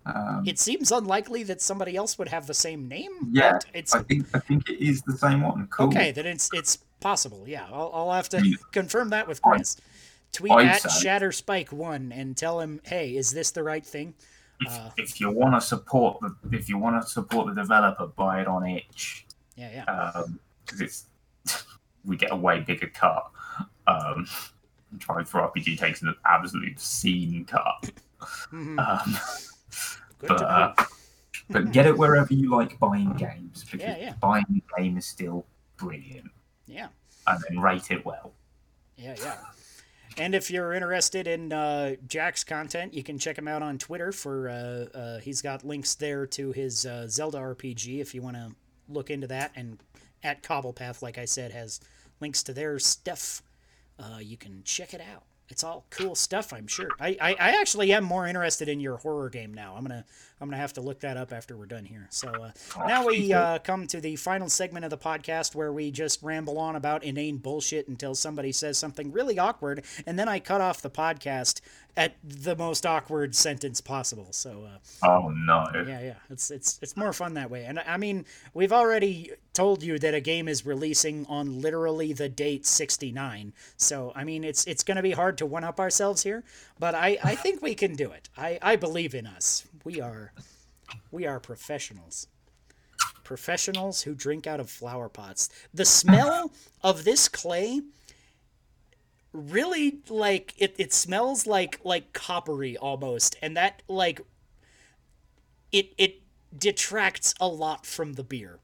[0.05, 3.29] Um, It seems unlikely that somebody else would have the same name.
[3.31, 5.67] yeah, it's I think I think it is the same one.
[5.67, 5.87] Cool.
[5.87, 6.11] okay.
[6.11, 7.43] Then it's it's possible.
[7.47, 9.77] Yeah, I'll, I'll have to confirm that with Chris.
[10.33, 13.85] Tweet I'd at say- Shatter Spike one and tell him, hey, is this the right
[13.85, 14.13] thing?
[14.59, 18.07] If, Uh, if you want to support the if you want to support the developer,
[18.07, 20.23] buy it on itch Yeah, yeah.
[20.65, 21.05] because it's
[22.05, 23.29] we get a way bigger cut.
[23.87, 24.27] Um,
[24.97, 27.91] Drive for RPG takes an absolute obscene cut.
[28.51, 28.77] Mhm.
[28.79, 29.17] Um,
[30.19, 30.73] but uh,
[31.49, 34.13] but get it wherever you like buying games because Yeah, yeah.
[34.21, 34.45] buying
[34.77, 35.45] a game is still
[35.77, 36.31] brilliant,
[36.67, 36.87] Yeah.
[37.27, 38.33] and then rate it well.
[38.97, 39.37] Yeah, yeah.
[40.17, 44.11] And if you're interested in uh, Jack's content, you can check him out on Twitter.
[44.11, 48.35] For uh, uh, he's got links there to his uh, Zelda RPG if you want
[48.35, 48.51] to
[48.87, 49.51] look into that.
[49.55, 49.79] And
[50.23, 51.79] at Cobblepath, like I said, has
[52.19, 53.41] links to their stuff.
[53.99, 55.23] Uh, you can check it out.
[55.49, 56.89] It's all cool stuff, I'm sure.
[56.99, 59.75] I, I, I actually am more interested in your horror game now.
[59.75, 60.05] I'm gonna
[60.43, 62.05] I'm gonna have to look that up after we're done here.
[62.09, 62.51] So uh,
[62.85, 66.57] now we uh, come to the final segment of the podcast where we just ramble
[66.59, 70.81] on about inane bullshit until somebody says something really awkward, and then I cut off
[70.81, 71.61] the podcast
[71.95, 74.27] at the most awkward sentence possible.
[74.31, 75.65] So uh, Oh no!
[75.73, 77.63] yeah, yeah, it's it's it's more fun that way.
[77.63, 82.27] And I mean, we've already told you that a game is releasing on literally the
[82.27, 83.53] date 69.
[83.77, 86.43] So I mean, it's it's going to be hard to one up ourselves here,
[86.79, 88.27] but I I think we can do it.
[88.37, 89.65] I I believe in us.
[89.83, 90.33] We are
[91.11, 92.27] we are professionals.
[93.23, 95.49] Professionals who drink out of flower pots.
[95.73, 96.51] The smell
[96.83, 97.81] of this clay
[99.31, 104.21] really like it it smells like like coppery almost and that like
[105.71, 106.21] it it
[106.55, 108.59] detracts a lot from the beer.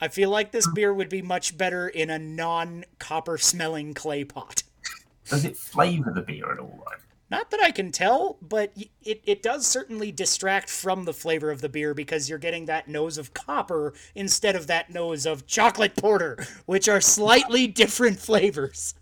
[0.00, 4.62] I feel like this beer would be much better in a non-copper smelling clay pot.
[5.28, 6.82] Does it flavor the beer at all?
[6.86, 7.09] Though?
[7.30, 11.60] Not that I can tell, but it, it does certainly distract from the flavor of
[11.60, 15.94] the beer because you're getting that nose of copper instead of that nose of chocolate
[15.94, 18.94] porter, which are slightly different flavors.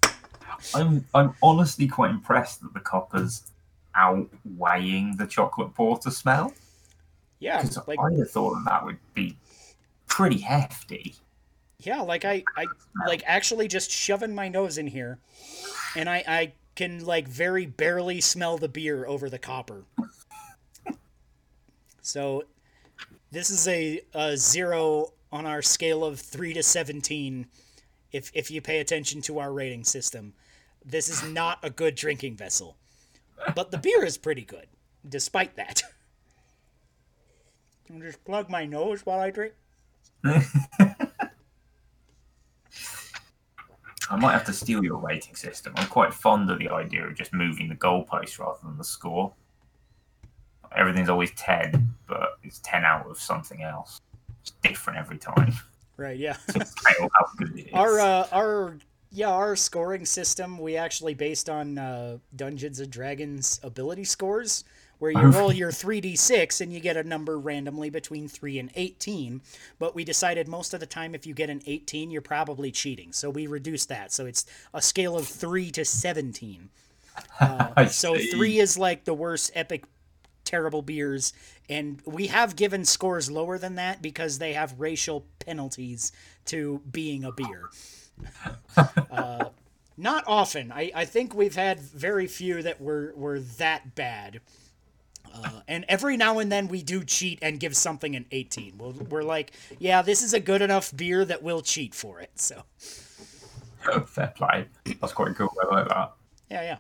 [0.75, 3.45] I'm I'm honestly quite impressed that the copper's
[3.95, 6.53] outweighing the chocolate porter smell.
[7.41, 9.37] Yeah, Because like have thought that, that would be
[10.07, 11.15] pretty hefty.
[11.79, 12.67] yeah, like I I
[13.07, 15.19] like actually just shoving my nose in here,
[15.95, 19.83] and I I can like very barely smell the beer over the copper.
[22.01, 22.45] So,
[23.33, 27.49] this is a, a zero on our scale of three to seventeen.
[28.13, 30.35] If if you pay attention to our rating system,
[30.85, 32.77] this is not a good drinking vessel,
[33.57, 34.69] but the beer is pretty good,
[35.07, 35.83] despite that.
[37.93, 39.55] I'll just plug my nose while I drink.
[44.11, 45.75] I might have to steal your rating system.
[45.77, 49.33] I'm quite fond of the idea of just moving the goalpost rather than the score.
[50.75, 54.01] Everything's always 10, but it's 10 out of something else.
[54.43, 55.55] It's different every time.
[55.97, 56.17] Right?
[56.17, 56.37] Yeah.
[56.53, 57.73] Tell how good it is.
[57.75, 58.79] our uh, our
[59.11, 64.65] yeah our scoring system we actually based on uh, Dungeons and Dragons ability scores
[64.99, 65.31] where you Oh.
[65.31, 69.41] roll your 3d6 and you get a number randomly between 3 and 18
[69.79, 73.13] but we decided most of the time if you get an 18 you're probably cheating.
[73.13, 74.13] So we reduced that.
[74.13, 74.45] So it's
[74.75, 76.69] a scale of 3 to 17
[77.41, 78.31] I so see.
[78.31, 79.85] 3 is like the worst epic
[80.45, 81.33] terrible beers
[81.69, 86.11] and we have given scores lower than that because they have racial penalties
[86.47, 87.69] to being a beer.
[89.11, 89.51] Uh,
[89.97, 90.71] not often.
[90.73, 94.41] I, I think we've had very few that were, were that bad
[95.35, 98.93] uh, and every now and then we do cheat and give something an 18 we'll,
[98.93, 102.63] we're like yeah this is a good enough beer that we'll cheat for it so
[104.07, 104.67] Fair play.
[105.01, 105.53] That's quite cool.
[105.63, 106.13] I like that.
[106.51, 106.77] yeah yeah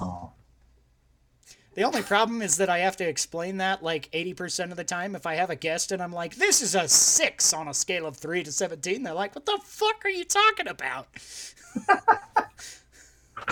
[0.00, 0.30] Oh.
[1.74, 5.14] The only problem is that I have to explain that like 80% of the time
[5.14, 8.06] if I have a guest and I'm like, this is a 6 on a scale
[8.06, 9.02] of 3 to 17.
[9.02, 11.06] They're like, what the fuck are you talking about?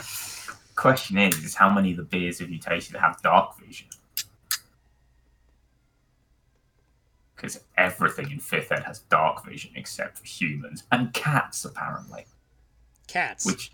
[0.75, 3.87] Question is, is how many of the beers have you tasted that have dark vision?
[7.39, 12.27] Because everything in Fifth Ed has dark vision except for humans and cats, apparently.
[13.07, 13.47] Cats.
[13.47, 13.71] Which,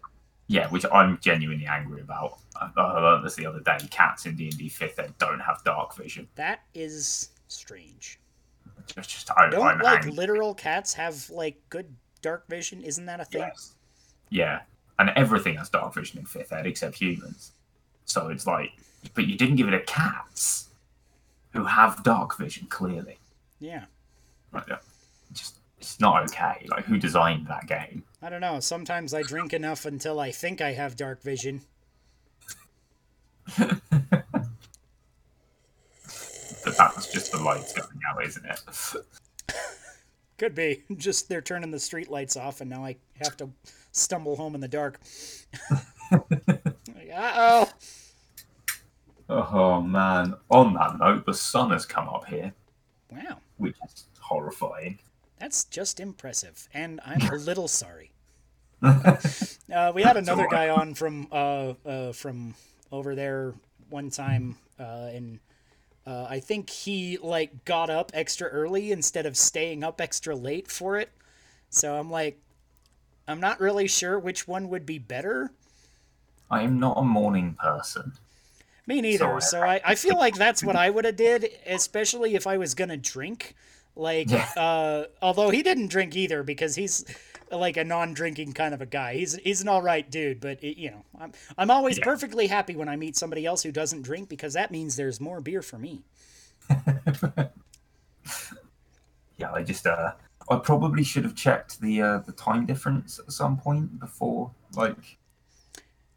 [0.48, 2.38] yeah, which I'm genuinely angry about.
[2.60, 3.78] I, I learned this the other day.
[3.90, 6.28] Cats in D and D Fifth Ed don't have dark vision.
[6.34, 8.20] that is strange.
[8.98, 10.12] It's just I, Don't I'm like angry.
[10.12, 11.86] literal cats have like good
[12.20, 12.82] dark vision?
[12.82, 13.40] Isn't that a thing?
[13.40, 13.72] Yes.
[14.28, 14.60] Yeah,
[14.98, 17.52] and everything has dark vision in Fifth Ed except humans.
[18.04, 18.72] So it's like,
[19.14, 20.68] but you didn't give it to cats
[21.54, 23.16] who have dark vision clearly.
[23.64, 23.84] Yeah.
[24.52, 24.76] Like, uh,
[25.32, 26.66] just it's not okay.
[26.68, 28.04] Like, who designed that game?
[28.20, 28.60] I don't know.
[28.60, 31.62] Sometimes I drink enough until I think I have dark vision.
[36.64, 38.60] But that's just the lights going out, isn't it?
[40.38, 40.82] Could be.
[40.96, 43.50] Just they're turning the street lights off and now I have to
[43.92, 44.98] stumble home in the dark.
[45.70, 46.18] uh
[47.12, 47.68] oh.
[49.28, 50.34] Oh man!
[50.50, 52.54] On that note, the sun has come up here,
[53.14, 53.38] Wow.
[53.56, 54.98] Which is horrifying.
[55.38, 58.10] That's just impressive, and I'm a little sorry.
[59.72, 62.54] Uh, we had another guy on from uh, uh, from
[62.92, 63.54] over there
[63.88, 65.40] one time, uh, and
[66.06, 70.70] uh, I think he like got up extra early instead of staying up extra late
[70.70, 71.10] for it.
[71.70, 72.38] So I'm like,
[73.26, 75.50] I'm not really sure which one would be better.
[76.50, 78.12] I am not a morning person.
[78.86, 79.40] Me neither.
[79.40, 79.40] Sorry.
[79.40, 82.74] So I, I feel like that's what I would have did, especially if I was
[82.74, 83.54] gonna drink.
[83.96, 84.48] Like, Yeah.
[84.56, 87.04] uh, although he didn't drink either because he's
[87.50, 89.14] like a non-drinking kind of a guy.
[89.14, 92.04] He's he's an all right dude, but it, you know, I'm I'm always Yeah.
[92.04, 95.40] perfectly happy when I meet somebody else who doesn't drink because that means there's more
[95.40, 96.02] beer for me.
[99.36, 100.12] Yeah, I just uh,
[100.48, 105.18] I probably should have checked the uh, the time difference at some point before, like.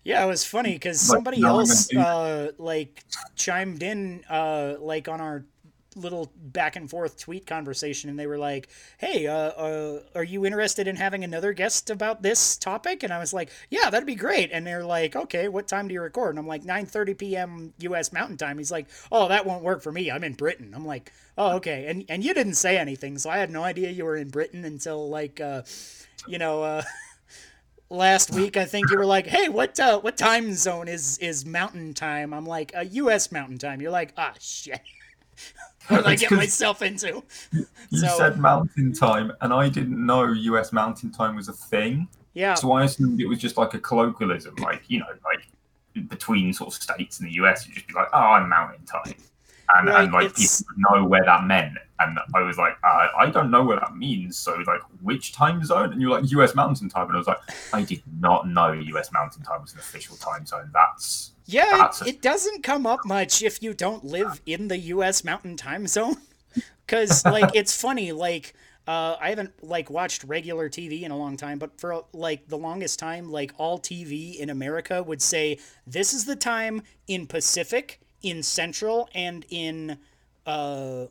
[0.07, 3.03] Yeah, it was funny because somebody no else uh, like
[3.35, 5.43] chimed in uh, like on our
[5.97, 8.69] little back and forth tweet conversation, and they were like,
[8.99, 13.19] "Hey, uh, uh, are you interested in having another guest about this topic?" And I
[13.19, 16.29] was like, "Yeah, that'd be great." And they're like, "Okay, what time do you record?"
[16.29, 17.73] And I'm like, "9:30 p.m.
[17.79, 18.13] U.S.
[18.13, 20.09] Mountain Time." He's like, "Oh, that won't work for me.
[20.09, 23.39] I'm in Britain." I'm like, "Oh, okay." And and you didn't say anything, so I
[23.39, 25.63] had no idea you were in Britain until like, uh,
[26.29, 26.81] you know.
[27.89, 31.18] Uh, last week, I think you were like, "Hey, what uh, what time zone is
[31.19, 33.31] is Mountain Time?" I'm like, "A U.S.
[33.31, 34.81] Mountain Time." You're like, "Ah, shit."
[35.88, 37.23] what did I get myself into?
[37.51, 37.65] You
[37.99, 42.07] So- said mountain time, and I didn't know US mountain time was a thing.
[42.34, 46.53] Yeah, So I assumed it was just like a colloquialism, like you know, like between
[46.53, 49.15] sort of states in the US, you'd just be like, "Oh, I'm mountain time,"
[49.76, 53.07] and, Right, and like people would know where that meant, and I was like, uh,
[53.18, 55.91] "I don't know what that means." So like, which time zone?
[55.94, 57.40] And you're like, "US mountain time," and I was like,
[57.74, 61.78] "I did not know US mountain time was an official time zone." That's yeah.
[61.78, 65.24] that's It, a- it doesn't come up much if you don't live in the U.S.
[65.24, 66.18] Mountain Time Zone,
[66.86, 68.11] because like it's funny.
[68.11, 68.53] Like
[68.88, 72.57] uh, I haven't like watched regular TV in a long time, but for like the
[72.57, 77.99] longest time, like all TV in America would say this is the time in Pacific,
[78.22, 79.99] in Central, and in
[80.45, 81.06] uh,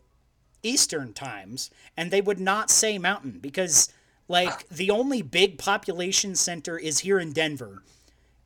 [0.63, 3.93] Eastern times, and they would not say Mountain because
[4.29, 7.83] like the only big population center is here in Denver.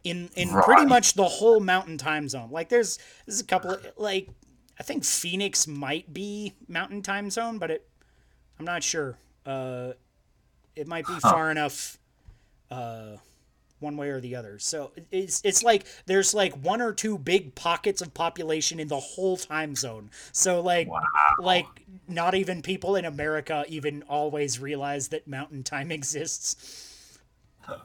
[0.02, 2.50] In in pretty much the whole Mountain time zone.
[2.50, 4.28] Like there's there's a couple of, like
[4.78, 7.86] I think Phoenix might be Mountain time zone, but it
[8.58, 9.18] I'm not sure.
[9.44, 9.92] Uh,
[10.76, 11.98] it might be far enough,
[12.70, 13.16] uh,
[13.80, 14.58] one way or the other.
[14.58, 19.00] So it's it's like there's like one or two big pockets of population in the
[19.00, 20.10] whole time zone.
[20.32, 21.02] So like wow.
[21.38, 21.66] like
[22.08, 26.86] not even people in America even always realize that Mountain time exists.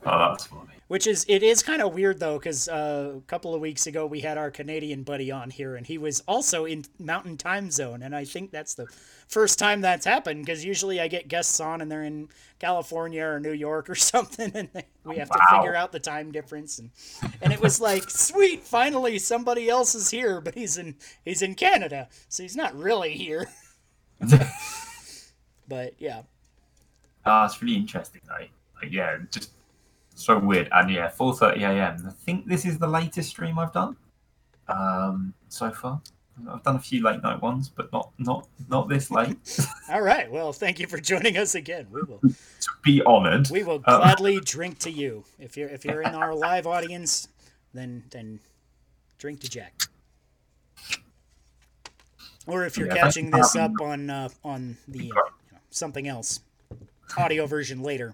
[0.06, 0.70] Oh, that's funny.
[0.88, 4.06] Which is it is kind of weird though, because uh, a couple of weeks ago
[4.06, 8.04] we had our Canadian buddy on here, and he was also in Mountain Time Zone,
[8.04, 8.86] and I think that's the
[9.28, 10.46] first time that's happened.
[10.46, 12.30] Because usually I get guests on and they're in
[12.60, 16.32] California or New York or something, and they, we have to figure out the time
[16.32, 16.92] difference, and
[17.42, 21.56] and it was like sweet, finally somebody else is here, but he's in he's in
[21.56, 23.48] Canada, so he's not really here.
[25.68, 26.22] But yeah,
[27.26, 28.46] Ah, it's really interesting though.
[28.82, 29.52] Like, yeah, just
[30.16, 30.70] so weird.
[30.72, 32.06] And yeah, 4:30 a.m.
[32.08, 33.96] I think this is the latest stream I've done
[34.68, 36.02] um, so far.
[36.52, 39.38] I've done a few late night ones, but not not not this late.
[39.90, 40.30] all right.
[40.30, 41.88] Well, thank you for joining us again.
[41.92, 42.20] We will.
[42.20, 45.24] to be honoured, We will Um, gladly drink to you.
[45.40, 47.28] If you're if you're in our live audience,
[47.74, 48.40] then then
[49.18, 49.74] drink to Jack.
[52.48, 55.12] Or if you're Yeah, catching this up on uh, on the uh, you
[55.54, 56.42] know, something else
[57.18, 58.14] audio version later,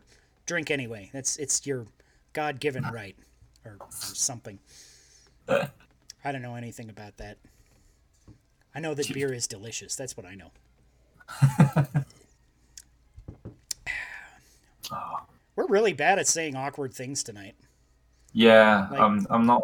[0.52, 1.10] drink anyway.
[1.14, 1.88] That's it's your
[2.34, 3.16] God given right
[3.64, 4.60] or, or something.
[5.48, 7.38] I don't know anything about that.
[8.76, 9.96] I know that beer is delicious.
[9.96, 10.52] That's what I know.
[14.92, 15.22] Oh,
[15.56, 17.56] We're really bad at saying awkward things tonight.
[18.34, 19.62] yeah, Like- I'm I'm not.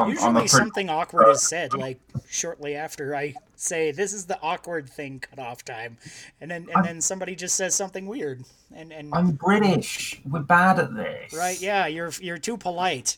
[0.00, 1.98] I'm, I'm Usually pretty, something awkward is said, like
[2.28, 5.98] shortly after I say this is the awkward thing cut off time,
[6.40, 8.44] and then and then somebody just says something weird,
[8.74, 10.20] and and I'm British.
[10.28, 11.32] We're bad at this.
[11.32, 13.16] right, yeah, you're you're too polite,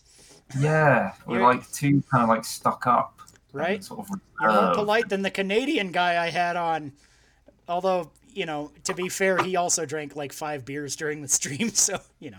[0.58, 3.18] Yeah, we're You're- like too kind of like stuck up.
[3.52, 3.84] Right.
[3.84, 6.92] Sort of you're more polite than the Canadian guy I had on.
[7.68, 11.68] Although you know, to be fair, he also drank like five beers during the stream,
[11.74, 12.38] so you know,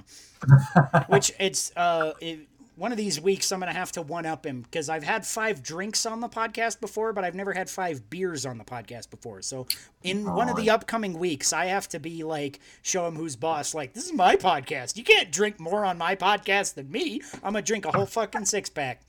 [1.07, 2.14] which it's uh.
[2.20, 5.26] It, one of these weeks, I'm gonna have to one up him because I've had
[5.26, 9.10] five drinks on the podcast before, but I've never had five beers on the podcast
[9.10, 9.41] before.
[9.41, 9.68] So,
[10.04, 13.36] in oh, one of the upcoming weeks, I have to be like, show him who's
[13.36, 13.74] boss.
[13.74, 14.98] Like, this is my podcast.
[14.98, 17.22] You can't drink more on my podcast than me.
[17.36, 19.02] I'm gonna drink a whole fucking six pack,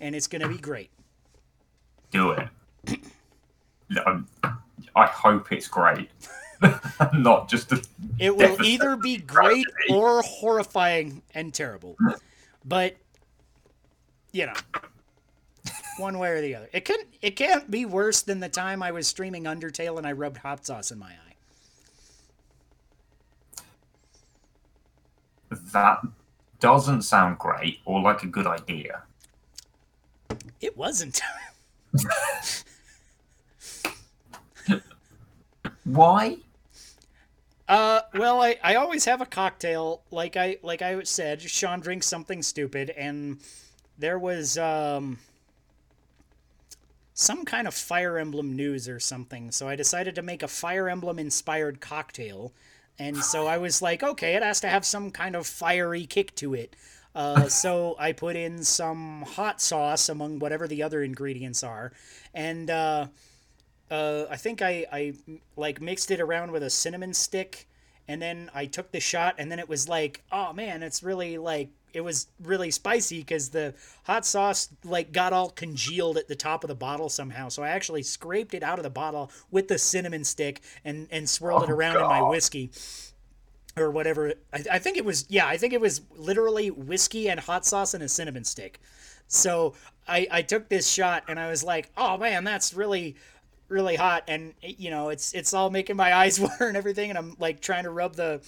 [0.00, 0.90] and it's gonna be great.
[2.10, 2.48] Do it.
[2.86, 4.58] I'm- um,
[4.94, 6.10] I hope it's great.
[7.12, 7.82] Not just a
[8.18, 11.96] It will either be great or horrifying and terrible.
[12.64, 12.96] But
[14.32, 14.54] you know,
[15.98, 16.68] one way or the other.
[16.72, 20.12] It can it can't be worse than the time I was streaming Undertale and I
[20.12, 21.32] rubbed hot sauce in my eye.
[25.72, 26.00] that
[26.60, 29.02] doesn't sound great or like a good idea.
[30.60, 31.20] It wasn't.
[35.84, 36.38] Why?
[37.68, 40.02] Uh, well, I, I always have a cocktail.
[40.10, 43.38] Like I like I said, Sean drinks something stupid, and
[43.98, 45.18] there was um
[47.14, 49.50] some kind of Fire Emblem news or something.
[49.52, 52.52] So I decided to make a Fire Emblem inspired cocktail,
[52.98, 56.34] and so I was like, okay, it has to have some kind of fiery kick
[56.36, 56.74] to it.
[57.14, 61.92] Uh, so I put in some hot sauce among whatever the other ingredients are,
[62.34, 63.06] and uh,
[63.92, 65.12] uh, I think I, I
[65.56, 67.68] like mixed it around with a cinnamon stick,
[68.08, 71.38] and then I took the shot, and then it was like, oh man, it's really
[71.38, 73.74] like it was really spicy because the
[74.04, 77.50] hot sauce like got all congealed at the top of the bottle somehow.
[77.50, 81.28] So I actually scraped it out of the bottle with the cinnamon stick and and
[81.28, 82.70] swirled it Oh, around in my whiskey.
[83.76, 84.32] or whatever.
[84.52, 85.46] I, I think it was yeah.
[85.46, 88.80] I think it was literally whiskey and hot sauce and a cinnamon stick.
[89.28, 89.74] So
[90.08, 93.16] I I took this shot and I was like, oh man, that's really
[93.72, 97.18] really hot and you know it's it's all making my eyes water and everything and
[97.18, 98.40] I'm like trying to rub the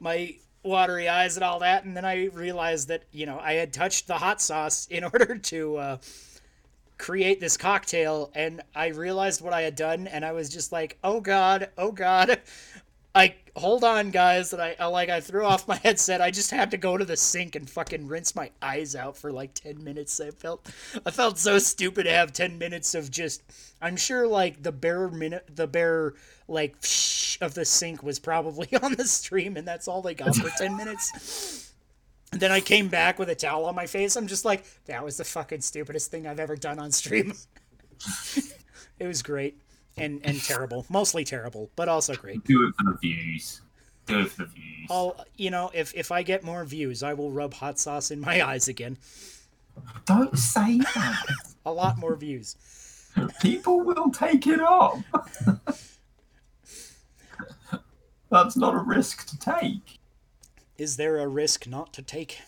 [0.00, 3.72] my watery eyes and all that and then I realized that you know I had
[3.72, 5.96] touched the hot sauce in order to uh,
[6.98, 10.98] create this cocktail and I realized what I had done and I was just like
[11.02, 12.40] oh god oh god
[13.14, 14.50] I hold on, guys.
[14.50, 16.20] That I, I like I threw off my headset.
[16.20, 19.32] I just had to go to the sink and fucking rinse my eyes out for
[19.32, 20.20] like ten minutes.
[20.20, 20.70] I felt
[21.04, 23.42] I felt so stupid to have ten minutes of just.
[23.80, 26.14] I'm sure like the bare minute, the bare
[26.48, 26.76] like
[27.40, 30.76] of the sink was probably on the stream, and that's all they got for ten
[30.76, 31.72] minutes.
[32.32, 34.16] And then I came back with a towel on my face.
[34.16, 37.34] I'm just like, that was the fucking stupidest thing I've ever done on stream.
[38.98, 39.60] it was great
[39.96, 42.44] and and terrible, mostly terrible, but also great.
[42.44, 43.62] Do it for the views.
[44.06, 44.88] Do it for the views.
[44.90, 48.20] I'll, you know, if if I get more views, I will rub hot sauce in
[48.20, 48.98] my eyes again.
[50.04, 51.26] Don't say that.
[51.64, 52.56] A lot more views.
[53.40, 54.98] People will take it up.
[58.30, 59.98] That's not a risk to take.
[60.78, 62.40] Is there a risk not to take?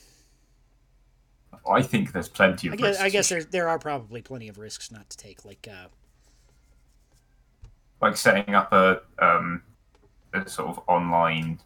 [1.71, 2.75] I think there's plenty of.
[2.75, 5.69] I guess, I guess there there are probably plenty of risks not to take, like
[5.71, 5.89] uh,
[8.01, 9.63] like setting up a, um,
[10.33, 11.61] a sort of online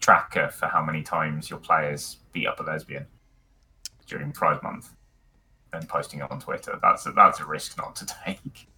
[0.00, 3.06] tracker for how many times your players beat up a lesbian
[4.06, 4.94] during Pride Month
[5.72, 6.78] and posting it on Twitter.
[6.82, 8.68] That's a, that's a risk not to take.